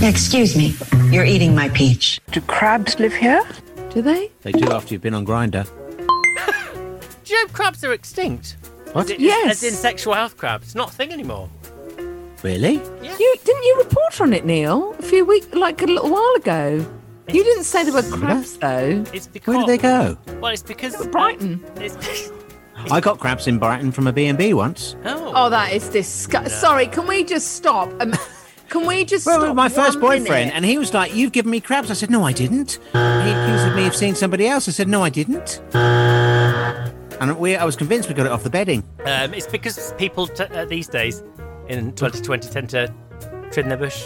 Excuse 0.03 0.55
me. 0.55 0.73
You're 1.11 1.25
eating 1.25 1.53
my 1.53 1.69
peach. 1.69 2.19
Do 2.31 2.41
crabs 2.41 2.99
live 2.99 3.13
here? 3.13 3.45
Do 3.91 4.01
they? 4.01 4.31
They 4.41 4.51
do 4.51 4.71
after 4.71 4.93
you've 4.93 5.01
been 5.01 5.13
on 5.13 5.25
Grindr. 5.25 5.65
Do 7.23 7.33
you 7.33 7.45
know 7.45 7.53
crabs 7.53 7.83
are 7.83 7.93
extinct? 7.93 8.57
What? 8.93 9.05
As 9.05 9.11
in, 9.11 9.21
Yes. 9.21 9.51
As 9.51 9.63
in 9.63 9.73
sexual 9.73 10.13
health 10.15 10.37
crabs. 10.37 10.65
It's 10.67 10.75
not 10.75 10.89
a 10.89 10.93
thing 10.93 11.11
anymore. 11.11 11.49
Really? 12.41 12.73
You 12.73 13.35
didn't 13.43 13.63
you 13.63 13.75
report 13.77 14.19
on 14.21 14.33
it, 14.33 14.43
Neil, 14.45 14.95
a 14.97 15.01
few 15.03 15.23
weeks, 15.23 15.53
like 15.53 15.81
a 15.81 15.85
little 15.85 16.09
while 16.09 16.33
ago. 16.35 16.85
You 17.31 17.43
didn't 17.43 17.65
say 17.65 17.83
there 17.83 17.93
were 17.93 18.01
crabs 18.01 18.57
though. 18.57 19.03
It's 19.13 19.27
because. 19.27 19.55
Where 19.55 19.65
did 19.65 19.67
they 19.69 19.77
go? 19.77 20.17
Well, 20.39 20.51
it's 20.51 20.63
because. 20.63 20.99
Of 20.99 21.11
Brighton. 21.11 21.63
It's, 21.75 22.31
I 22.89 22.99
got 22.99 23.19
crabs 23.19 23.45
in 23.47 23.59
Brighton 23.59 23.91
from 23.91 24.07
a 24.07 24.11
B&B 24.13 24.55
once. 24.55 24.95
oh. 25.05 25.31
Oh, 25.35 25.49
that 25.51 25.71
is 25.71 25.87
disgusting. 25.89 26.51
Sorry, 26.51 26.87
can 26.87 27.05
we 27.05 27.23
just 27.23 27.53
stop? 27.53 27.89
Um, 28.01 28.13
can 28.72 28.88
we 28.88 29.05
just 29.05 29.26
Well, 29.26 29.41
stop? 29.41 29.55
my 29.55 29.69
first 29.69 29.99
boyfriend, 29.99 30.24
minute? 30.47 30.53
and 30.55 30.65
he 30.65 30.78
was 30.80 30.93
like, 30.93 31.13
"You've 31.13 31.32
given 31.34 31.51
me 31.51 31.59
crabs." 31.61 31.91
I 31.91 31.93
said, 31.93 32.09
"No, 32.09 32.24
I 32.24 32.32
didn't." 32.34 32.80
He 32.93 32.99
accused 33.32 33.76
me 33.76 33.86
of 33.86 33.95
seeing 33.95 34.15
somebody 34.15 34.47
else. 34.47 34.67
I 34.67 34.72
said, 34.72 34.88
"No, 34.88 35.03
I 35.03 35.09
didn't." 35.09 35.61
And 37.22 37.38
we, 37.38 37.55
I 37.55 37.65
was 37.65 37.76
convinced 37.76 38.09
we 38.09 38.15
got 38.15 38.26
it 38.26 38.32
off 38.32 38.43
the 38.43 38.49
bedding. 38.49 38.84
Um, 39.05 39.34
it's 39.36 39.45
because 39.45 39.93
people 39.99 40.26
t- 40.28 40.43
uh, 40.45 40.65
these 40.65 40.88
days 40.88 41.22
in 41.67 41.91
2020 41.93 42.49
tend 42.49 42.69
to 42.72 42.91
trim 43.51 43.69
their 43.69 43.78
bush, 43.78 44.03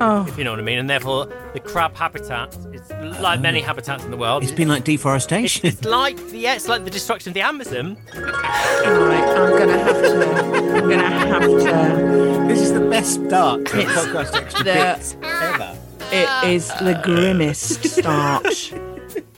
Oh, 0.00 0.26
if 0.26 0.36
you 0.36 0.44
know 0.44 0.50
what 0.50 0.60
I 0.60 0.62
mean, 0.62 0.78
and 0.78 0.90
therefore 0.90 1.26
the 1.52 1.60
crab 1.60 1.96
habitat 1.96 2.56
is 2.72 2.90
like 3.20 3.40
many 3.40 3.62
oh. 3.62 3.66
habitats 3.66 4.04
in 4.04 4.10
the 4.10 4.16
world. 4.16 4.42
It's 4.42 4.52
been 4.52 4.68
like 4.68 4.84
deforestation. 4.84 5.66
It's 5.66 5.84
like 5.84 6.16
the 6.28 6.38
yeah, 6.38 6.54
it's 6.54 6.68
like 6.68 6.84
the 6.84 6.90
destruction 6.90 7.30
of 7.30 7.34
the 7.34 7.40
Amazon. 7.40 7.96
right. 8.14 9.24
I'm 9.36 9.58
gonna 9.58 9.78
have 9.78 10.02
to. 10.02 10.76
I'm 10.76 10.88
gonna 10.88 11.08
have 11.08 11.42
to. 11.42 12.44
this 12.48 12.60
is 12.60 12.72
the 12.72 12.88
best 12.88 13.24
start 13.26 13.66
to 13.66 13.78
a 13.78 13.80
It's 13.80 13.92
podcast 13.92 14.34
extra 14.34 14.64
the- 14.64 14.72
bits 14.72 15.16
ever. 15.22 15.78
It 16.12 16.48
is 16.48 16.68
the 16.68 17.00
grimmest 17.02 17.84
start 17.84 18.72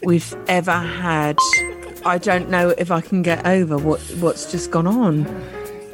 we've 0.02 0.36
ever 0.48 0.76
had. 0.76 1.38
I 2.04 2.18
don't 2.18 2.50
know 2.50 2.70
if 2.76 2.90
I 2.90 3.00
can 3.00 3.22
get 3.22 3.46
over 3.46 3.78
what 3.78 4.00
what's 4.20 4.50
just 4.50 4.70
gone 4.70 4.86
on. 4.86 5.24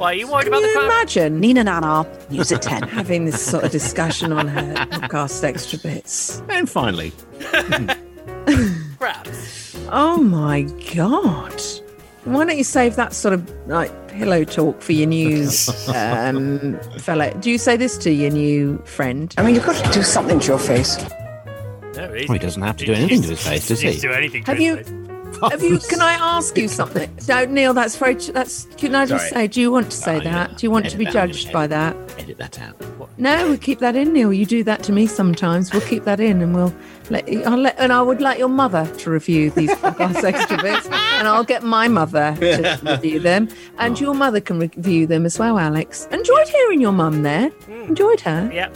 Why 0.05 0.11
are 0.11 0.17
you 0.17 0.31
worried 0.31 0.45
Can 0.45 0.53
about 0.53 0.61
the 0.61 0.69
you 0.69 0.85
imagine 0.85 1.41
Nina 1.41 1.65
Nana, 1.65 2.07
use 2.29 2.53
a 2.53 2.59
10. 2.59 2.83
having 2.89 3.25
this 3.25 3.41
sort 3.43 3.65
of 3.65 3.71
discussion 3.73 4.33
on 4.35 4.49
her 4.49 4.75
podcast 4.75 5.43
extra 5.43 5.79
bits? 5.79 6.43
And 6.51 6.69
finally, 6.69 7.11
Crabs. 8.99 9.75
Oh 9.91 10.19
my 10.19 10.65
god! 10.95 11.59
Why 12.25 12.45
don't 12.45 12.59
you 12.59 12.65
save 12.65 12.97
that 12.97 13.15
sort 13.15 13.33
of 13.33 13.51
like 13.67 14.09
pillow 14.09 14.45
talk 14.45 14.83
for 14.83 14.93
your 14.93 15.07
news 15.07 15.71
um, 15.89 16.79
fella? 16.99 17.33
Do 17.39 17.51
you 17.51 17.57
say 17.57 17.79
this 17.79 17.97
to 17.97 18.11
your 18.13 18.31
new 18.31 18.77
friend? 18.85 19.35
I 19.39 19.43
mean, 19.43 19.55
you've 19.55 19.65
got 19.65 19.83
to 19.83 19.91
do 19.91 20.03
something 20.03 20.39
to 20.41 20.47
your 20.49 20.59
face. 20.59 20.99
No, 21.97 22.09
well, 22.11 22.13
he 22.13 22.39
doesn't 22.39 22.61
have 22.61 22.77
to 22.77 22.85
do 22.85 22.93
anything 22.93 23.23
to 23.23 23.29
his 23.29 23.47
face, 23.47 23.69
does 23.69 23.81
he? 23.81 23.99
Do 23.99 24.13
anything. 24.13 24.45
to 24.45 24.51
Have 24.51 24.59
his 24.59 24.67
you? 24.67 24.77
face. 24.85 25.04
Have 25.51 25.63
you? 25.63 25.79
Can 25.79 26.01
I 26.01 26.15
ask 26.15 26.57
you 26.57 26.69
something? 26.69 27.11
No, 27.29 27.45
Neil. 27.47 27.75
That's 27.75 27.97
very. 27.97 28.15
That's. 28.15 28.67
Can 28.77 28.95
I 28.95 29.07
just 29.07 29.31
Sorry. 29.31 29.47
say? 29.47 29.49
Do 29.49 29.61
you 29.61 29.73
want 29.73 29.91
to 29.91 29.97
say 29.97 30.21
that? 30.21 30.59
Do 30.59 30.67
you 30.67 30.71
want 30.71 30.85
to 30.87 30.89
Edit 30.89 30.99
be 30.99 31.05
that, 31.07 31.13
judged 31.13 31.53
by 31.53 31.67
that? 31.67 31.97
Edit 32.19 32.39
that 32.39 32.61
out. 32.61 32.77
No, 33.17 33.49
we'll 33.49 33.59
keep 33.59 33.79
that 33.79 33.97
in, 33.97 34.13
Neil. 34.13 34.33
You 34.33 34.45
do 34.45 34.63
that 34.65 34.83
to 34.85 34.93
me 34.93 35.07
sometimes. 35.07 35.73
We'll 35.73 35.83
keep 35.83 36.05
that 36.05 36.21
in, 36.21 36.43
and 36.43 36.55
we'll 36.55 36.75
let. 37.11 37.29
You, 37.29 37.43
I'll 37.45 37.57
let. 37.57 37.79
And 37.79 37.93
I 37.93 38.03
would 38.03 38.21
like 38.21 38.39
your 38.39 38.49
mother 38.49 38.87
to 38.99 39.11
review 39.11 39.51
these 39.51 39.71
podcast 39.77 40.23
extra 40.25 40.61
bits, 40.61 40.87
and 40.87 41.29
I'll 41.29 41.45
get 41.45 41.63
my 41.63 41.89
mother 41.89 42.37
to 42.39 42.81
review 42.85 43.21
them, 43.21 43.49
and 43.79 43.97
oh. 43.97 44.01
your 44.01 44.15
mother 44.15 44.41
can 44.41 44.59
review 44.59 45.07
them 45.07 45.25
as 45.25 45.39
well, 45.39 45.59
Alex. 45.59 46.07
Enjoyed 46.11 46.49
hearing 46.49 46.81
your 46.81 46.93
mum 46.93 47.23
there. 47.23 47.49
Hmm. 47.51 47.83
Enjoyed 47.85 48.21
her. 48.21 48.51
Yeah. 48.53 48.69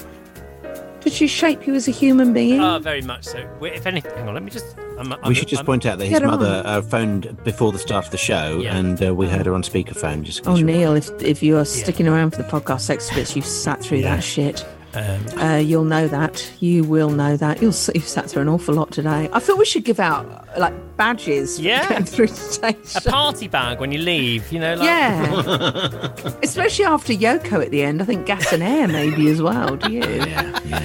Did 1.01 1.13
she 1.13 1.27
shape 1.29 1.67
you 1.67 1.75
as 1.75 1.87
a 1.89 1.91
human 1.93 2.33
being? 2.33 2.61
Oh, 2.61 2.79
very 2.81 3.03
much 3.03 3.25
so. 3.25 3.49
Wait, 3.61 3.75
If 3.75 3.87
anything, 3.87 4.13
hang 4.17 4.29
on. 4.29 4.35
Let 4.35 4.43
me 4.43 4.51
just. 4.51 4.77
I'm, 4.99 5.13
I'm, 5.13 5.21
we 5.29 5.35
should 5.35 5.47
just 5.49 5.61
I'm- 5.61 5.67
point 5.67 5.87
out 5.87 5.99
that 5.99 6.05
his 6.07 6.13
Get 6.15 6.23
her 6.23 6.29
mother 6.29 6.61
uh, 6.65 6.83
phoned 6.83 7.43
before 7.45 7.71
the 7.71 7.79
start 7.79 8.05
of 8.07 8.11
the 8.11 8.17
show, 8.19 8.61
Yeah. 8.61 8.77
and 8.77 9.01
uh, 9.03 9.15
we 9.15 9.29
heard 9.29 9.47
her 9.47 9.55
on 9.55 9.63
speakerphone. 9.63 10.23
Just 10.25 10.41
in 10.41 10.49
Oh, 10.49 10.53
case 10.53 10.61
you- 10.61 10.67
Neil, 10.67 10.95
if 10.95 11.09
if 11.23 11.43
you 11.43 11.57
are 11.57 11.65
sticking 11.65 12.09
around 12.09 12.33
for 12.33 12.43
the 12.43 12.49
podcast 12.49 12.91
extra 12.91 13.15
bits, 13.17 13.37
you've 13.37 13.45
sat 13.47 13.81
through 13.81 14.03
that 14.03 14.25
shit. 14.25 14.67
Um, 14.95 15.25
Uh, 15.39 15.57
you'll 15.57 15.85
know 15.85 16.09
that. 16.09 16.51
You 16.61 16.83
will 16.85 17.11
know 17.11 17.37
that. 17.37 17.61
You'll 17.61 17.71
s- 17.71 17.91
you've 17.95 18.09
sat 18.09 18.29
through 18.31 18.43
an 18.43 18.49
awful 18.49 18.75
lot 18.75 18.91
today. 18.91 19.29
I 19.33 19.39
feel 19.41 19.57
we 19.59 19.65
should 19.67 19.85
give 19.85 20.01
out 20.01 20.27
like 20.59 20.73
badges. 20.97 21.61
Yeah. 21.61 21.87
getting 21.89 22.07
through 22.07 22.29
the 22.29 22.35
station. 22.35 22.81
a 22.97 23.01
party 23.11 23.49
bag 23.49 23.81
when 23.81 23.93
you 23.93 23.99
leave, 23.99 24.51
you 24.51 24.59
know, 24.59 24.75
like 24.75 24.85
Yeah. 24.87 26.09
Especially 26.43 26.85
after 26.87 27.13
Yoko 27.13 27.63
at 27.63 27.71
the 27.71 27.83
end. 27.83 28.01
I 28.01 28.07
think 28.07 28.27
gas 28.27 28.53
and 28.53 28.63
air 28.63 28.89
maybe 28.89 29.29
as 29.29 29.43
well. 29.43 29.77
Do 29.77 29.93
you? 29.93 30.01
Yeah, 30.01 30.59
yeah. 30.67 30.79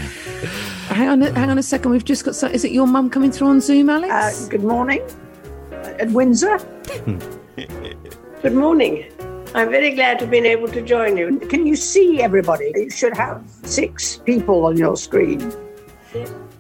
Hang 0.90 1.08
on, 1.10 1.22
a- 1.24 1.32
hang 1.32 1.50
on 1.50 1.58
a 1.58 1.64
second. 1.64 1.92
We've 1.92 2.04
just 2.06 2.26
got. 2.26 2.36
So, 2.36 2.48
is 2.48 2.66
it 2.66 2.72
your 2.72 2.86
mum 2.88 3.10
coming 3.10 3.32
through 3.32 3.48
on 3.48 3.62
Zoom, 3.62 3.90
Alex? 3.90 4.14
Uh, 4.46 4.50
good 4.50 4.64
morning 4.64 5.02
at 5.72 6.10
Windsor. 6.12 6.60
good 8.42 8.54
morning. 8.54 9.06
I'm 9.56 9.70
very 9.70 9.92
glad 9.92 10.20
to 10.20 10.26
have 10.26 10.32
been 10.32 10.46
able 10.46 10.68
to 10.70 10.82
join 10.82 11.16
you. 11.18 11.40
Can 11.40 11.66
you 11.68 11.76
see 11.76 12.22
everybody? 12.22 12.72
You 12.76 12.90
should 12.90 13.16
have 13.16 13.44
six 13.64 14.18
people 14.18 14.66
on 14.66 14.78
your 14.78 14.98
screen. 14.98 15.54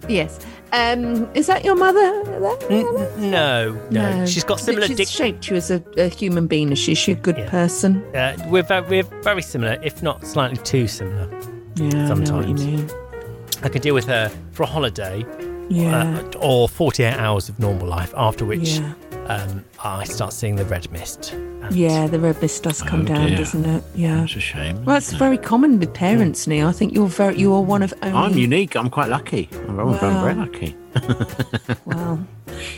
Yes. 0.07 0.39
Um, 0.73 1.29
is 1.35 1.47
that 1.47 1.63
your 1.63 1.75
mother? 1.75 2.23
There? 2.69 3.17
No, 3.19 3.73
no, 3.91 4.25
She's 4.25 4.43
got 4.43 4.59
similar 4.59 4.87
She's 4.87 4.97
dic- 4.97 5.07
shaped 5.07 5.47
you 5.49 5.55
as 5.55 5.69
a, 5.71 5.83
a 5.97 6.07
human 6.07 6.47
being. 6.47 6.71
Is 6.71 6.79
she? 6.79 6.93
Is 6.93 6.97
she 6.97 7.11
a 7.11 7.15
good 7.15 7.37
person? 7.47 8.03
Uh, 8.15 8.35
we're, 8.49 8.63
very, 8.63 8.87
we're 8.87 9.21
very 9.21 9.41
similar, 9.43 9.77
if 9.83 10.01
not 10.03 10.25
slightly 10.25 10.57
too 10.57 10.87
similar. 10.87 11.29
Yeah, 11.75 12.07
sometimes. 12.07 12.29
I 12.29 12.33
know 12.33 12.37
what 12.37 12.47
you 12.47 12.55
mean. 12.77 12.89
I 13.63 13.69
could 13.69 13.81
deal 13.83 13.93
with 13.95 14.05
her 14.05 14.29
for 14.51 14.63
a 14.63 14.67
holiday, 14.67 15.23
Yeah. 15.69 16.19
uh, 16.33 16.37
or 16.39 16.67
48 16.67 17.13
hours 17.13 17.49
of 17.49 17.59
normal 17.59 17.87
life, 17.87 18.13
after 18.17 18.43
which 18.45 18.77
Yeah. 18.79 18.93
um, 19.27 19.63
I 19.85 20.05
start 20.05 20.31
seeing 20.33 20.55
the 20.55 20.65
red 20.65 20.89
mist. 20.91 21.35
Yeah, 21.71 22.07
the 22.07 22.19
red 22.19 22.41
mist 22.41 22.63
does 22.63 22.81
come 22.81 23.01
Oh, 23.01 23.05
down, 23.05 23.27
dear. 23.27 23.37
doesn't 23.37 23.65
it? 23.65 23.83
Yeah. 23.95 24.17
That's 24.21 24.35
a 24.35 24.39
shame. 24.39 24.83
Well, 24.85 24.95
it's 24.95 25.11
very 25.13 25.37
common 25.37 25.77
with 25.79 25.93
parents, 25.93 26.47
Neil. 26.47 26.67
I 26.67 26.71
think 26.71 26.93
you're 26.93 27.07
very, 27.07 27.37
you 27.37 27.53
are 27.53 27.61
one 27.61 27.83
of 27.83 27.93
only. 28.01 28.17
I'm 28.17 28.37
unique. 28.37 28.75
I'm 28.75 28.89
quite 28.89 29.09
lucky. 29.09 29.49
I'm, 29.67 29.79
I'm 29.79 29.99
very 29.99 30.35
lucky. 30.35 30.75
Well, 31.85 32.25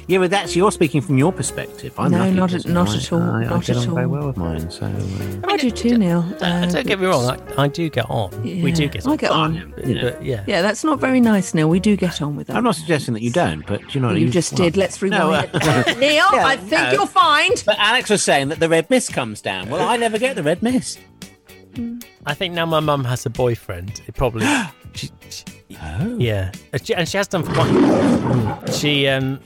Yeah, 0.07 0.19
but 0.19 0.29
that's 0.31 0.55
you're 0.55 0.71
speaking 0.71 1.01
from 1.01 1.17
your 1.17 1.31
perspective. 1.31 1.93
I'm 1.99 2.11
No, 2.11 2.19
lucky 2.19 2.31
not 2.33 2.53
at- 2.53 2.65
not 2.67 2.89
I- 2.89 2.95
at 2.97 3.13
all, 3.13 3.21
I, 3.21 3.41
I 3.41 3.45
not 3.45 3.65
get 3.65 3.77
at 3.77 3.87
on 3.87 3.93
very 3.95 4.05
all. 4.05 4.11
well 4.11 4.27
with 4.27 4.37
mine. 4.37 4.69
So 4.71 4.85
uh, 4.85 5.47
I 5.47 5.57
do 5.57 5.71
too, 5.71 5.97
Neil. 5.97 6.25
Uh, 6.41 6.65
don't 6.67 6.85
get 6.87 6.99
me 6.99 7.05
wrong, 7.07 7.29
I, 7.57 7.63
I 7.63 7.67
do 7.67 7.89
get 7.89 8.09
on. 8.09 8.29
We 8.43 8.71
do 8.71 8.87
get 8.87 9.05
on. 9.05 9.13
I 9.13 9.15
get 9.15 9.31
on. 9.31 9.73
But, 9.75 9.85
but, 9.85 10.23
yeah. 10.25 10.43
Yeah, 10.47 10.61
that's 10.61 10.83
not 10.83 10.99
very 10.99 11.19
nice, 11.19 11.53
Neil. 11.53 11.69
We 11.69 11.79
do 11.79 11.95
get 11.97 12.21
on 12.21 12.35
with 12.35 12.47
that. 12.47 12.55
I'm 12.55 12.63
not 12.63 12.75
suggesting 12.75 13.13
that 13.15 13.21
you 13.23 13.31
don't, 13.31 13.65
but 13.65 13.93
you 13.95 14.01
know 14.01 14.11
You 14.11 14.29
just 14.29 14.55
did. 14.55 14.77
Let's 14.77 15.01
No, 15.01 15.07
rewind 15.29 15.49
uh, 15.53 15.83
it. 15.87 15.97
Neil, 15.99 16.23
I 16.31 16.57
think 16.57 16.71
no. 16.81 16.91
you'll 16.91 17.05
find. 17.07 17.63
But 17.65 17.77
Alex 17.79 18.09
was 18.09 18.23
saying 18.23 18.49
that 18.49 18.59
the 18.59 18.69
red 18.69 18.89
mist 18.89 19.13
comes 19.13 19.41
down. 19.41 19.69
Well, 19.69 19.87
I 19.87 19.97
never 19.97 20.17
get 20.19 20.35
the 20.35 20.43
red 20.43 20.61
mist. 20.63 20.99
I 22.25 22.33
think 22.33 22.53
now 22.53 22.65
my 22.65 22.79
mum 22.79 23.03
has 23.03 23.25
a 23.25 23.29
boyfriend. 23.29 24.01
It 24.07 24.15
probably. 24.15 24.45
she, 24.93 25.09
she, 25.29 25.43
Oh. 25.81 26.15
Yeah, 26.17 26.51
and 26.71 26.85
she, 26.87 26.95
and 26.95 27.07
she 27.09 27.17
has 27.17 27.27
done 27.27 27.43
for 27.43 27.51
quite. 27.53 28.73
She 28.73 29.07
um, 29.09 29.39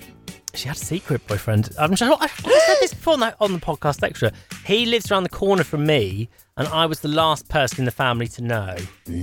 she 0.60 0.68
had 0.68 0.78
a 0.78 0.80
secret 0.80 1.26
boyfriend. 1.28 1.70
I'm 1.80 1.96
sure 1.96 2.16
I've 2.20 2.32
said 2.32 2.78
this 2.82 2.94
before 2.94 3.14
on 3.14 3.20
the, 3.22 3.36
on 3.40 3.54
the 3.54 3.60
podcast 3.60 4.04
extra. 4.04 4.32
He 4.66 4.86
lives 4.86 5.12
around 5.12 5.24
the 5.24 5.30
corner 5.30 5.64
from 5.64 5.86
me, 5.86 6.30
and 6.58 6.68
I 6.68 6.86
was 6.86 7.00
the 7.00 7.08
last 7.08 7.48
person 7.48 7.80
in 7.80 7.86
the 7.86 7.92
family 7.92 8.28
to 8.28 8.44
know. 8.44 8.76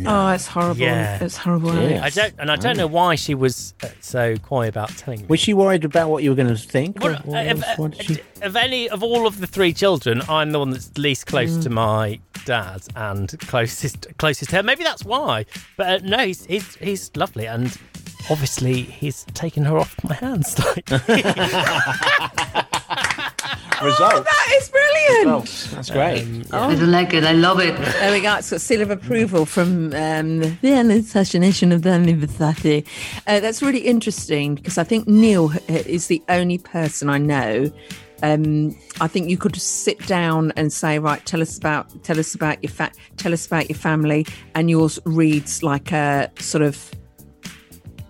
Oh, 0.07 0.29
it's 0.29 0.47
horrible. 0.47 0.81
Yeah, 0.81 1.23
It's 1.23 1.37
horrible. 1.37 1.71
I 1.71 2.09
don't, 2.11 2.35
and 2.39 2.51
I 2.51 2.57
don't 2.57 2.77
know 2.77 2.87
why 2.87 3.15
she 3.15 3.35
was 3.35 3.75
uh, 3.83 3.89
so 4.01 4.37
coy 4.37 4.69
about 4.69 4.89
telling 4.97 5.21
me. 5.21 5.27
Was 5.29 5.41
she 5.41 5.53
worried 5.53 5.85
about 5.85 6.09
what 6.09 6.23
you 6.23 6.31
were 6.31 6.37
going 6.37 6.49
to 6.49 6.57
think? 6.57 7.03
Well, 7.03 7.17
or- 7.27 7.35
or 7.35 7.37
uh, 7.37 7.43
if- 7.43 7.79
else? 7.79 7.97
She- 8.01 8.21
of 8.43 8.57
any 8.57 8.89
of 8.89 9.03
all 9.03 9.27
of 9.27 9.39
the 9.41 9.47
three 9.47 9.73
children, 9.73 10.23
I'm 10.29 10.53
the 10.53 10.59
one 10.59 10.71
that's 10.71 10.97
least 10.99 11.27
close 11.27 11.51
Mm. 11.51 11.63
to 11.65 11.71
my 11.71 12.21
dad 12.45 12.83
and 12.95 13.35
closest 13.41 14.07
closest 14.19 14.51
to 14.51 14.57
her. 14.57 14.63
Maybe 14.63 14.85
that's 14.85 15.05
why. 15.05 15.47
But 15.77 15.87
uh, 15.87 15.99
no, 16.07 16.19
he's, 16.27 16.45
he's 16.47 16.75
he's 16.77 17.11
lovely, 17.17 17.47
and 17.47 17.77
obviously 18.31 18.83
he's 18.83 19.25
taken 19.35 19.65
her 19.65 19.79
off 19.79 19.95
my 20.05 20.15
hands. 20.15 20.55
Result. 23.83 24.25
That 24.25 24.53
is 24.59 24.69
brilliant. 24.71 25.69
That's 25.73 25.91
great. 25.91 26.47
Oh. 26.51 26.71
I 26.71 26.75
don't 26.75 26.91
like 26.91 27.13
it. 27.13 27.25
I 27.25 27.33
love 27.33 27.61
it. 27.61 27.77
There 27.77 28.11
we 28.13 28.23
go. 28.23 28.37
It's 28.37 28.51
got 28.51 28.61
seal 28.63 28.81
of 28.81 28.91
approval 28.91 29.45
from 29.45 29.93
um, 29.93 30.39
the 30.63 30.73
assassination 30.99 31.73
of 31.73 31.83
the 31.83 31.91
University. 31.91 32.87
Uh, 33.27 33.39
that's 33.41 33.63
really 33.63 33.81
interesting 33.81 34.55
because 34.55 34.79
I 34.79 34.85
think 34.85 35.07
Neil 35.07 35.53
h- 35.69 35.87
is 35.87 36.07
the 36.07 36.23
only 36.31 36.57
person 36.57 37.11
I 37.11 37.19
know. 37.19 37.71
Um, 38.23 38.75
I 39.03 39.09
think 39.09 39.29
you 39.29 39.37
could 39.37 39.55
sit 39.61 40.07
down 40.07 40.55
and 40.57 40.73
say, 40.73 40.99
right, 40.99 41.25
tell 41.27 41.43
us 41.43 41.59
about 41.59 42.03
tell 42.03 42.19
us 42.19 42.35
about 42.35 42.63
your 42.63 42.73
fa- 42.73 42.93
tell 43.19 43.35
us 43.35 43.47
about 43.47 43.69
your 43.69 43.77
family, 43.77 44.27
and 44.55 44.71
yours 44.71 44.99
reads 45.05 45.63
like 45.63 45.93
a 45.93 46.31
sort 46.39 46.63
of 46.63 46.91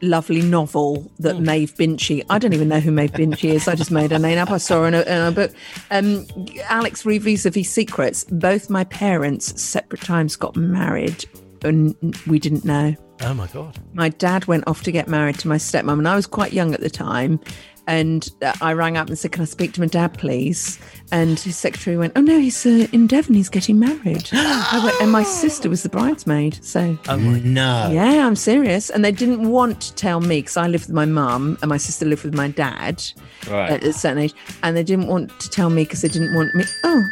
lovely 0.01 0.43
novel 0.43 1.11
that 1.19 1.41
Maeve 1.41 1.75
Binchy. 1.75 2.25
I 2.31 2.39
don't 2.39 2.53
even 2.53 2.69
know 2.69 2.81
who 2.81 2.91
Maeve 2.91 3.13
Binchy 3.13 3.51
is. 3.51 3.69
I 3.69 3.75
just 3.75 3.91
made 3.91 4.11
her 4.11 4.19
name 4.19 4.39
up. 4.39 4.51
I 4.51 4.59
saw 4.59 4.83
her 4.83 4.89
in 4.89 4.95
a, 4.95 5.03
in 5.03 5.23
a 5.23 5.33
book. 5.33 5.53
Um, 5.91 6.27
Alex 6.65 7.05
read 7.05 7.23
vis-a-vis 7.23 7.69
secrets. 7.71 8.25
Both 8.25 8.71
my 8.71 8.85
parents, 8.85 9.61
separate 9.61 10.03
times, 10.03 10.37
got 10.37 10.57
married, 10.57 11.25
and 11.63 11.95
we 12.27 12.39
didn't 12.39 12.65
know. 12.65 12.95
oh 13.23 13.35
my 13.35 13.47
god! 13.49 13.79
My 13.95 14.09
dad 14.09 14.47
went 14.47 14.65
off 14.67 14.83
to 14.85 14.93
get 14.93 15.09
married 15.09 15.39
to 15.41 15.49
my 15.49 15.57
stepmom, 15.57 15.99
and 15.99 16.09
I 16.09 16.17
was 16.17 16.27
quite 16.27 16.53
young 16.53 16.75
at 16.75 16.81
the 16.81 16.91
time. 16.91 17.41
And 17.89 18.29
uh, 18.43 18.53
I 18.61 18.73
rang 18.73 18.97
up 18.97 19.09
and 19.09 19.17
said, 19.19 19.31
"Can 19.33 19.43
I 19.43 19.45
speak 19.45 19.73
to 19.75 19.81
my 19.81 19.87
dad, 19.87 20.19
please?" 20.19 20.79
And 21.13 21.39
his 21.39 21.57
secretary 21.57 21.97
went, 21.97 22.15
"Oh 22.17 22.21
no, 22.21 22.39
he's 22.39 22.67
uh, 22.67 22.89
in 22.93 23.07
Devon. 23.07 23.35
He's 23.35 23.49
getting 23.49 23.79
married." 23.79 24.29
I 24.33 24.81
went, 24.85 25.01
and 25.01 25.13
my 25.13 25.23
sister 25.23 25.69
was 25.69 25.83
the 25.85 25.89
bridesmaid. 25.89 26.59
So 26.65 26.99
Oh 27.09 27.17
my 27.17 27.39
no. 27.41 27.91
yeah, 27.93 28.27
I'm 28.27 28.35
serious. 28.37 28.91
And 28.91 29.05
they 29.05 29.13
didn't 29.13 29.49
want 29.49 29.81
to 29.83 29.95
tell 29.95 30.21
me 30.21 30.41
because 30.41 30.57
I 30.57 30.67
lived 30.67 30.87
with 30.87 30.95
my 30.97 31.05
mum 31.07 31.59
and 31.63 31.69
my 31.69 31.77
sister 31.77 32.05
lived 32.07 32.25
with 32.25 32.35
my 32.35 32.49
dad 32.49 33.03
Right. 33.49 33.71
at 33.71 33.85
a 33.85 33.93
certain 33.93 34.19
age. 34.19 34.35
And 34.65 34.77
they 34.77 34.83
didn't 34.83 35.07
want 35.07 35.39
to 35.39 35.49
tell 35.49 35.71
me 35.71 35.85
because 35.85 36.03
they 36.03 36.09
didn't 36.09 36.35
want 36.35 36.55
me. 36.57 36.65
Oh, 36.83 37.03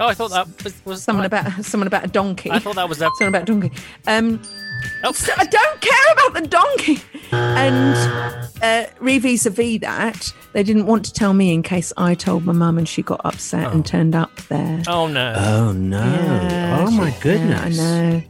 Oh, 0.00 0.06
I 0.06 0.14
thought 0.14 0.30
that 0.30 0.48
was, 0.64 0.74
was 0.86 1.02
someone 1.02 1.26
about 1.26 1.62
someone 1.64 1.86
about 1.86 2.04
a 2.04 2.08
donkey. 2.08 2.50
I 2.50 2.58
thought 2.58 2.76
that 2.76 2.88
was 2.88 3.02
a. 3.02 3.08
someone 3.18 3.34
about 3.34 3.42
a 3.42 3.52
donkey. 3.52 3.70
Um, 4.06 4.40
Oh. 5.02 5.12
so 5.12 5.32
I 5.36 5.44
don't 5.46 5.80
care 5.80 6.12
about 6.12 6.34
the 6.42 6.48
donkey. 6.48 6.98
And 7.32 8.52
uh, 8.62 8.86
re 9.00 9.18
vis-a-vis 9.18 9.80
that, 9.80 10.32
they 10.52 10.62
didn't 10.62 10.86
want 10.86 11.04
to 11.06 11.12
tell 11.12 11.32
me 11.32 11.52
in 11.54 11.62
case 11.62 11.92
I 11.96 12.14
told 12.14 12.44
my 12.44 12.52
mum 12.52 12.76
and 12.78 12.88
she 12.88 13.02
got 13.02 13.20
upset 13.24 13.72
and 13.72 13.84
turned 13.86 14.14
up 14.14 14.34
there. 14.48 14.82
Oh 14.88 15.06
no! 15.06 15.34
Oh 15.38 15.72
no! 15.72 15.98
Yeah, 16.04 16.84
oh 16.86 16.90
my 16.90 17.14
goodness! 17.20 17.76
Yeah, 17.78 17.82
I 17.84 18.10
know. 18.10 18.22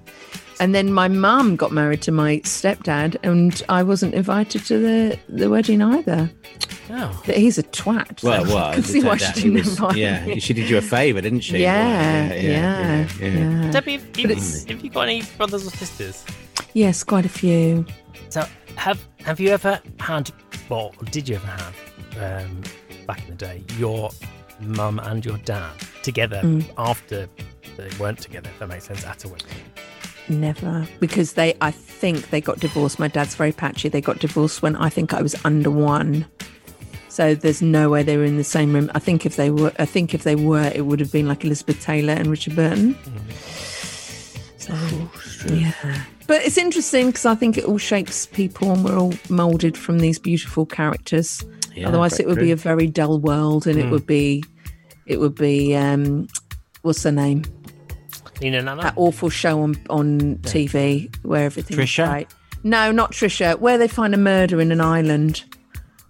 And 0.61 0.75
then 0.75 0.93
my 0.93 1.09
mum 1.09 1.57
got 1.57 1.73
married 1.73 2.03
to 2.03 2.13
my 2.13 2.37
stepdad, 2.41 3.17
and 3.23 3.63
I 3.71 3.83
wasn't 3.83 4.13
invited 4.13 4.67
to 4.67 4.79
the, 4.79 5.19
the 5.31 5.49
wedding 5.49 5.81
either. 5.81 6.31
Oh. 6.91 7.23
But 7.25 7.39
he's 7.39 7.57
a 7.57 7.63
twat. 7.63 8.23
Well, 8.23 8.45
so 8.45 8.55
well, 8.55 8.65
I 8.67 8.75
can 8.75 8.85
it 8.85 8.87
see 8.87 9.03
why 9.03 9.17
she 9.17 9.33
didn't 9.33 9.55
was- 9.55 9.69
invite 9.69 9.97
Yeah, 9.97 10.27
me. 10.27 10.39
she 10.41 10.53
did 10.53 10.69
you 10.69 10.77
a 10.77 10.83
favour, 10.83 11.23
didn't 11.23 11.41
she? 11.41 11.59
Yeah, 11.63 12.35
yeah, 12.35 13.09
yeah. 13.19 13.71
Debbie, 13.71 13.93
have 13.93 14.19
you, 14.19 14.23
But 14.25 14.31
it's- 14.33 14.65
have 14.67 14.85
you 14.85 14.91
got 14.91 15.03
any 15.09 15.23
brothers 15.39 15.67
or 15.67 15.71
sisters? 15.71 16.27
Yes, 16.75 17.03
quite 17.05 17.27
a 17.27 17.31
few. 17.31 17.85
So 18.29 18.45
have 18.77 19.01
have 19.25 19.41
you 19.41 19.51
ever 19.51 19.81
had, 19.99 20.31
or 20.69 20.93
did 21.11 21.29
you 21.29 21.37
ever 21.37 21.47
have, 21.47 21.77
um, 22.47 22.63
back 23.07 23.23
in 23.25 23.31
the 23.31 23.35
day, 23.35 23.65
your 23.77 24.11
mum 24.61 24.99
and 25.01 25.25
your 25.25 25.39
dad 25.39 25.73
together 26.03 26.41
Mm. 26.43 26.65
after 26.79 27.29
they 27.77 27.89
weren't 27.99 28.19
together? 28.21 28.49
If 28.51 28.59
that 28.61 28.69
makes 28.69 28.85
sense 28.85 29.05
at 29.05 29.25
a 29.25 29.29
wedding. 29.29 29.49
Never, 30.29 30.87
because 31.01 31.33
they. 31.33 31.55
I 31.61 31.73
think 31.73 32.31
they 32.31 32.41
got 32.41 32.61
divorced. 32.61 33.01
My 33.01 33.09
dad's 33.09 33.35
very 33.35 33.51
patchy. 33.53 33.89
They 33.89 34.01
got 34.01 34.21
divorced 34.21 34.63
when 34.63 34.77
I 34.77 34.89
think 34.89 35.13
I 35.13 35.23
was 35.23 35.35
under 35.45 35.71
one. 35.73 36.25
So 37.09 37.35
there's 37.35 37.61
no 37.61 37.91
way 37.91 38.05
they 38.05 38.17
were 38.17 38.25
in 38.25 38.37
the 38.37 38.45
same 38.45 38.73
room. 38.73 38.89
I 38.95 39.01
think 39.01 39.27
if 39.27 39.35
they 39.35 39.51
were, 39.51 39.73
I 39.81 39.85
think 39.87 40.15
if 40.15 40.23
they 40.23 40.37
were, 40.37 40.71
it 40.73 40.87
would 40.87 41.01
have 41.01 41.11
been 41.11 41.27
like 41.27 41.45
Elizabeth 41.45 41.81
Taylor 41.83 42.13
and 42.13 42.29
Richard 42.29 42.55
Burton. 42.55 42.97
So 44.57 44.75
yeah, 45.53 45.73
but 46.31 46.43
it's 46.47 46.57
interesting 46.57 47.07
because 47.07 47.27
I 47.27 47.35
think 47.35 47.59
it 47.59 47.65
all 47.65 47.77
shapes 47.79 48.27
people, 48.27 48.71
and 48.73 48.85
we're 48.85 48.97
all 48.97 49.15
molded 49.29 49.77
from 49.77 49.99
these 49.99 50.17
beautiful 50.19 50.65
characters. 50.65 51.45
Yeah, 51.75 51.89
Otherwise, 51.89 52.21
it 52.21 52.27
would 52.29 52.39
be 52.39 52.53
a 52.53 52.57
very 52.57 52.87
dull 52.87 53.19
world, 53.19 53.67
and 53.67 53.79
it 53.79 53.87
Mm. 53.87 53.91
would 53.91 54.07
be, 54.07 54.45
it 55.07 55.19
would 55.19 55.35
be, 55.35 55.75
um, 55.75 56.29
what's 56.83 57.03
her 57.03 57.11
name? 57.13 57.43
Nina 58.41 58.63
Nana? 58.63 58.83
that 58.83 58.95
awful 58.97 59.29
show 59.29 59.61
on 59.61 59.75
on 59.91 60.37
TV 60.43 61.11
where 61.23 61.45
everything 61.47 61.77
Trisha? 61.77 62.07
right. 62.09 62.31
No, 62.63 62.93
not 62.93 63.13
Trisha. 63.13 63.59
Where 63.59 63.77
they 63.77 63.89
find 63.89 64.15
a 64.15 64.19
murder 64.19 64.61
in 64.61 64.71
an 64.73 64.81
island. 64.81 65.43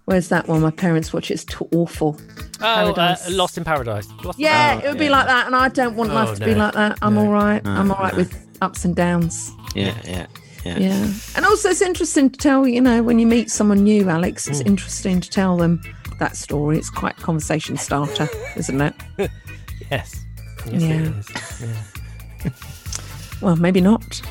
Where's 0.05 0.29
that 0.29 0.47
one? 0.47 0.61
My 0.61 0.71
parents 0.71 1.11
watch 1.13 1.29
it. 1.31 1.35
It's 1.35 1.45
too 1.45 1.67
awful. 1.73 2.19
Oh, 2.61 2.91
uh, 2.93 3.15
Lost 3.29 3.57
in 3.57 3.63
Paradise. 3.63 4.07
Lost 4.23 4.37
in 4.39 4.45
Yeah, 4.45 4.51
Paradise. 4.69 4.85
it 4.85 4.89
would 4.89 4.99
be 4.99 5.09
like 5.09 5.27
that, 5.27 5.45
and 5.47 5.55
I 5.55 5.67
don't 5.69 5.95
want 5.95 6.11
Oh, 6.11 6.15
life 6.15 6.37
to 6.39 6.45
be 6.45 6.55
like 6.55 6.73
that. 6.73 6.97
I'm 7.01 7.17
all 7.17 7.27
right. 7.29 7.63
No, 7.63 7.71
I'm 7.71 7.91
all 7.91 7.97
right 7.97 8.13
no. 8.13 8.19
with 8.19 8.37
ups 8.61 8.85
and 8.85 8.95
downs. 8.95 9.51
Yeah, 9.75 9.95
yeah, 10.05 10.25
yeah. 10.65 10.77
Yeah. 10.79 11.13
And 11.35 11.45
also, 11.45 11.69
it's 11.69 11.81
interesting 11.81 12.29
to 12.29 12.37
tell, 12.37 12.67
you 12.67 12.81
know, 12.81 13.01
when 13.03 13.17
you 13.19 13.25
meet 13.27 13.49
someone 13.49 13.83
new, 13.83 14.09
Alex, 14.09 14.47
it's 14.47 14.61
interesting 14.61 15.19
to 15.21 15.29
tell 15.29 15.57
them 15.57 15.81
that 16.19 16.35
story. 16.35 16.77
It's 16.77 16.89
quite 16.89 17.17
a 17.17 17.21
conversation 17.21 17.77
starter, 17.77 18.29
isn't 18.55 18.81
it? 18.81 18.93
Yes. 19.89 20.23
Yes, 20.71 20.81
Yeah. 20.81 21.09
it. 21.09 22.45
Yeah. 22.45 22.51
Well, 23.41 23.55
maybe 23.57 23.81
not. 23.81 24.21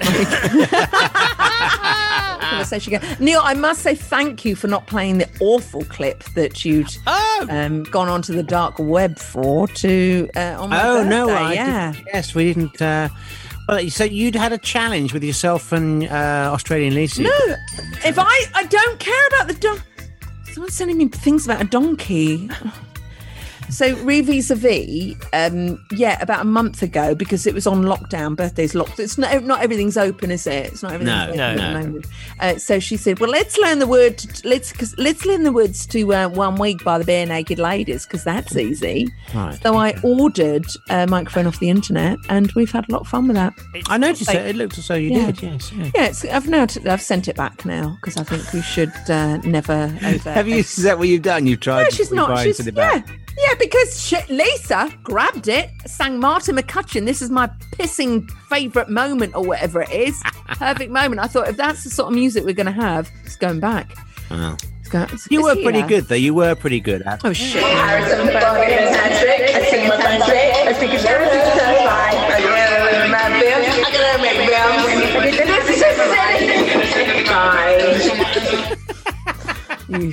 Conversation 2.40 2.94
again. 2.94 3.16
Neil, 3.20 3.40
I 3.42 3.54
must 3.54 3.82
say 3.82 3.94
thank 3.94 4.44
you 4.44 4.54
for 4.56 4.68
not 4.68 4.86
playing 4.86 5.18
the 5.18 5.28
awful 5.40 5.84
clip 5.84 6.24
that 6.34 6.64
you'd 6.64 6.88
Oh! 7.06 7.46
um, 7.50 7.82
gone 7.84 8.08
onto 8.08 8.32
the 8.34 8.42
dark 8.42 8.76
web 8.78 9.18
for 9.18 9.68
to 9.68 10.28
uh, 10.36 10.56
on 10.58 10.70
my 10.70 10.82
Oh 10.82 11.04
no! 11.04 11.28
I 11.28 11.52
yeah. 11.52 11.92
yes, 12.06 12.34
we 12.34 12.52
didn't. 12.54 12.80
Uh, 12.80 13.08
well, 13.70 13.90
so 13.90 14.04
you'd 14.04 14.34
had 14.34 14.52
a 14.52 14.58
challenge 14.58 15.12
with 15.12 15.22
yourself 15.22 15.72
and 15.72 16.04
uh, 16.04 16.50
Australian 16.52 16.94
Lisa. 16.94 17.22
No, 17.22 17.30
if 18.04 18.18
I 18.18 18.46
I 18.54 18.64
don't 18.64 18.98
care 18.98 19.26
about 19.28 19.48
the 19.48 19.54
donkey. 19.54 19.82
Someone's 20.52 20.74
sending 20.74 20.98
me 20.98 21.08
things 21.08 21.44
about 21.44 21.62
a 21.62 21.64
donkey. 21.64 22.50
So 23.70 23.94
re 24.02 24.20
vis-a-vis, 24.20 25.14
um, 25.32 25.84
yeah, 25.92 26.18
about 26.20 26.40
a 26.42 26.44
month 26.44 26.82
ago 26.82 27.14
because 27.14 27.46
it 27.46 27.54
was 27.54 27.66
on 27.66 27.82
lockdown. 27.82 28.36
Birthdays 28.36 28.74
locked. 28.74 28.98
It's 29.00 29.16
not 29.18 29.44
not 29.44 29.62
everything's 29.62 29.96
open, 29.96 30.30
is 30.30 30.46
it? 30.46 30.66
It's 30.66 30.82
not 30.82 30.92
everything's 30.92 31.16
No, 31.16 31.24
open 31.26 31.36
no, 31.36 31.42
at 31.50 31.56
the 31.56 31.62
no. 31.62 31.80
moment. 31.80 32.06
Uh, 32.40 32.56
so 32.58 32.78
she 32.80 32.96
said, 32.96 33.18
"Well, 33.20 33.30
let's 33.30 33.56
learn 33.58 33.78
the 33.78 33.86
word. 33.86 34.18
To, 34.18 34.48
let's 34.48 34.72
cause 34.72 34.94
let's 34.98 35.24
learn 35.24 35.42
the 35.44 35.52
words 35.52 35.86
to 35.86 36.12
uh, 36.14 36.28
One 36.28 36.56
Week 36.56 36.82
by 36.84 36.98
the 36.98 37.04
Barenaked 37.04 37.58
Ladies 37.58 38.04
because 38.06 38.24
that's 38.24 38.56
easy." 38.56 39.08
Right. 39.34 39.58
So 39.62 39.76
I 39.76 39.94
ordered 40.02 40.66
a 40.88 41.06
microphone 41.06 41.46
off 41.46 41.58
the 41.60 41.70
internet, 41.70 42.18
and 42.28 42.50
we've 42.52 42.70
had 42.72 42.88
a 42.88 42.92
lot 42.92 43.02
of 43.02 43.08
fun 43.08 43.26
with 43.28 43.36
that. 43.36 43.54
I 43.88 43.96
noticed 43.98 44.28
Like- 44.28 44.36
it. 44.36 44.46
It 44.50 44.56
looked 44.56 44.78
as 44.78 44.88
though 44.88 44.94
you 44.96 45.10
Yeah. 45.10 45.26
did. 45.30 45.42
Yes. 45.42 45.72
Yeah. 45.72 45.90
Yeah, 45.94 46.06
it's, 46.06 46.24
I've 46.24 46.48
now 46.48 46.66
t- 46.66 46.86
I've 46.88 47.02
sent 47.02 47.28
it 47.28 47.36
back 47.36 47.64
now 47.64 47.96
because 48.00 48.16
I 48.16 48.24
think 48.24 48.52
we 48.52 48.62
should 48.62 48.92
uh, 49.08 49.36
never 49.38 49.94
over. 50.04 50.30
Have 50.32 50.48
you? 50.48 50.56
Is 50.56 50.76
that 50.76 50.98
what 50.98 51.08
you've 51.08 51.22
done? 51.22 51.46
You've 51.46 51.60
tried. 51.60 51.82
No, 51.84 51.88
to 51.90 51.94
she's 51.94 52.10
not. 52.12 52.42
She's 52.42 52.60
it 52.66 52.74
back? 52.74 53.06
Yeah, 53.40 53.46
yeah. 53.48 53.54
Because 53.58 54.02
she, 54.02 54.16
Lisa 54.28 54.92
grabbed 55.02 55.48
it, 55.48 55.70
sang 55.86 56.18
Martine 56.20 56.56
McCutcheon. 56.56 57.06
This 57.06 57.22
is 57.22 57.30
my 57.30 57.46
pissing 57.72 58.30
favourite 58.48 58.88
moment, 58.88 59.34
or 59.34 59.44
whatever 59.44 59.82
it 59.82 59.90
is. 59.90 60.20
Perfect 60.48 60.90
moment. 60.90 61.20
I 61.20 61.26
thought 61.26 61.48
if 61.48 61.56
that's 61.56 61.84
the 61.84 61.90
sort 61.90 62.08
of 62.08 62.14
music 62.14 62.44
we're 62.44 62.52
going 62.54 62.66
to 62.66 62.72
have, 62.72 63.10
it's 63.24 63.36
going 63.36 63.60
back. 63.60 63.96
Wow. 64.30 64.56
It's 64.80 64.88
go, 64.88 65.02
it's, 65.10 65.26
You 65.30 65.42
were 65.42 65.54
pretty 65.56 65.78
here. 65.80 65.88
good, 65.88 66.04
though. 66.04 66.14
You 66.14 66.34
were 66.34 66.54
pretty 66.54 66.80
good. 66.80 67.02
At 67.02 67.20
Oh 67.24 67.32
shit! 67.32 67.62
Harrison, 67.62 68.26
fantastic. 68.28 69.28
I 69.54 69.64
sing 69.70 69.88
fantastic. 69.88 70.36
I 70.36 70.72
speak 70.74 70.92
it 70.94 71.00
very 71.00 71.26
satisfied. 71.26 72.14
I 72.14 72.40
can 72.40 72.50
learn 72.50 73.10
my 73.10 73.28
best. 73.40 73.78
I 73.78 73.90
can 73.90 74.00
learn 74.00 74.20
my 74.20 74.32
best. 74.36 74.52
I 75.16 75.30
can 75.30 75.34
do 75.36 75.44
this 75.66 75.80
is 75.80 75.82
Fine. 79.90 80.02
You 80.02 80.12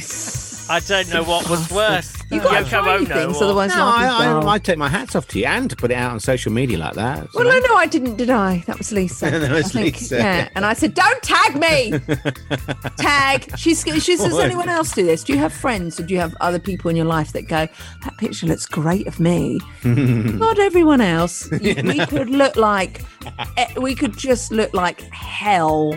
I 0.70 0.80
don't 0.82 1.10
know 1.14 1.24
what 1.24 1.50
was 1.50 1.70
worse. 1.72 2.14
You 2.30 2.42
got 2.42 2.66
Yoko 2.66 2.70
tiny 2.70 2.90
Ono 2.90 3.06
things, 3.06 3.38
or- 3.38 3.44
otherwise 3.46 3.70
no, 3.70 3.86
nothing's 3.86 4.12
I. 4.12 4.40
I, 4.50 4.54
I 4.56 4.60
take 4.60 4.78
my 4.78 4.90
hats 4.90 5.16
off 5.16 5.28
to 5.30 5.40
you 5.40 5.46
and 5.46 5.70
to 5.70 5.76
put 5.78 5.92
it 5.92 5.96
out 5.96 6.12
on 6.12 6.20
social 6.20 6.52
media 6.52 6.78
like 6.78 6.94
that. 6.96 7.28
Well, 7.34 7.46
no, 7.46 7.58
no, 7.68 7.76
I 7.76 7.86
didn't, 7.86 8.18
did 8.18 8.30
I? 8.30 8.64
That 8.68 8.78
was 8.78 8.92
Lisa. 8.92 9.30
That 9.32 9.52
was 9.52 9.68
I 9.76 9.82
think, 9.84 9.96
Lisa, 10.02 10.18
Yeah. 10.18 10.38
yeah. 10.38 10.50
and 10.56 10.66
I 10.66 10.74
said, 10.74 10.94
"Don't 10.94 11.24
tag 11.24 11.56
me." 11.56 12.00
tag. 12.98 13.58
She's. 13.58 13.84
She 14.04 14.18
says, 14.18 14.34
What? 14.34 14.46
anyone 14.46 14.68
else 14.70 14.92
do 14.94 15.06
this? 15.06 15.24
Do 15.24 15.34
you 15.34 15.40
have 15.40 15.54
friends, 15.54 16.00
or 16.00 16.04
do 16.04 16.14
you 16.14 16.20
have 16.20 16.36
other 16.42 16.60
people 16.60 16.90
in 16.90 16.96
your 16.98 17.06
life 17.06 17.32
that 17.34 17.44
go, 17.48 17.68
"That 18.04 18.18
picture 18.18 18.48
looks 18.48 18.66
great 18.66 19.08
of 19.08 19.20
me"? 19.20 19.60
Not 19.84 20.60
everyone 20.60 21.02
else. 21.02 21.50
We 21.52 22.06
could 22.08 22.30
look 22.30 22.56
like. 22.56 23.04
eh, 23.58 23.68
We 23.80 23.96
could 23.96 24.18
just 24.18 24.52
look 24.52 24.74
like 24.74 25.02
hell. 25.14 25.92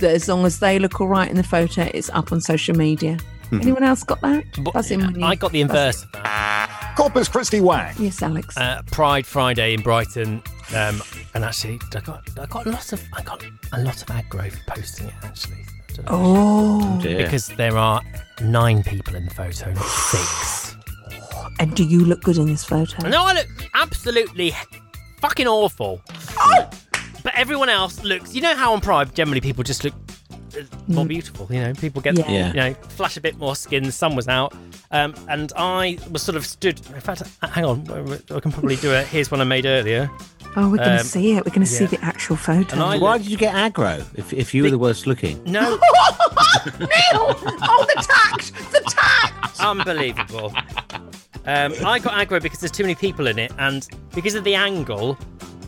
That 0.00 0.12
as 0.14 0.28
long 0.28 0.46
as 0.46 0.60
they 0.60 0.78
look 0.78 1.00
all 1.00 1.08
right 1.08 1.28
in 1.28 1.36
the 1.36 1.42
photo, 1.42 1.90
it's 1.92 2.10
up 2.10 2.32
on 2.32 2.40
social 2.40 2.74
media. 2.76 3.18
Anyone 3.52 3.82
else 3.82 4.02
got 4.02 4.20
that? 4.20 4.44
Buzz 4.72 4.90
in 4.90 5.00
when 5.00 5.22
I 5.22 5.34
got 5.34 5.52
the 5.52 5.60
inverse 5.60 6.02
of 6.02 6.12
that. 6.12 6.94
Corpus 6.96 7.28
Christi 7.28 7.60
Wang. 7.60 7.94
Yes, 7.98 8.22
Alex. 8.22 8.56
Uh, 8.56 8.82
Pride 8.90 9.26
Friday 9.26 9.74
in 9.74 9.82
Brighton, 9.82 10.42
um, 10.74 11.02
and 11.34 11.44
actually, 11.44 11.78
I 11.94 12.00
got 12.00 12.28
I 12.38 12.46
got 12.46 12.66
lots 12.66 12.92
of 12.92 13.02
I 13.14 13.22
got 13.22 13.42
a 13.72 13.80
lot 13.82 14.02
of 14.02 14.08
aggro 14.08 14.50
for 14.50 14.74
posting 14.74 15.06
it. 15.06 15.14
Actually, 15.22 15.64
I. 15.98 16.02
Oh. 16.08 17.00
dear. 17.00 17.24
because 17.24 17.48
there 17.48 17.76
are 17.76 18.02
nine 18.42 18.82
people 18.82 19.14
in 19.14 19.24
the 19.24 19.34
photo, 19.34 19.72
not 19.72 19.84
six. 19.84 20.76
and 21.60 21.74
do 21.74 21.84
you 21.84 22.04
look 22.04 22.22
good 22.22 22.36
in 22.36 22.46
this 22.46 22.64
photo? 22.64 23.08
No, 23.08 23.24
I 23.24 23.34
look 23.34 23.48
absolutely 23.74 24.54
fucking 25.20 25.46
awful. 25.46 26.02
Oh! 26.38 26.70
But 27.22 27.34
everyone 27.34 27.68
else 27.68 28.02
looks. 28.04 28.34
You 28.34 28.42
know 28.42 28.54
how 28.54 28.72
on 28.72 28.80
Pride 28.80 29.14
generally 29.14 29.40
people 29.40 29.64
just 29.64 29.84
look 29.84 29.94
more 30.86 31.04
Mm. 31.04 31.08
beautiful. 31.08 31.46
You 31.50 31.60
know, 31.60 31.72
people 31.74 32.00
get 32.02 32.16
Yeah. 32.18 32.48
you 32.48 32.52
know 32.54 32.74
flash 32.90 33.16
a 33.16 33.20
bit 33.20 33.38
more 33.38 33.54
skin. 33.56 33.84
The 33.84 33.92
sun 33.92 34.14
was 34.16 34.28
out, 34.28 34.54
um, 34.90 35.14
and 35.28 35.52
I 35.56 35.98
was 36.10 36.22
sort 36.22 36.36
of 36.36 36.46
stood. 36.46 36.80
In 36.94 37.00
fact, 37.00 37.22
uh, 37.42 37.46
hang 37.48 37.64
on, 37.64 38.20
I 38.34 38.40
can 38.40 38.52
probably 38.52 38.76
do 38.76 38.92
it. 38.92 39.06
Here's 39.08 39.30
one 39.30 39.40
I 39.40 39.44
made 39.44 39.66
earlier. 39.66 40.10
Oh, 40.56 40.70
we're 40.70 40.78
going 40.78 40.88
to 40.88 41.00
Um, 41.00 41.04
see 41.06 41.32
it. 41.32 41.44
We're 41.44 41.50
going 41.52 41.60
to 41.60 41.66
see 41.66 41.84
the 41.84 42.02
actual 42.02 42.34
photo. 42.36 42.72
And 42.72 42.82
I 42.82 42.96
Why 42.98 43.18
did 43.18 43.28
you 43.28 43.36
get 43.36 43.54
aggro 43.54 44.02
if, 44.14 44.32
if 44.32 44.54
you 44.54 44.62
were 44.64 44.70
the 44.70 44.78
worst 44.78 45.06
looking? 45.06 45.40
No, 45.46 45.60
Neil! 46.80 46.88
Oh, 47.12 47.86
the 47.94 48.06
tact! 48.06 48.52
The 48.72 48.80
tact! 48.88 49.60
unbelievable. 49.60 50.52
Um, 51.46 51.74
I 51.84 51.98
got 51.98 52.12
aggro 52.14 52.42
because 52.42 52.60
there's 52.60 52.70
too 52.72 52.82
many 52.82 52.94
people 52.94 53.26
in 53.26 53.38
it, 53.38 53.52
and 53.58 53.86
because 54.14 54.34
of 54.34 54.44
the 54.44 54.54
angle, 54.54 55.16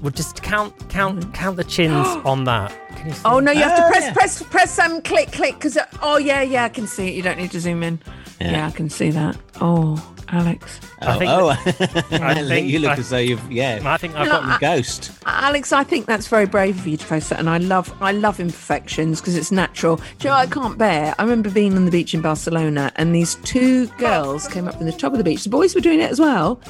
we'll 0.01 0.11
just 0.13 0.43
count 0.43 0.75
count 0.89 1.33
count 1.35 1.57
the 1.57 1.65
chins 1.65 2.07
on 2.25 2.45
that. 2.45 2.73
Can 2.97 3.09
you 3.09 3.13
see? 3.15 3.23
Oh 3.25 3.41
no, 3.41 3.53
you 3.53 3.61
have 3.63 3.77
to 3.77 3.85
Oh, 3.87 3.89
press, 3.91 4.05
yeah. 4.05 4.13
press, 4.13 4.43
press, 4.43 4.79
um, 4.79 5.01
click, 5.03 5.33
click, 5.33 5.55
because 5.55 5.79
oh 6.03 6.19
yeah, 6.19 6.43
yeah, 6.43 6.65
I 6.65 6.69
can 6.69 6.87
see 6.87 7.09
it. 7.09 7.15
You 7.15 7.23
don't 7.23 7.39
need 7.39 7.51
to 7.53 7.61
zoom 7.61 7.83
in. 7.83 7.99
Yeah. 8.41 8.53
Yeah, 8.53 8.67
I 8.69 8.71
can 8.71 8.89
see 8.89 9.11
that. 9.11 9.37
Oh, 9.61 10.03
Alex, 10.29 10.81
I 11.03 11.19
think 11.19 11.31
oh, 11.31 11.49
I 12.11 12.35
think 12.43 12.69
you 12.71 12.79
look 12.79 12.93
I- 12.93 12.97
as 12.97 13.11
though 13.11 13.19
you've 13.19 13.53
yeah. 13.53 13.81
I 13.85 13.97
think 13.99 14.15
I've 14.15 14.27
No, 14.27 14.33
got 14.41 14.45
I- 14.45 14.59
Ghost. 14.59 15.11
Alex, 15.27 15.73
I 15.73 15.85
think 15.85 16.07
that's 16.07 16.27
very 16.29 16.47
brave 16.47 16.79
of 16.79 16.87
you 16.87 16.97
to 16.97 17.05
face 17.05 17.29
that, 17.29 17.39
and 17.39 17.51
I 17.51 17.59
love, 17.59 17.93
I 18.01 18.13
love 18.13 18.41
imperfections 18.41 19.21
because 19.21 19.37
it's 19.37 19.53
natural. 19.53 19.97
Do 19.97 20.03
you 20.21 20.25
know 20.31 20.37
what 20.37 20.49
I 20.49 20.51
can't 20.51 20.79
bear? 20.79 21.15
I 21.19 21.23
remember 21.23 21.51
being 21.51 21.75
on 21.77 21.85
the 21.85 21.91
beach 21.91 22.15
in 22.15 22.23
Barcelona, 22.23 22.93
and 22.97 23.15
these 23.15 23.35
two 23.45 23.89
girls 23.99 24.49
came 24.49 24.67
up 24.69 24.77
from 24.77 24.87
the 24.87 24.93
top 24.93 25.13
of 25.13 25.19
the 25.19 25.25
beach. 25.25 25.45
The 25.45 25.51
boys 25.51 25.75
were 25.75 25.81
doing 25.83 26.01
it 26.01 26.11
as 26.11 26.19
well, 26.21 26.61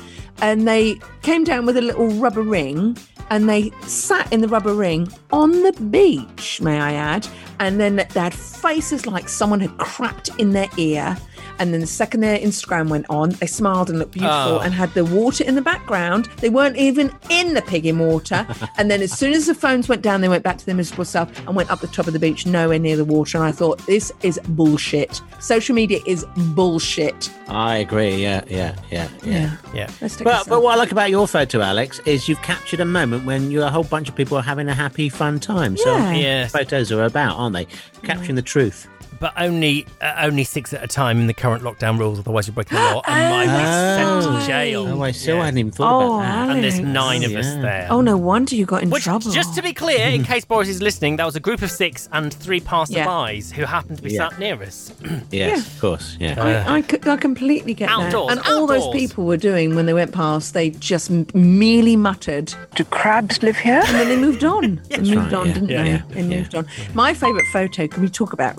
and 0.41 0.67
they 0.67 0.99
came 1.23 1.45
down 1.45 1.67
with 1.67 1.77
a 1.77 1.83
little 1.83 2.09
rubber 2.09 2.43
ring, 2.43 2.97
and 3.31 3.49
they 3.49 3.71
sat 3.83 4.33
in 4.33 4.41
the 4.41 4.49
rubber 4.49 4.75
ring 4.75 5.09
on 5.33 5.63
the 5.63 5.73
beach. 5.91 6.61
May 6.61 6.81
I 6.81 6.95
add? 6.95 7.29
And 7.61 7.79
then 7.79 7.97
they 7.97 8.21
had 8.21 8.35
faces 8.35 9.07
like 9.07 9.29
someone 9.29 9.61
had 9.61 9.71
crapped 9.79 10.37
in 10.39 10.51
their 10.53 10.69
ear. 10.79 11.17
And 11.59 11.75
then 11.75 11.83
the 11.83 11.87
second 11.87 12.21
their 12.23 12.39
Instagram 12.39 12.89
went 12.89 13.05
on, 13.11 13.31
they 13.33 13.47
smiled 13.47 13.91
and 13.91 13.99
looked 13.99 14.13
beautiful 14.13 14.35
Oh. 14.35 14.59
and 14.61 14.73
had 14.73 14.95
the 14.95 15.05
water 15.05 15.45
in 15.45 15.57
the 15.57 15.61
background. 15.63 16.27
They 16.39 16.49
weren't 16.49 16.79
even 16.79 17.13
in 17.29 17.53
the 17.53 17.61
pig 17.61 17.85
in 17.85 17.99
water. 17.99 18.47
and 18.79 18.91
then 18.91 19.03
as 19.03 19.13
soon 19.13 19.35
as 19.35 19.45
the 19.47 19.55
phones 19.55 19.87
went 19.87 20.01
down, 20.01 20.23
they 20.23 20.29
went 20.31 20.43
back 20.43 20.57
to 20.57 20.65
their 20.65 20.75
miserable 20.75 21.05
self 21.05 21.29
and 21.47 21.55
went 21.55 21.71
up 21.71 21.81
the 21.81 21.87
top 21.89 22.07
of 22.07 22.15
the 22.15 22.19
beach, 22.19 22.47
nowhere 22.47 22.79
near 22.79 22.97
the 22.97 23.05
water. 23.05 23.37
And 23.37 23.47
I 23.47 23.53
thought, 23.53 23.79
this 23.87 24.11
is 24.23 24.41
bullshit. 24.49 25.21
Social 25.39 25.75
media 25.75 26.01
is 26.07 26.25
bullshit. 26.55 27.31
I 27.49 27.77
agree. 27.77 28.17
Yeah, 28.17 28.43
yeah, 28.49 28.75
yeah, 28.91 29.09
yeah. 29.23 29.57
yeah. 29.75 29.91
Let's 30.01 30.17
But, 30.25 30.49
but 30.49 30.63
what 30.63 30.75
I 30.75 30.77
like 30.77 30.93
about 30.93 31.11
your 31.11 31.27
photo, 31.27 31.61
Alex, 31.61 32.01
is 32.07 32.29
you've 32.29 32.43
captured 32.43 32.81
a 32.81 32.85
moment 32.85 33.25
when 33.25 33.51
you 33.51 33.63
a 33.63 33.69
whole 33.71 33.85
bunch 33.85 34.09
of 34.09 34.15
people 34.15 34.37
are 34.37 34.43
having 34.43 34.69
a 34.69 34.75
happy, 34.75 35.09
fun 35.09 35.41
time. 35.41 35.77
So 35.77 35.97
Yeah. 35.97 36.49
Photos 36.49 36.93
are 36.93 37.05
about, 37.05 37.37
aren't 37.37 37.55
they? 37.55 37.67
Capturing 38.03 38.37
the 38.37 38.43
truth. 38.43 38.89
But 39.21 39.33
only 39.37 39.87
uh, 40.01 40.15
only 40.19 40.43
six 40.45 40.73
at 40.73 40.83
a 40.83 40.89
time 40.89 41.21
in 41.21 41.27
the 41.29 41.35
current 41.35 41.63
lockdown 41.63 41.99
rules. 41.99 42.19
Otherwise, 42.19 42.47
you're 42.49 42.55
breaking 42.55 42.77
the 42.79 42.83
law 42.83 43.03
and 43.07 43.31
might 43.31 43.45
be 43.45 44.25
sent 44.27 44.41
to 44.41 44.47
jail. 44.47 44.87
Oh, 44.89 45.03
I 45.03 45.13
still 45.13 45.37
Yeah. 45.37 45.45
hadn't 45.45 45.59
even 45.59 45.71
thought 45.73 45.93
Oh, 45.93 46.19
about 46.19 46.23
that. 46.47 46.51
And 46.57 46.65
there's 46.65 46.75
Alex. 46.81 46.89
nine 46.93 47.23
of 47.25 47.33
us 47.37 47.47
Yeah. 47.47 47.61
there. 47.63 47.87
Oh, 47.91 48.01
no 48.01 48.17
wonder 48.17 48.57
you 48.57 48.65
got 48.67 48.83
in 48.83 48.91
Which, 48.91 49.05
trouble. 49.05 49.31
just 49.31 49.55
to 49.55 49.63
be 49.63 49.73
clear, 49.73 50.09
in 50.09 50.25
case 50.33 50.45
Boris 50.45 50.69
is 50.69 50.83
listening, 50.83 51.17
that 51.17 51.25
was 51.27 51.37
a 51.37 51.41
group 51.41 51.63
of 51.63 51.71
six 51.71 52.09
and 52.13 52.33
three 52.35 52.61
passerbys 52.61 53.53
who 53.53 53.65
happened 53.65 53.99
to 53.99 54.03
be 54.03 54.13
Yeah. 54.15 54.31
sat 54.31 54.39
near 54.39 54.61
us. 54.63 54.93
Yes, 55.31 55.31
Yeah. 55.31 55.57
of 55.75 55.81
course. 55.81 56.17
Yeah. 56.19 56.43
I, 56.67 56.77
I, 56.77 56.83
c- 56.83 56.99
I 57.07 57.17
completely 57.17 57.75
get 57.75 57.89
Outdoors, 57.89 58.35
that. 58.35 58.39
And 58.47 58.47
all 58.57 58.67
those 58.67 58.83
outdoors. 58.83 58.97
people 59.01 59.27
were 59.27 59.37
doing 59.37 59.77
when 59.77 59.87
they 59.87 59.93
went 59.95 60.13
past, 60.13 60.55
they 60.55 60.71
just 60.71 61.11
m- 61.11 61.27
merely 61.35 61.95
muttered, 61.95 62.53
Do 62.75 62.85
crabs 62.85 63.43
live 63.43 63.57
here? 63.59 63.83
and 63.87 63.95
then 63.97 64.09
they 64.09 64.17
moved 64.17 64.43
on. 64.45 64.81
they 64.89 64.99
moved 64.99 65.15
right, 65.33 65.35
on, 65.35 65.47
yeah. 65.49 65.53
didn't 65.55 65.69
Yeah, 65.69 65.83
they? 65.83 65.91
yeah, 65.91 66.03
They 66.11 66.21
yeah. 66.23 66.37
moved 66.39 66.55
on. 66.55 66.67
My 66.95 67.15
favourite 67.15 67.47
photo, 67.53 67.87
can 67.87 68.03
we 68.03 68.09
talk 68.09 68.33
about 68.33 68.57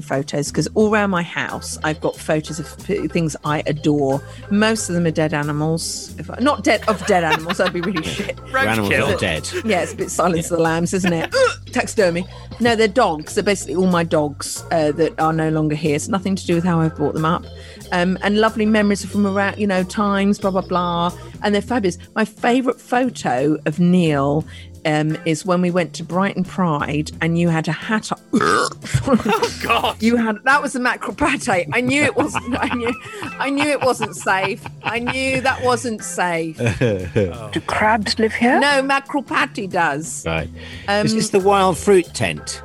vis-a-vis 0.00 0.08
photos? 0.08 0.48
Because 0.50 0.68
all 0.74 0.92
around 0.92 1.10
my 1.10 1.22
house, 1.22 1.78
I've 1.84 2.00
got 2.00 2.16
photos 2.16 2.58
of 2.58 2.66
things 2.68 3.36
I 3.44 3.62
adore. 3.66 4.22
Most 4.50 4.88
of 4.88 4.94
them 4.94 5.06
are 5.06 5.10
dead 5.10 5.34
animals. 5.34 6.14
If 6.18 6.30
I, 6.30 6.38
not 6.40 6.64
dead 6.64 6.86
of 6.88 7.04
dead 7.06 7.24
animals, 7.24 7.58
that'd 7.58 7.72
be 7.72 7.80
really 7.80 8.02
shit. 8.06 8.38
Animals 8.54 8.92
are 8.92 9.16
dead. 9.16 9.48
Yeah, 9.64 9.82
it's 9.82 9.92
a 9.92 9.96
bit 9.96 10.10
Silence 10.10 10.50
of 10.50 10.58
the 10.58 10.62
Lambs, 10.62 10.94
isn't 10.94 11.12
it? 11.12 11.34
Taxidermy. 11.72 12.26
No, 12.60 12.74
they're 12.74 12.88
dogs. 12.88 13.34
They're 13.34 13.44
basically 13.44 13.76
all 13.76 13.86
my 13.86 14.04
dogs 14.04 14.64
uh, 14.70 14.92
that 14.92 15.18
are 15.20 15.32
no 15.32 15.48
longer 15.50 15.76
here. 15.76 15.94
It's 15.94 16.08
nothing 16.08 16.34
to 16.36 16.46
do 16.46 16.54
with 16.54 16.64
how 16.64 16.80
I've 16.80 16.96
brought 16.96 17.14
them 17.14 17.24
up. 17.24 17.44
Um, 17.92 18.18
and 18.22 18.38
lovely 18.38 18.66
memories 18.66 19.04
from 19.04 19.26
around, 19.26 19.58
you 19.58 19.66
know, 19.66 19.84
times, 19.84 20.38
blah, 20.38 20.50
blah, 20.50 20.62
blah. 20.62 21.16
And 21.42 21.54
they're 21.54 21.62
fabulous. 21.62 21.98
My 22.14 22.24
favourite 22.24 22.80
photo 22.80 23.56
of 23.64 23.78
Neil 23.78 24.44
um, 24.84 25.16
is 25.24 25.44
when 25.44 25.60
we 25.62 25.70
went 25.70 25.94
to 25.94 26.04
Brighton 26.04 26.44
Pride 26.44 27.10
and 27.20 27.38
you 27.38 27.48
had 27.48 27.68
a 27.68 27.72
hat 27.72 28.10
on. 28.12 28.18
oh 28.34 29.58
God! 29.62 30.02
You 30.02 30.16
had 30.16 30.36
that 30.44 30.60
was 30.62 30.74
a 30.74 30.80
mackerel 30.80 31.14
pate. 31.14 31.48
I 31.72 31.80
knew 31.80 32.02
it 32.02 32.16
wasn't. 32.16 32.56
I 32.58 32.68
knew. 32.74 32.92
I 33.38 33.50
knew 33.50 33.66
it 33.66 33.80
wasn't 33.80 34.16
safe. 34.16 34.64
I 34.82 34.98
knew 34.98 35.40
that 35.40 35.62
wasn't 35.62 36.02
safe. 36.02 36.56
Do 36.78 37.60
crabs 37.66 38.18
live 38.18 38.32
here? 38.32 38.58
No, 38.60 38.82
mackerel 38.82 39.22
patty 39.22 39.66
does. 39.66 40.24
Right. 40.26 40.48
Um, 40.88 41.06
is 41.06 41.14
this 41.14 41.30
the 41.30 41.40
wild 41.40 41.78
fruit 41.78 42.06
tent? 42.14 42.62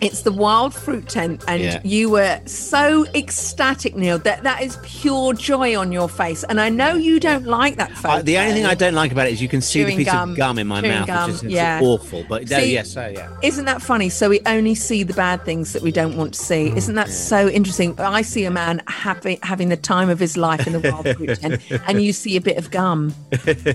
It's 0.00 0.22
the 0.22 0.32
wild 0.32 0.74
fruit 0.74 1.08
tent, 1.08 1.44
and 1.46 1.62
Yeah. 1.62 1.80
you 1.84 2.10
were 2.10 2.40
so 2.46 3.06
ecstatic, 3.14 3.94
Neil. 3.94 4.18
That 4.18 4.42
that 4.42 4.62
is 4.62 4.78
pure 4.82 5.32
joy 5.32 5.76
on 5.78 5.92
your 5.92 6.08
face, 6.08 6.42
and 6.44 6.60
I 6.60 6.68
know 6.70 6.94
you 6.94 7.20
don't 7.20 7.46
like 7.46 7.76
that 7.76 7.92
photo. 7.96 8.16
Uh, 8.16 8.22
the 8.22 8.38
only 8.38 8.52
thing 8.52 8.66
I 8.66 8.74
don't 8.74 8.94
like 8.94 9.12
about 9.12 9.28
it 9.28 9.34
is 9.34 9.42
you 9.42 9.48
can 9.48 9.60
see 9.60 9.80
Chewing 9.82 9.96
the 9.98 10.04
piece 10.04 10.12
gum. 10.12 10.30
of 10.32 10.36
gum 10.36 10.58
in 10.58 10.66
my 10.66 10.80
Chewing 10.80 10.92
mouth, 10.92 11.06
gum, 11.06 11.41
which 11.42 11.52
is 11.52 11.58
it's 11.58 11.62
yeah. 11.62 11.80
awful. 11.82 12.24
But 12.28 12.48
no, 12.50 12.58
See- 12.58 12.72
yes, 12.72 12.90
so 12.92 13.06
yeah. 13.06 13.30
Isn't 13.42 13.64
that 13.66 13.82
funny? 13.82 14.08
So 14.08 14.28
we 14.28 14.40
only 14.46 14.74
see 14.74 15.02
the 15.02 15.14
bad 15.14 15.44
things 15.44 15.72
that 15.72 15.82
we 15.82 15.90
don't 15.92 16.16
want 16.16 16.34
to 16.34 16.40
see. 16.40 16.70
Mm, 16.70 16.76
Isn't 16.76 16.94
that 16.94 17.08
so 17.10 17.48
interesting? 17.48 17.98
I 18.00 18.22
see 18.22 18.44
a 18.44 18.50
man 18.50 18.82
happy, 18.86 19.38
having 19.42 19.68
the 19.68 19.76
time 19.76 20.08
of 20.10 20.18
his 20.18 20.36
life 20.36 20.66
in 20.66 20.72
the 20.72 20.80
wild 20.80 21.08
fruit 21.16 21.38
tent, 21.40 21.60
and 21.86 22.02
you 22.02 22.12
see 22.12 22.36
a 22.36 22.40
bit 22.40 22.56
of 22.56 22.70
gum. 22.70 23.14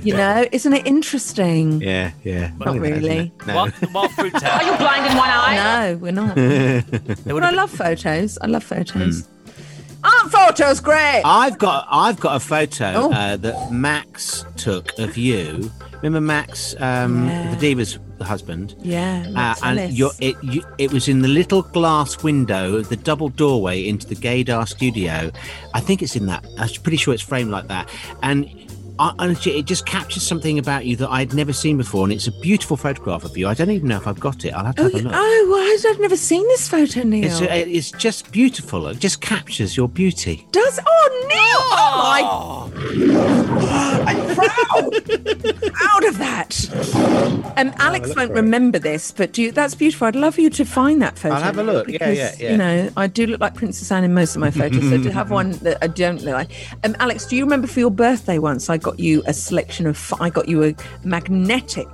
You 0.02 0.14
know, 0.14 0.46
isn't 0.52 0.74
it 0.74 0.86
interesting? 0.88 1.82
Yeah, 1.82 2.12
yeah. 2.24 2.52
Not 2.60 2.80
really. 2.80 3.32
No. 3.46 3.56
Wild, 3.56 3.94
wild 3.94 4.12
fruit 4.12 4.32
tent. 4.40 4.46
Are 4.46 4.64
you 4.64 4.78
blind 4.78 5.06
in 5.12 5.18
one 5.18 5.30
eye? 5.30 5.56
No, 5.92 5.98
we're 5.98 6.12
not. 6.12 6.36
but 7.26 7.44
I 7.44 7.52
love 7.52 7.70
photos. 7.72 8.38
I 8.42 8.48
love 8.48 8.64
photos. 8.64 9.24
Mm. 9.24 9.28
Aren't 10.04 10.32
photos 10.32 10.80
great? 10.80 11.22
I've 11.26 11.58
got 11.58 11.88
I've 11.90 12.20
got 12.20 12.36
a 12.38 12.40
photo 12.40 12.94
Oh. 12.96 13.12
uh, 13.12 13.36
that 13.38 13.72
Max 13.72 14.46
took 14.56 14.98
of 15.00 15.18
you. 15.18 15.72
Remember 16.02 16.22
Max, 16.22 16.76
um, 16.80 17.28
Yeah. 17.28 17.56
the 17.56 17.58
Diva's 17.58 18.00
husband? 18.22 18.76
Yeah, 18.82 19.26
Uh, 19.36 19.56
and 19.64 19.80
it, 19.80 19.92
you, 20.44 20.64
it 20.78 20.92
was 20.94 21.08
in 21.08 21.22
the 21.22 21.28
little 21.28 21.62
glass 21.64 22.24
window, 22.24 22.82
the 22.82 22.96
double 22.96 23.30
doorway 23.30 23.88
into 23.88 24.08
the 24.08 24.16
Gaydar 24.16 24.68
studio. 24.68 25.32
I 25.74 25.80
think 25.80 26.02
it's 26.02 26.16
in 26.16 26.26
that. 26.28 26.46
I'm 26.58 26.70
pretty 26.84 26.98
sure 26.98 27.14
it's 27.14 27.24
framed 27.24 27.52
like 27.52 27.68
that. 27.68 27.90
And 28.24 28.50
honestly, 29.00 29.58
it 29.60 29.66
just 29.66 29.86
captures 29.86 30.24
something 30.24 30.58
about 30.60 30.86
you 30.86 30.96
that 30.98 31.10
I'd 31.10 31.34
never 31.34 31.54
seen 31.54 31.78
before. 31.78 32.04
And 32.06 32.14
it's 32.14 32.28
a 32.28 32.32
beautiful 32.32 32.78
photograph 32.78 33.24
of 33.24 33.38
you. 33.38 33.48
I 33.48 33.54
don't 33.54 33.70
even 33.72 33.88
know 33.90 33.98
if 33.98 34.08
I've 34.08 34.20
got 34.20 34.44
it. 34.46 34.54
I'll 34.54 34.66
have 34.66 34.76
to 34.76 34.82
Oh, 34.84 34.86
have 34.86 34.94
a 34.94 34.98
look. 35.04 35.14
oh, 35.16 35.48
well, 35.52 35.92
I've 35.94 36.00
never 36.00 36.18
seen 36.18 36.44
this 36.48 36.68
photo, 36.68 37.04
Neil. 37.04 37.26
It's, 37.26 37.42
uh, 37.42 37.48
it's 37.50 37.92
just 37.92 38.32
beautiful. 38.32 38.88
It 38.88 39.00
just 39.00 39.22
captures 39.22 39.76
your 39.78 39.88
beauty. 39.88 40.48
Does 40.52 40.80
oh 40.86 41.28
Neil? 41.28 41.64
Oh, 41.80 42.72
my! 42.78 43.28
I'm 44.08 44.36
proud. 44.36 44.94
Out 45.94 46.08
of 46.08 46.18
that. 46.18 47.54
Um, 47.58 47.74
Alex 47.78 48.08
won't 48.16 48.32
for 48.32 48.38
it. 48.38 48.42
remember 48.42 48.80
this, 48.80 49.12
but 49.12 49.34
do 49.34 49.42
you, 49.44 49.52
that's 49.52 49.76
beautiful. 49.76 50.08
I'd 50.08 50.16
love 50.16 50.38
you 50.40 50.50
to 50.52 50.66
find 50.66 51.02
that 51.02 51.18
photo. 51.18 51.36
I'll 51.36 51.42
have 51.42 51.58
a 51.58 51.64
look. 51.64 51.88
Yeah, 51.88 51.94
because, 51.94 52.18
yeah, 52.18 52.36
yeah. 52.40 52.52
You 52.52 52.58
know, 52.58 52.90
I 52.98 53.08
do 53.08 53.26
look 53.28 53.42
like 53.42 53.56
Princess 53.56 53.92
Anne 53.92 54.04
in 54.04 54.14
most 54.14 54.36
of 54.36 54.42
my 54.42 54.52
photos. 54.52 54.82
so 54.90 55.02
to 55.02 55.12
have 55.18 55.32
one 55.32 55.52
that 55.52 55.78
I 55.82 55.88
don't 55.88 56.22
look 56.24 56.34
like. 56.34 56.52
Um, 56.84 56.96
Alex, 57.00 57.26
do 57.26 57.36
you 57.36 57.44
remember 57.44 57.68
for 57.68 57.80
your 57.80 57.92
birthday 57.92 58.38
once? 58.40 58.70
I 58.70 58.78
got 58.88 59.00
you 59.00 59.22
a 59.26 59.34
selection 59.34 59.86
of. 59.86 60.14
I 60.22 60.30
got 60.30 60.48
you 60.48 60.64
a 60.64 60.76
magnetic. 61.04 61.90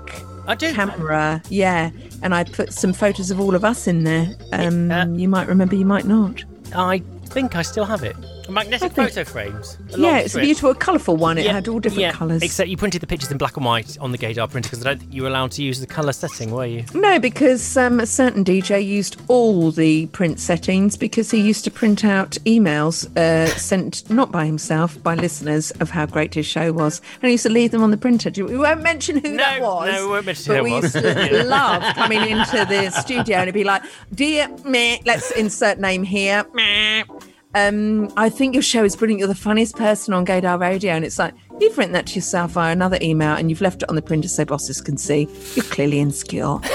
I 0.46 0.54
do. 0.54 0.72
Camera, 0.74 1.42
yeah, 1.50 1.90
and 2.22 2.36
I 2.36 2.44
put 2.44 2.72
some 2.72 2.94
photos 2.94 3.32
of 3.32 3.40
all 3.40 3.56
of 3.56 3.66
us 3.66 3.88
in 3.88 4.04
there. 4.04 4.28
Um, 4.52 5.16
you 5.18 5.28
might 5.28 5.48
remember, 5.48 5.76
you 5.76 5.86
might 5.86 6.06
not. 6.06 6.44
I 6.76 7.00
think 7.26 7.56
I 7.56 7.64
still 7.64 7.86
have 7.86 8.04
it. 8.04 8.16
Magnetic 8.50 8.92
think- 8.94 9.10
photo 9.10 9.24
frames. 9.24 9.78
Yeah, 9.90 9.98
long 9.98 10.16
it's 10.18 10.36
a 10.36 10.40
beautiful, 10.42 10.74
colourful 10.74 11.16
one. 11.16 11.38
It 11.38 11.46
Yeah, 11.46 11.54
had 11.54 11.68
all 11.68 11.80
different 11.80 12.02
yeah, 12.02 12.12
colours. 12.12 12.42
Except 12.44 12.70
you 12.70 12.78
printed 12.78 13.02
the 13.02 13.08
pictures 13.08 13.32
in 13.32 13.38
black 13.38 13.56
and 13.58 13.66
white 13.66 13.98
on 14.00 14.12
the 14.12 14.18
Gaydar 14.18 14.50
printer 14.50 14.70
because 14.70 14.86
I 14.86 14.90
don't 14.90 15.00
think 15.00 15.14
you 15.14 15.22
were 15.24 15.30
allowed 15.30 15.52
to 15.54 15.64
use 15.64 15.80
the 15.80 15.88
colour 15.88 16.12
setting, 16.14 16.52
were 16.52 16.66
you? 16.66 16.84
No, 16.94 17.20
because 17.20 17.78
um, 17.78 18.00
a 18.00 18.06
certain 18.06 18.44
DJ 18.44 18.86
used 18.86 19.22
all 19.28 19.72
the 19.72 20.08
print 20.08 20.40
settings 20.40 20.98
because 20.98 21.32
he 21.32 21.40
used 21.42 21.64
to 21.66 21.72
print 21.72 22.04
out 22.04 22.32
emails 22.46 23.06
uh, 23.18 23.48
sent 23.48 24.10
not 24.10 24.32
by 24.32 24.46
himself, 24.46 25.02
by 25.02 25.16
listeners 25.16 25.72
of 25.80 25.90
how 25.90 26.06
great 26.06 26.34
his 26.34 26.46
show 26.46 26.72
was. 26.74 27.02
And 27.22 27.28
he 27.30 27.32
used 27.32 27.44
to 27.44 27.50
leave 27.50 27.72
them 27.72 27.82
on 27.84 27.92
the 27.92 27.98
printer. 27.98 28.30
Do- 28.30 28.46
We 28.46 28.58
won't 28.58 28.82
mention 28.82 29.18
who 29.18 29.38
that 29.38 29.62
was. 29.62 29.92
no, 29.92 30.06
we 30.06 30.12
won't 30.12 30.26
mention 30.26 30.46
but 30.48 30.54
who 30.58 30.60
it 30.60 30.64
we 30.64 30.72
was. 30.74 30.84
used 30.96 31.06
to 31.06 31.44
love 31.48 31.96
coming 31.96 32.22
into 32.22 32.66
the 32.66 32.90
studio 32.92 33.38
and 33.38 33.44
it'd 33.44 33.54
be 33.54 33.64
like, 33.64 33.84
Dear 34.14 34.50
meh, 34.66 34.98
let's 35.06 35.32
insert 35.32 35.80
name 35.80 36.04
here. 36.04 36.46
Meh. 36.54 37.04
Um, 37.56 38.12
I 38.18 38.30
think 38.30 38.56
your 38.56 38.64
show 38.64 38.84
is 38.84 38.96
brilliant. 38.96 39.20
You're 39.20 39.28
the 39.28 39.36
funniest 39.36 39.76
person 39.76 40.14
on 40.14 40.26
Gaydar 40.26 40.60
Radio. 40.60 40.94
And 40.94 41.06
it's 41.06 41.20
like, 41.20 41.34
you've 41.60 41.78
written 41.78 41.94
that 41.94 42.08
to 42.08 42.16
yourself 42.16 42.52
via 42.52 42.72
another 42.72 42.98
email 43.02 43.36
and 43.36 43.50
you've 43.50 43.62
left 43.62 43.84
it 43.84 43.90
on 43.90 43.96
the 43.96 44.02
printer 44.02 44.28
so 44.28 44.44
bosses 44.46 44.82
can 44.82 44.98
see. 44.98 45.28
You're 45.56 45.66
clearly 45.66 46.00
insecure. 46.00 46.58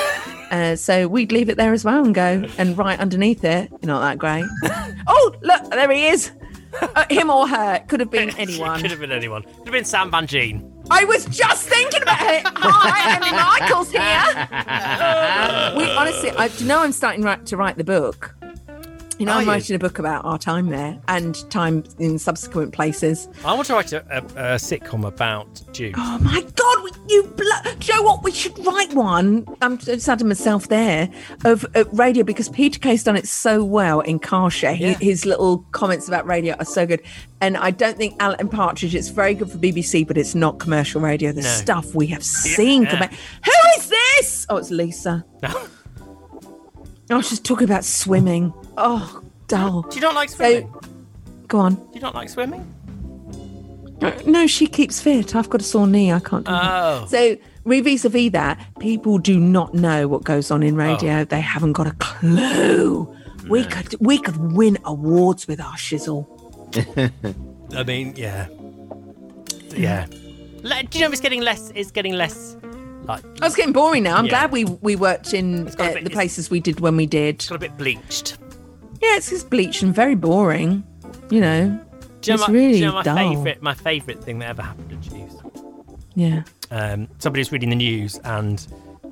Uh, 0.51 0.74
so 0.74 1.07
we'd 1.07 1.31
leave 1.31 1.51
it 1.51 1.59
there 1.59 1.74
as 1.74 1.85
well 1.85 2.03
and 2.03 2.14
go 2.14 2.43
and 2.57 2.79
write 2.79 2.99
underneath 3.01 3.45
it. 3.45 3.70
You're 3.70 3.89
not 3.89 4.01
that 4.01 4.16
great. 4.16 4.47
oh, 5.07 5.35
look, 5.43 5.70
there 5.70 5.91
he 5.91 6.07
is. 6.07 6.31
Uh, 6.81 7.05
him 7.11 7.29
or 7.29 7.47
her. 7.47 7.74
It 7.74 7.89
could 7.89 8.01
have 8.01 8.11
been 8.11 8.31
anyone. 8.39 8.81
Could 8.81 8.91
have 8.91 9.01
been 9.01 9.12
anyone. 9.12 9.43
Could 9.43 9.66
have 9.66 9.72
been 9.72 9.85
Sam 9.85 10.11
Van 10.11 10.26
Gene. 10.26 10.72
I 10.91 11.05
was 11.05 11.26
just 11.26 11.68
thinking 11.68 12.01
about 12.01 12.22
it. 12.22 12.43
Hi, 12.47 13.14
Emily 13.14 13.33
Michaels 13.33 13.91
here. 13.91 15.76
we 15.76 15.91
honestly, 15.95 16.31
I 16.31 16.49
do 16.49 16.64
you 16.64 16.66
know 16.68 16.79
I'm 16.79 16.93
starting 16.93 17.22
right 17.22 17.45
to 17.45 17.57
write 17.59 17.76
the 17.76 17.85
book. 17.85 18.35
You 19.19 19.27
know, 19.27 19.33
Are 19.33 19.39
I'm 19.39 19.45
you? 19.47 19.51
writing 19.51 19.75
a 19.75 19.79
book 19.81 19.99
about 19.99 20.25
our 20.25 20.39
time 20.39 20.69
there 20.69 20.97
and 21.09 21.35
time 21.51 21.83
in 21.99 22.19
subsequent 22.21 22.73
places. 22.73 23.29
I 23.45 23.53
want 23.53 23.66
to 23.66 23.73
write 23.75 23.93
a, 23.93 24.05
a, 24.16 24.19
a 24.19 24.57
sitcom 24.59 25.05
about 25.05 25.61
Juice. 25.73 25.95
Oh 25.99 26.19
my 26.21 26.41
God, 26.55 26.85
we- 26.85 26.93
you 27.12 27.25
blo- 27.25 27.73
do 27.79 27.87
you 27.87 27.95
know 27.97 28.03
what? 28.03 28.23
We 28.23 28.31
should 28.31 28.57
write 28.64 28.93
one. 28.95 29.45
I'm 29.61 29.77
just 29.79 30.07
had 30.07 30.23
myself 30.25 30.69
there 30.69 31.09
of 31.45 31.66
uh, 31.75 31.85
radio 31.93 32.23
because 32.23 32.49
Peter 32.49 32.79
Kay's 32.79 33.03
done 33.03 33.16
it 33.16 33.27
so 33.27 33.64
well 33.64 34.01
in 34.01 34.21
Car 34.21 34.51
Share. 34.53 34.75
He- 34.75 34.93
his 34.95 35.27
little 35.27 35.59
comments 35.73 36.07
about 36.07 36.25
radio 36.27 36.55
are 36.61 36.64
so 36.64 36.87
good. 36.87 37.03
And 37.41 37.57
I 37.57 37.73
don't 37.73 37.97
think 37.97 38.14
Alan 38.21 38.49
Partridge, 38.49 38.95
it's 38.95 39.09
very 39.09 39.35
good 39.35 39.51
for 39.51 39.59
BBC, 39.59 40.07
but 40.07 40.16
it's 40.16 40.37
not 40.37 40.61
commercial 40.61 41.01
radio. 41.01 41.33
The 41.33 41.43
No. 41.43 41.49
stuff 41.49 41.93
we 41.95 42.07
have 42.09 42.23
seen. 42.25 42.83
Yeah. 42.85 43.09
commer- 43.09 43.12
Who 43.45 43.81
is 43.81 43.89
this? 43.89 44.47
Oh, 44.49 44.59
it's 44.59 44.71
Lisa. 44.71 45.25
Oh, 47.11 47.23
she's 47.23 47.41
talking 47.41 47.64
about 47.64 47.85
swimming. 47.87 48.53
Oh, 48.81 49.22
dull. 49.49 49.83
Do 49.83 49.97
you 49.97 50.03
not 50.03 50.14
like 50.14 50.31
swimming? 50.31 50.72
Go 51.49 51.59
on. 51.59 51.74
Do 51.74 51.83
you 51.95 52.01
not 52.01 52.14
like 52.14 52.29
swimming? 52.29 52.64
No, 54.26 54.47
she 54.47 54.66
keeps 54.68 55.01
fit. 55.01 55.35
I've 55.35 55.51
got 55.51 55.61
a 55.61 55.64
sore 55.64 55.87
knee. 55.89 56.12
I 56.12 56.20
can't 56.20 56.45
do 56.45 56.53
Oh. 56.53 57.07
that. 57.07 57.11
So, 57.11 57.37
vis 57.66 58.05
a 58.05 58.09
vis 58.09 58.31
that, 58.33 58.61
people 58.79 59.18
do 59.18 59.41
not 59.41 59.74
know 59.74 60.07
what 60.07 60.22
goes 60.22 60.51
on 60.53 60.62
in 60.62 60.74
Oh. 60.74 60.79
radio. 60.85 61.24
They 61.24 61.41
haven't 61.41 61.72
got 61.72 61.89
a 61.89 61.93
clue. 61.99 63.12
We 63.49 63.64
could 63.64 63.97
we 64.01 64.18
could 64.18 64.37
win 64.53 64.79
awards 64.85 65.49
with 65.49 65.61
our 65.61 65.74
shizzle. 65.74 66.26
I 67.76 67.83
mean, 67.83 68.14
yeah, 68.16 68.47
yeah. 69.74 70.07
Le- 70.62 70.83
Do 70.85 70.99
you 70.99 71.05
know 71.05 71.11
it's 71.11 71.20
getting 71.20 71.41
less? 71.41 71.72
It's 71.74 71.91
getting 71.91 72.12
less. 72.14 72.57
Like 73.05 73.24
Oh, 73.43 73.47
it's 73.47 73.57
getting 73.57 73.72
boring 73.72 74.03
now. 74.05 74.16
I'm 74.16 74.26
Yeah. 74.26 74.31
glad 74.31 74.53
we 74.53 74.64
we 74.64 74.95
worked 74.97 75.33
in 75.35 75.66
uh, 75.68 75.72
bit- 75.76 76.05
the 76.05 76.11
places 76.11 76.51
we 76.51 76.61
did 76.61 76.79
when 76.81 76.97
we 76.97 77.07
did. 77.07 77.45
got 77.49 77.57
a 77.57 77.59
bit 77.59 77.76
bleached. 77.79 78.37
Yeah, 79.01 79.16
it's 79.16 79.30
just 79.30 79.49
bleached 79.51 79.82
and 79.82 79.94
very 79.94 80.14
boring. 80.14 80.84
You 81.30 81.40
know, 81.40 81.80
Do 82.20 82.34
it's 82.34 82.46
my, 82.49 82.53
really 82.53 82.86
my 82.86 83.03
dull. 83.03 83.16
favorite? 83.16 83.62
My 83.62 83.74
favorite 83.74 84.22
thing 84.22 84.38
that 84.40 84.49
ever 84.51 84.62
happened 84.62 84.92
at 84.92 85.01
Juice. 85.01 85.34
Yeah. 86.14 86.42
Um, 86.70 87.09
somebody 87.18 87.40
was 87.40 87.53
reading 87.53 87.70
the 87.70 87.76
news 87.76 88.18
and 88.24 88.59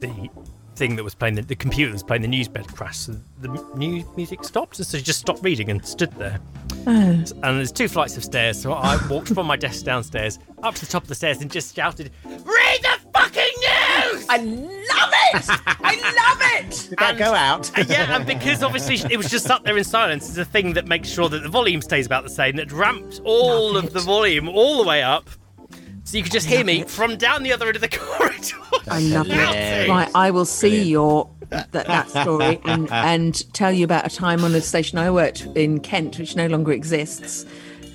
the 0.00 0.28
thing 0.74 0.96
that 0.96 1.04
was 1.04 1.14
playing 1.14 1.36
the, 1.36 1.42
the 1.42 1.54
computer 1.54 1.90
that 1.90 1.94
was 1.94 2.02
playing 2.02 2.22
the 2.22 2.28
news 2.28 2.48
bed 2.48 2.66
crashed. 2.74 3.04
So 3.06 3.16
the 3.40 3.48
news 3.76 4.04
music 4.16 4.44
stopped, 4.44 4.78
and 4.78 4.86
so 4.86 4.98
she 4.98 5.04
just 5.04 5.20
stopped 5.20 5.42
reading 5.42 5.70
and 5.70 5.84
stood 5.86 6.12
there. 6.12 6.38
Oh. 6.86 6.90
And 6.90 7.42
there's 7.42 7.72
two 7.72 7.88
flights 7.88 8.16
of 8.16 8.24
stairs, 8.24 8.60
so 8.60 8.72
I 8.72 8.98
walked 9.08 9.28
from 9.28 9.46
my 9.46 9.56
desk 9.56 9.84
downstairs 9.84 10.38
up 10.62 10.74
to 10.74 10.80
the 10.84 10.86
top 10.92 11.02
of 11.02 11.08
the 11.08 11.14
stairs 11.14 11.40
and 11.40 11.50
just 11.50 11.74
shouted, 11.74 12.10
"Read 12.24 12.82
the 12.82 12.95
fucking 12.95 12.95
news!" 12.95 12.95
I 14.28 14.38
love 14.38 15.12
it. 15.34 15.50
I 15.80 15.96
love 16.16 16.38
it. 16.64 16.86
Did 16.90 16.98
that 16.98 17.18
go 17.18 17.34
out? 17.34 17.76
Uh, 17.78 17.84
yeah, 17.88 18.16
and 18.16 18.26
because 18.26 18.62
obviously 18.62 19.00
it 19.12 19.16
was 19.16 19.30
just 19.30 19.50
up 19.50 19.64
there 19.64 19.76
in 19.76 19.84
silence, 19.84 20.28
it's 20.28 20.38
a 20.38 20.44
thing 20.44 20.72
that 20.74 20.86
makes 20.86 21.08
sure 21.08 21.28
that 21.28 21.42
the 21.42 21.48
volume 21.48 21.82
stays 21.82 22.06
about 22.06 22.24
the 22.24 22.30
same, 22.30 22.56
that 22.56 22.72
ramped 22.72 23.20
all 23.24 23.76
of 23.76 23.92
the 23.92 24.00
volume 24.00 24.48
all 24.48 24.82
the 24.82 24.88
way 24.88 25.02
up. 25.02 25.28
So 26.04 26.16
you 26.16 26.22
could 26.22 26.32
just 26.32 26.46
hear 26.46 26.64
me 26.64 26.84
from 26.84 27.16
down 27.16 27.42
the 27.42 27.52
other 27.52 27.66
end 27.66 27.76
of 27.76 27.82
the 27.82 27.88
corridor. 27.98 28.56
I 28.88 29.00
love 29.00 29.26
it. 29.28 29.88
Right, 29.88 30.08
I 30.14 30.30
will 30.30 30.44
see 30.44 30.84
your 30.84 31.28
that, 31.50 31.72
that 31.72 32.08
story 32.10 32.60
and, 32.64 32.88
and 32.92 33.54
tell 33.54 33.72
you 33.72 33.84
about 33.84 34.06
a 34.06 34.14
time 34.14 34.44
on 34.44 34.54
a 34.54 34.60
station 34.60 34.98
I 34.98 35.10
worked 35.10 35.46
in 35.54 35.80
Kent, 35.80 36.18
which 36.18 36.36
no 36.36 36.46
longer 36.46 36.72
exists. 36.72 37.44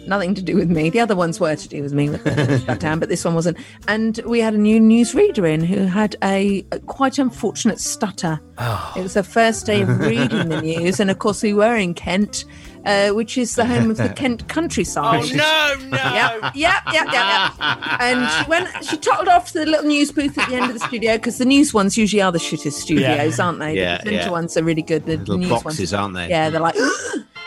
Nothing 0.07 0.33
to 0.35 0.41
do 0.41 0.55
with 0.55 0.69
me. 0.69 0.89
The 0.89 0.99
other 0.99 1.15
ones 1.15 1.39
were 1.39 1.55
to 1.55 1.67
do 1.67 1.81
with 1.81 1.93
me 1.93 2.09
with 2.09 2.23
the 2.25 2.59
shutdown, 2.65 2.99
but 2.99 3.09
this 3.09 3.23
one 3.25 3.35
wasn't. 3.35 3.57
And 3.87 4.17
we 4.25 4.39
had 4.39 4.53
a 4.53 4.57
new 4.57 4.79
newsreader 4.79 5.49
in 5.51 5.63
who 5.63 5.85
had 5.85 6.15
a, 6.23 6.65
a 6.71 6.79
quite 6.79 7.17
unfortunate 7.19 7.79
stutter. 7.79 8.39
Oh. 8.57 8.93
It 8.97 9.01
was 9.01 9.13
her 9.15 9.23
first 9.23 9.65
day 9.65 9.81
of 9.81 9.99
reading 9.99 10.49
the 10.49 10.61
news, 10.61 10.99
and 10.99 11.09
of 11.09 11.19
course 11.19 11.43
we 11.43 11.53
were 11.53 11.75
in 11.75 11.93
Kent, 11.93 12.45
uh, 12.85 13.09
which 13.09 13.37
is 13.37 13.55
the 13.55 13.65
home 13.65 13.91
of 13.91 13.97
the 13.97 14.09
Kent 14.09 14.47
countryside. 14.47 15.23
Oh, 15.31 15.35
no, 15.35 15.89
no. 15.89 15.97
Yep, 16.11 16.55
yep, 16.55 16.83
yep, 16.93 17.05
yep, 17.05 17.13
yep. 17.13 17.51
And 17.99 18.29
she 18.31 18.49
went, 18.49 18.85
she 18.85 18.97
tottled 18.97 19.27
off 19.27 19.51
to 19.51 19.59
the 19.59 19.65
little 19.65 19.85
news 19.85 20.11
booth 20.11 20.37
at 20.37 20.49
the 20.49 20.55
end 20.55 20.65
of 20.65 20.73
the 20.79 20.85
studio 20.85 21.15
because 21.17 21.37
the 21.37 21.45
news 21.45 21.73
ones 21.73 21.97
usually 21.97 22.21
are 22.21 22.31
the 22.31 22.39
shittest 22.39 22.73
studios, 22.73 23.37
Yeah. 23.37 23.45
aren't 23.45 23.59
they? 23.59 23.75
Yeah, 23.75 23.97
the 23.97 24.03
presenter 24.03 24.25
yeah. 24.25 24.31
ones 24.31 24.57
are 24.57 24.63
really 24.63 24.81
good. 24.81 25.05
The 25.05 25.17
Little 25.17 25.37
news 25.37 25.49
boxes, 25.49 25.79
ones, 25.79 25.93
aren't 25.93 26.13
they? 26.15 26.29
Yeah, 26.29 26.49
they're 26.49 26.61
like. 26.61 26.75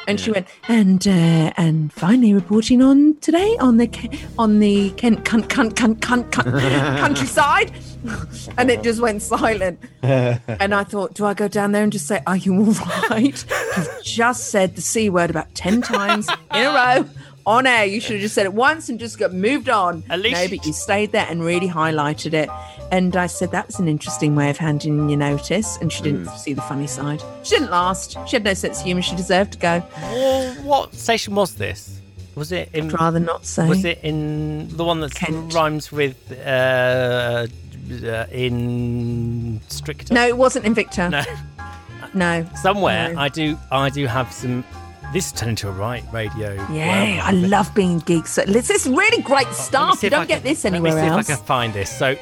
And 0.07 0.21
she 0.21 0.31
went, 0.31 0.47
and 0.69 1.07
uh, 1.09 1.53
and 1.57 1.93
finally 1.93 2.35
reporting 2.35 2.83
on 2.83 3.17
today 3.21 3.57
on 3.59 3.79
the 3.79 3.89
on 4.39 4.59
the 4.61 4.91
Kent 4.91 5.25
cunt, 5.25 5.45
cunt, 5.49 5.73
cunt, 5.73 5.97
cunt, 6.01 6.31
cunt, 6.31 6.99
countryside, 7.01 7.73
and 8.59 8.71
it 8.71 8.83
just 8.83 9.01
went 9.01 9.23
silent. 9.23 9.79
And 10.03 10.75
I 10.75 10.85
thought, 10.85 11.15
do 11.15 11.25
I 11.25 11.33
go 11.35 11.49
down 11.49 11.73
there 11.73 11.83
and 11.83 11.91
just 11.93 12.07
say, 12.07 12.23
"Are 12.27 12.37
you 12.37 12.55
all 12.55 12.75
right?" 13.11 13.45
You've 13.77 14.01
just 14.03 14.51
said 14.51 14.77
the 14.77 14.83
c 14.83 15.09
word 15.09 15.31
about 15.31 15.55
ten 15.55 15.81
times 15.81 16.29
in 16.55 16.67
a 16.67 16.71
row 16.71 17.09
on 17.47 17.67
air. 17.67 17.85
You 17.85 18.01
should 18.01 18.13
have 18.13 18.23
just 18.23 18.35
said 18.35 18.47
it 18.47 18.53
once 18.55 18.89
and 18.89 18.99
just 19.01 19.19
got 19.19 19.33
moved 19.33 19.69
on. 19.69 20.05
At 20.11 20.21
least- 20.21 20.41
no, 20.43 20.49
but 20.57 20.67
you 20.67 20.73
stayed 20.73 21.13
there 21.13 21.27
and 21.29 21.43
really 21.43 21.69
highlighted 21.69 22.33
it. 22.35 22.49
And 22.93 23.17
I 23.17 23.27
said 23.27 23.51
that 23.51 23.67
was 23.67 23.79
an 23.81 23.89
interesting 23.89 24.37
way 24.37 24.51
of 24.51 24.57
handing 24.57 24.99
in 24.99 25.09
your 25.09 25.19
notice. 25.19 25.77
And 25.79 25.93
she 25.93 26.03
didn't 26.03 26.29
see 26.31 26.53
the 26.53 26.63
funny 26.63 26.87
side. 26.87 27.23
She 27.43 27.57
didn't 27.57 27.71
last. 27.71 28.17
She 28.27 28.37
had 28.37 28.45
no 28.45 28.55
sense 28.55 28.79
of 28.81 28.85
humour. 28.87 29.03
She 29.03 29.17
deserved 29.17 29.53
to 29.55 29.59
go. 29.59 29.83
Well, 30.01 30.55
what 30.63 30.95
station 30.95 31.35
was 31.35 31.57
this? 31.57 32.01
Was 32.37 32.53
it 32.53 32.69
in? 32.73 32.87
I'd 32.87 33.01
rather 33.01 33.21
not 33.21 33.47
say. 33.47 33.69
Was 33.69 33.85
it 33.85 33.99
in 34.03 34.69
the 34.77 34.85
one 34.85 35.01
that 35.01 35.21
rhymes 35.55 35.91
with 35.93 36.17
uh, 36.45 37.47
uh, 38.05 38.27
in 38.33 39.61
Stricter? 39.69 40.13
No, 40.15 40.27
it 40.27 40.37
wasn't 40.37 40.65
Invicta. 40.65 41.11
No. 41.11 41.23
No. 42.13 42.47
Somewhere 42.63 43.13
No. 43.13 43.21
I 43.21 43.29
do. 43.29 43.59
I 43.73 43.91
do 43.91 44.07
have 44.07 44.33
some. 44.33 44.63
This 45.13 45.33
turned 45.33 45.51
into 45.51 45.69
a 45.69 45.73
right 45.73 46.05
radio. 46.13 46.55
Yeah, 46.71 47.21
I 47.25 47.33
love 47.33 47.75
being 47.75 47.99
geeks. 48.01 48.37
This 48.37 48.71
is 48.71 48.87
really 48.87 49.21
great 49.23 49.49
stuff. 49.49 50.01
You 50.01 50.11
don't 50.11 50.29
get 50.29 50.43
can- 50.43 50.51
this 50.53 50.63
Let 50.63 50.75
anywhere 50.75 50.95
me 50.95 51.01
see 51.01 51.07
else. 51.09 51.29
if 51.29 51.33
I 51.33 51.37
can 51.37 51.45
find 51.45 51.73
this. 51.73 51.91
So, 51.91 52.15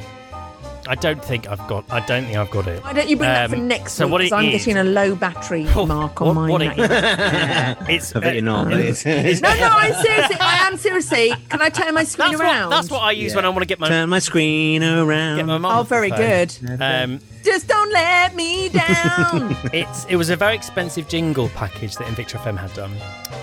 I 0.89 0.95
don't 0.97 1.25
think 1.25 1.49
I've 1.49 1.65
got. 1.69 1.85
I 1.91 2.01
don't 2.01 2.25
think 2.25 2.37
I've 2.37 2.51
got 2.51 2.67
it. 2.67 2.83
Why 2.83 2.93
don't 2.93 3.09
you 3.09 3.17
bring 3.17 3.29
that 3.29 3.51
for 3.51 3.57
Um, 3.57 3.69
next 3.69 3.93
so 3.93 4.07
week? 4.07 4.13
what 4.13 4.21
'cause 4.23 4.33
it 4.33 4.35
I'm 4.35 4.45
is- 4.47 4.53
getting 4.65 4.77
a 4.79 4.85
low 4.85 5.15
battery 5.15 5.65
mark 5.87 6.21
on 6.21 6.27
what- 6.29 6.35
mine. 6.35 6.51
what 6.51 6.63
it 6.63 6.77
now. 6.77 7.77
it's. 7.89 8.15
I 8.17 8.21
bet 8.21 8.35
you're 8.35 8.43
not. 8.43 8.69
no, 8.69 8.77
no, 8.77 8.83
I'm 8.87 8.95
seriously. 8.95 9.47
I 9.49 10.67
am 10.67 10.77
seriously. 10.77 11.35
Can 11.49 11.63
I 11.63 11.69
turn 11.69 11.95
my 11.95 12.05
screen 12.05 12.31
That's 12.33 12.41
around? 12.41 12.71
what, 12.71 12.77
that's 12.77 12.91
what 12.91 13.01
I 13.03 13.13
use 13.13 13.35
when 13.35 13.45
I 13.45 13.49
want 13.49 13.61
to 13.61 13.67
get 13.67 13.79
my 13.79 13.89
Turn 13.89 14.09
my 14.09 14.19
screen 14.19 14.83
around. 14.83 15.37
get 15.37 15.47
my 15.47 15.59
mum. 15.59 15.79
Oh, 15.79 15.83
very 15.85 16.11
good. 16.11 16.53
Um, 16.81 17.21
Just 17.45 17.69
don't 17.69 17.93
let 17.93 18.35
me 18.35 18.69
down. 18.69 19.57
it's 19.73 20.05
it 20.07 20.17
was 20.17 20.31
a 20.31 20.37
very 20.37 20.55
expensive 20.55 21.09
jingle 21.09 21.49
package 21.51 21.95
that 21.97 22.07
Invicta 22.09 22.39
FM 22.39 22.57
had 22.59 22.73
done, 22.75 22.93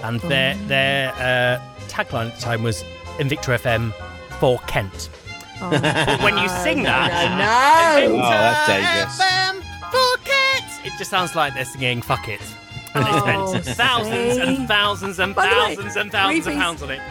and 0.03 0.19
their 0.21 0.55
Oh. 0.55 0.67
their 0.67 1.09
uh, 1.13 1.59
tagline 1.87 2.27
at 2.27 2.35
the 2.35 2.41
time 2.41 2.63
was 2.63 2.83
Invicta 3.17 3.57
FM 3.59 3.93
for 4.39 4.57
Kent. 4.67 5.09
Oh. 5.61 5.69
But 5.71 6.21
when 6.23 6.37
you 6.37 6.47
sing 6.63 6.83
that, 6.83 7.09
no, 7.37 8.15
Oh, 8.15 8.29
that's 8.29 8.67
dangerous. 8.67 9.19
FM 9.19 9.55
for 9.91 10.17
Kent, 10.23 10.85
it 10.85 10.93
just 10.97 11.09
sounds 11.09 11.35
like 11.35 11.53
they're 11.53 11.65
singing 11.65 12.01
"fuck 12.01 12.27
it." 12.27 12.41
And 12.95 13.05
they 13.05 13.09
Oh, 13.11 13.47
spent 13.59 13.65
thousands 13.77 14.37
and 14.37 14.67
thousands 14.67 15.19
and 15.19 15.35
By 15.35 15.47
the 15.49 15.55
way, 15.55 15.75
thousands 15.75 15.95
and 15.95 16.11
thousands 16.11 16.47
of 16.47 16.53
pounds 16.53 16.83
on 16.83 16.89
it. 16.91 17.01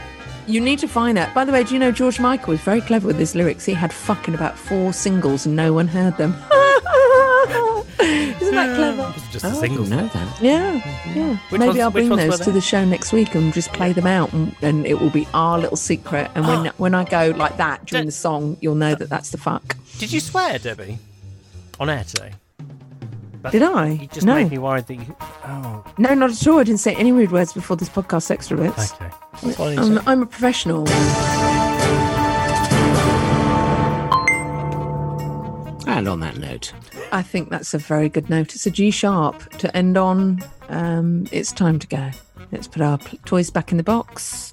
You 0.49 0.61
need 0.61 0.79
to 0.81 0.89
find 0.89 1.17
that. 1.19 1.35
By 1.35 1.45
the 1.45 1.53
way, 1.53 1.63
do 1.63 1.75
you 1.75 1.79
know 1.79 1.93
George 1.93 2.19
Michael 2.19 2.53
was 2.53 2.61
very 2.61 2.81
clever 2.81 3.07
with 3.07 3.19
his 3.19 3.35
lyrics? 3.35 3.65
He 3.67 3.75
had 3.75 3.93
fucking 3.93 4.35
about 4.35 4.59
four 4.59 4.93
singles 4.95 5.45
and 5.47 5.55
no 5.55 5.73
one 5.75 5.87
heard 5.89 6.17
them. 6.17 6.33
Isn't 8.01 8.55
that 8.55 8.77
clever? 8.77 9.15
Just 9.31 9.45
Oh, 9.45 9.49
a 9.49 9.57
I 9.57 9.61
single. 9.61 9.85
didn't 9.85 9.99
know 9.99 10.09
that. 10.09 10.41
Yeah, 10.43 10.75
yeah. 11.15 11.37
Which 11.51 11.59
Maybe 11.59 11.67
ones- 11.69 11.81
I'll 11.81 11.91
bring 11.91 12.09
those 12.09 12.41
to 12.41 12.51
the 12.51 12.61
show 12.63 12.85
next 12.85 13.13
week 13.13 13.35
and 13.35 13.53
just 13.53 13.73
play 13.75 13.93
them 13.93 14.07
out, 14.07 14.33
and, 14.33 14.55
and 14.63 14.87
it 14.87 14.99
will 15.01 15.11
be 15.11 15.27
our 15.35 15.59
little 15.59 15.77
secret. 15.77 16.31
And 16.35 16.47
when 16.47 16.67
when 16.79 16.95
I 16.95 17.05
go 17.05 17.35
like 17.37 17.57
that 17.59 17.85
during 17.87 18.07
the 18.07 18.13
song, 18.13 18.57
you'll 18.61 18.75
know 18.77 18.95
that 18.95 19.09
that's 19.11 19.31
the 19.31 19.39
fuck. 19.39 19.77
Did 19.99 20.13
you 20.13 20.21
swear, 20.21 20.59
Debbie, 20.59 20.99
on 21.79 21.91
air 21.91 22.05
today? 22.05 22.33
That's- 23.43 23.53
Did 23.53 23.63
I? 23.63 23.89
You 23.91 24.07
just 24.09 24.27
No. 24.27 24.35
made 24.35 24.51
me 24.51 24.59
worried 24.59 24.87
that 24.87 24.95
you. 24.95 25.17
Oh, 25.47 25.85
No, 25.97 26.15
not 26.15 26.31
at 26.31 26.47
all. 26.47 26.59
I 26.59 26.65
didn't 26.65 26.81
say 26.81 26.95
any 26.95 27.13
rude 27.13 27.31
words 27.33 27.53
before 27.53 27.77
this 27.77 27.89
podcast 27.89 28.31
extra 28.31 28.57
bits. 28.57 28.93
okay. 28.95 29.11
I 29.43 29.47
need 29.47 29.55
to 29.57 29.63
I'm. 29.81 30.09
I'm 30.09 30.23
a 30.23 30.27
professional. 30.27 30.87
And 35.87 36.07
on 36.07 36.21
that 36.21 36.37
note, 36.37 36.73
I 37.13 37.23
think 37.23 37.49
that's 37.49 37.73
a 37.75 37.79
very 37.79 38.09
good 38.09 38.29
note. 38.29 38.55
It's 38.55 38.67
a 38.67 38.71
G 38.71 38.91
sharp 38.91 39.49
to 39.59 39.75
end 39.77 39.97
on. 39.97 40.45
Um, 40.69 41.27
it's 41.33 41.51
time 41.51 41.79
to 41.79 41.87
go. 41.87 42.11
Let's 42.53 42.69
put 42.69 42.83
our 42.83 42.99
toys 43.25 43.51
back 43.51 43.71
in 43.73 43.79
the 43.79 43.83
box 43.83 44.53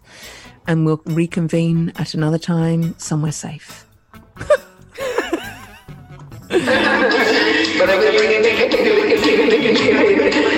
and 0.66 0.86
we'll 0.86 1.02
reconvene 1.06 1.92
at 1.98 2.14
another 2.14 2.38
time 2.40 2.98
somewhere 2.98 3.32
safe. 3.34 3.86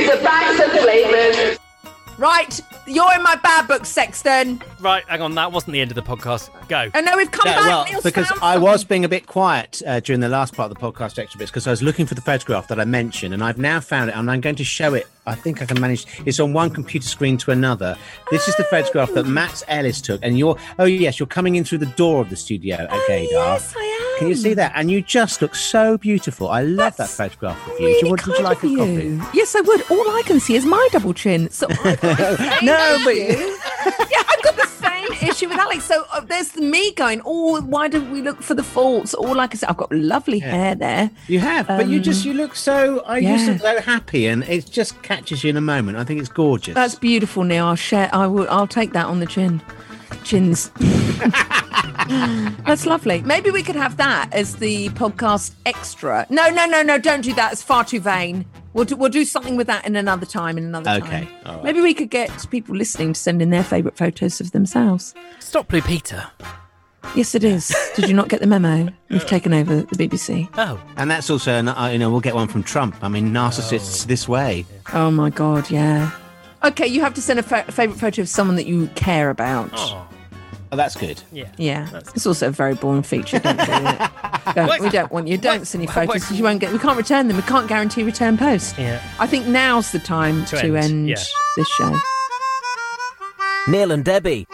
Surprise 0.07 0.59
and 0.59 0.71
flavors. 0.79 1.59
Right, 2.19 2.59
you're 2.87 3.13
in 3.15 3.21
my 3.21 3.35
bad 3.35 3.67
book, 3.67 3.85
Sexton. 3.85 4.59
Right, 4.79 5.03
hang 5.07 5.21
on. 5.21 5.35
That 5.35 5.51
wasn't 5.51 5.73
the 5.73 5.81
end 5.81 5.91
of 5.91 5.95
the 5.95 6.01
podcast. 6.01 6.49
Go. 6.67 6.89
And 6.95 7.05
now 7.05 7.15
we've 7.15 7.29
come 7.29 7.43
Yeah, 7.45 7.57
back. 7.57 7.67
well, 7.67 7.85
Neil's 7.85 8.03
because 8.03 8.25
found 8.29 8.41
I 8.41 8.57
was 8.57 8.83
being 8.83 9.05
a 9.05 9.07
bit 9.07 9.27
quiet 9.27 9.83
uh, 9.85 9.99
during 9.99 10.19
the 10.19 10.27
last 10.27 10.55
part 10.55 10.71
of 10.71 10.75
the 10.75 10.81
podcast 10.83 11.19
extra 11.19 11.37
bits 11.37 11.51
because 11.51 11.67
I 11.67 11.69
was 11.69 11.83
looking 11.83 12.07
for 12.07 12.15
the 12.15 12.21
photograph 12.21 12.69
that 12.69 12.79
I 12.79 12.85
mentioned, 12.85 13.35
and 13.35 13.43
I've 13.43 13.59
now 13.59 13.79
found 13.79 14.09
it, 14.09 14.15
and 14.15 14.31
I'm 14.31 14.41
going 14.41 14.55
to 14.55 14.63
show 14.63 14.95
it. 14.95 15.05
I 15.27 15.35
think 15.35 15.61
I 15.61 15.65
can 15.67 15.79
manage. 15.79 16.07
It's 16.25 16.39
on 16.39 16.53
one 16.53 16.71
computer 16.71 17.07
screen 17.07 17.37
to 17.37 17.51
another. 17.51 17.95
This 18.31 18.47
is 18.47 18.55
the 18.55 18.63
photograph 18.63 19.13
that 19.13 19.25
Max 19.27 19.63
Ellis 19.67 20.01
took, 20.01 20.19
and 20.23 20.39
you're. 20.39 20.57
Oh 20.79 20.85
yes, 20.85 21.19
you're 21.19 21.27
coming 21.27 21.55
in 21.55 21.65
through 21.65 21.77
the 21.79 21.93
door 21.97 22.19
of 22.21 22.31
the 22.31 22.35
studio 22.35 22.77
at 22.77 22.89
Gaydar. 22.89 23.29
Yes, 23.29 23.75
I 23.77 23.83
am. 23.83 23.96
Can 24.17 24.27
you 24.27 24.35
see 24.35 24.53
that? 24.55 24.71
And 24.75 24.89
you 24.91 25.01
just 25.01 25.41
look 25.41 25.55
so 25.55 25.97
beautiful. 25.97 26.49
I 26.49 26.61
love 26.63 26.97
that 26.97 27.09
photograph 27.09 27.57
of 27.67 27.79
you. 27.79 27.85
Really 27.87 28.11
would, 28.11 28.25
would 28.25 28.37
you 28.37 28.43
like 28.43 28.63
a 28.63 28.75
copy? 28.75 29.19
Yes, 29.33 29.55
I 29.55 29.61
would. 29.61 29.81
All 29.91 30.09
I 30.11 30.23
can 30.25 30.39
see 30.39 30.55
is 30.55 30.65
my 30.65 30.87
double 30.91 31.13
chin. 31.13 31.49
So 31.49 31.67
No, 32.63 32.99
but 33.03 33.15
yeah, 33.15 34.23
I've 34.29 34.43
got 34.43 34.55
the 34.55 34.67
same 34.67 35.29
issue 35.29 35.47
with 35.49 35.57
Alex. 35.57 35.85
So 35.85 36.05
uh, 36.11 36.21
there's 36.21 36.55
me 36.57 36.93
going, 36.93 37.21
oh, 37.25 37.61
why 37.61 37.87
don't 37.87 38.11
we 38.11 38.21
look 38.21 38.41
for 38.41 38.53
the 38.53 38.63
faults? 38.63 39.13
All 39.13 39.35
like 39.35 39.49
I 39.49 39.51
can 39.51 39.59
say, 39.59 39.67
I've 39.67 39.77
got 39.77 39.91
lovely 39.91 40.39
hair 40.39 40.75
there. 40.75 41.09
You 41.27 41.39
have, 41.39 41.67
but 41.67 41.87
you 41.87 41.97
Um, 41.97 42.03
just 42.03 42.25
you 42.25 42.33
look 42.33 42.55
so. 42.55 43.01
I 43.01 43.19
you 43.19 43.29
yeah. 43.29 43.45
look 43.51 43.61
so 43.61 43.81
happy, 43.81 44.27
and 44.27 44.43
it 44.43 44.69
just 44.69 45.01
catches 45.03 45.43
you 45.43 45.49
in 45.49 45.57
a 45.57 45.61
moment. 45.61 45.97
I 45.97 46.03
think 46.03 46.19
it's 46.19 46.29
gorgeous. 46.29 46.75
That's 46.75 46.95
beautiful, 46.95 47.43
Neil. 47.43 47.65
I'll 47.65 47.75
share. 47.75 48.09
I 48.13 48.27
will. 48.27 48.47
I'll 48.49 48.67
take 48.67 48.93
that 48.93 49.05
on 49.05 49.19
the 49.19 49.25
chin. 49.27 49.61
Chins. 50.23 50.69
That's 52.65 52.85
lovely. 52.85 53.21
Maybe 53.21 53.49
we 53.51 53.63
could 53.63 53.75
have 53.75 53.97
that 53.97 54.29
as 54.33 54.55
the 54.57 54.89
podcast 54.89 55.53
extra. 55.65 56.25
No, 56.29 56.49
no, 56.49 56.65
no, 56.65 56.81
no. 56.81 56.97
Don't 56.97 57.21
do 57.21 57.33
that. 57.33 57.53
It's 57.53 57.63
far 57.63 57.83
too 57.83 57.99
vain. 57.99 58.45
We'll 58.73 58.85
do, 58.85 58.95
we'll 58.95 59.09
do 59.09 59.25
something 59.25 59.55
with 59.57 59.67
that 59.67 59.85
in 59.87 59.95
another 59.95 60.25
time. 60.25 60.57
In 60.57 60.65
another 60.65 60.91
Okay, 61.03 61.21
time. 61.25 61.27
all 61.45 61.55
right. 61.55 61.63
Maybe 61.63 61.81
we 61.81 61.93
could 61.93 62.09
get 62.09 62.29
people 62.51 62.75
listening 62.75 63.13
to 63.13 63.19
send 63.19 63.41
in 63.41 63.49
their 63.49 63.63
favourite 63.63 63.97
photos 63.97 64.39
of 64.39 64.51
themselves. 64.51 65.15
Stop 65.39 65.69
Blue 65.69 65.81
Peter. 65.81 66.27
Yes, 67.15 67.33
it 67.35 67.43
is. 67.43 67.73
Did 67.95 68.07
you 68.09 68.13
not 68.13 68.27
get 68.27 68.41
the 68.41 68.47
memo? 68.47 68.89
We've 69.09 69.25
taken 69.25 69.53
over 69.53 69.77
the 69.83 69.95
BBC. 70.07 70.49
Oh. 70.57 70.79
And 70.97 71.09
that's 71.09 71.29
also, 71.29 71.53
uh, 71.65 71.87
you 71.91 71.97
know, 71.97 72.11
we'll 72.11 72.19
get 72.19 72.35
one 72.35 72.49
from 72.49 72.63
Trump. 72.63 72.97
I 73.01 73.07
mean, 73.07 73.31
narcissists 73.31 74.05
this 74.05 74.27
way. 74.27 74.65
Oh 74.93 75.09
my 75.09 75.29
god, 75.29 75.71
yeah. 75.71 76.11
Okay, 76.63 76.87
you 76.87 77.01
have 77.01 77.13
to 77.13 77.21
send 77.21 77.39
a 77.39 77.43
fa- 77.43 77.65
favourite 77.71 77.99
photo 77.99 78.21
of 78.23 78.29
someone 78.29 78.55
that 78.55 78.65
you 78.65 78.87
care 78.95 79.29
about. 79.29 79.69
Oh, 79.73 80.07
Oh, 80.69 80.75
that's 80.75 80.97
good. 80.97 81.23
yeah. 81.31 81.47
Yeah, 81.57 81.87
it's 82.13 82.27
also 82.27 82.49
a 82.49 82.51
very 82.51 82.73
boring 82.73 83.01
feature. 83.03 83.39
Don't 83.39 83.55
do 83.57 83.63
it. 83.63 84.09
Don't- 84.55 84.81
we 84.81 84.89
don't 84.89 85.09
want 85.13 85.27
you. 85.29 85.37
Don't 85.37 85.65
send 85.65 85.81
your 85.83 85.93
photos 85.93 86.15
because 86.15 86.37
you 86.37 86.43
won't 86.43 86.59
get. 86.59 86.73
We 86.73 86.79
can't 86.79 86.97
return 86.97 87.27
them. 87.29 87.37
We 87.37 87.43
can't 87.43 87.69
guarantee 87.69 88.03
return 88.03 88.37
post. 88.37 88.77
Yeah. 88.77 89.01
I 89.17 89.27
think 89.27 89.45
now's 89.47 89.91
the 89.93 89.99
time 89.99 90.43
To 90.45 90.57
to, 90.57 90.75
end, 90.75 90.75
end, 90.77 91.09
yeah. 91.09 91.15
this 91.55 91.67
show. 91.69 91.97
Neil 93.69 93.91
and 93.91 94.03
Debbie. 94.03 94.45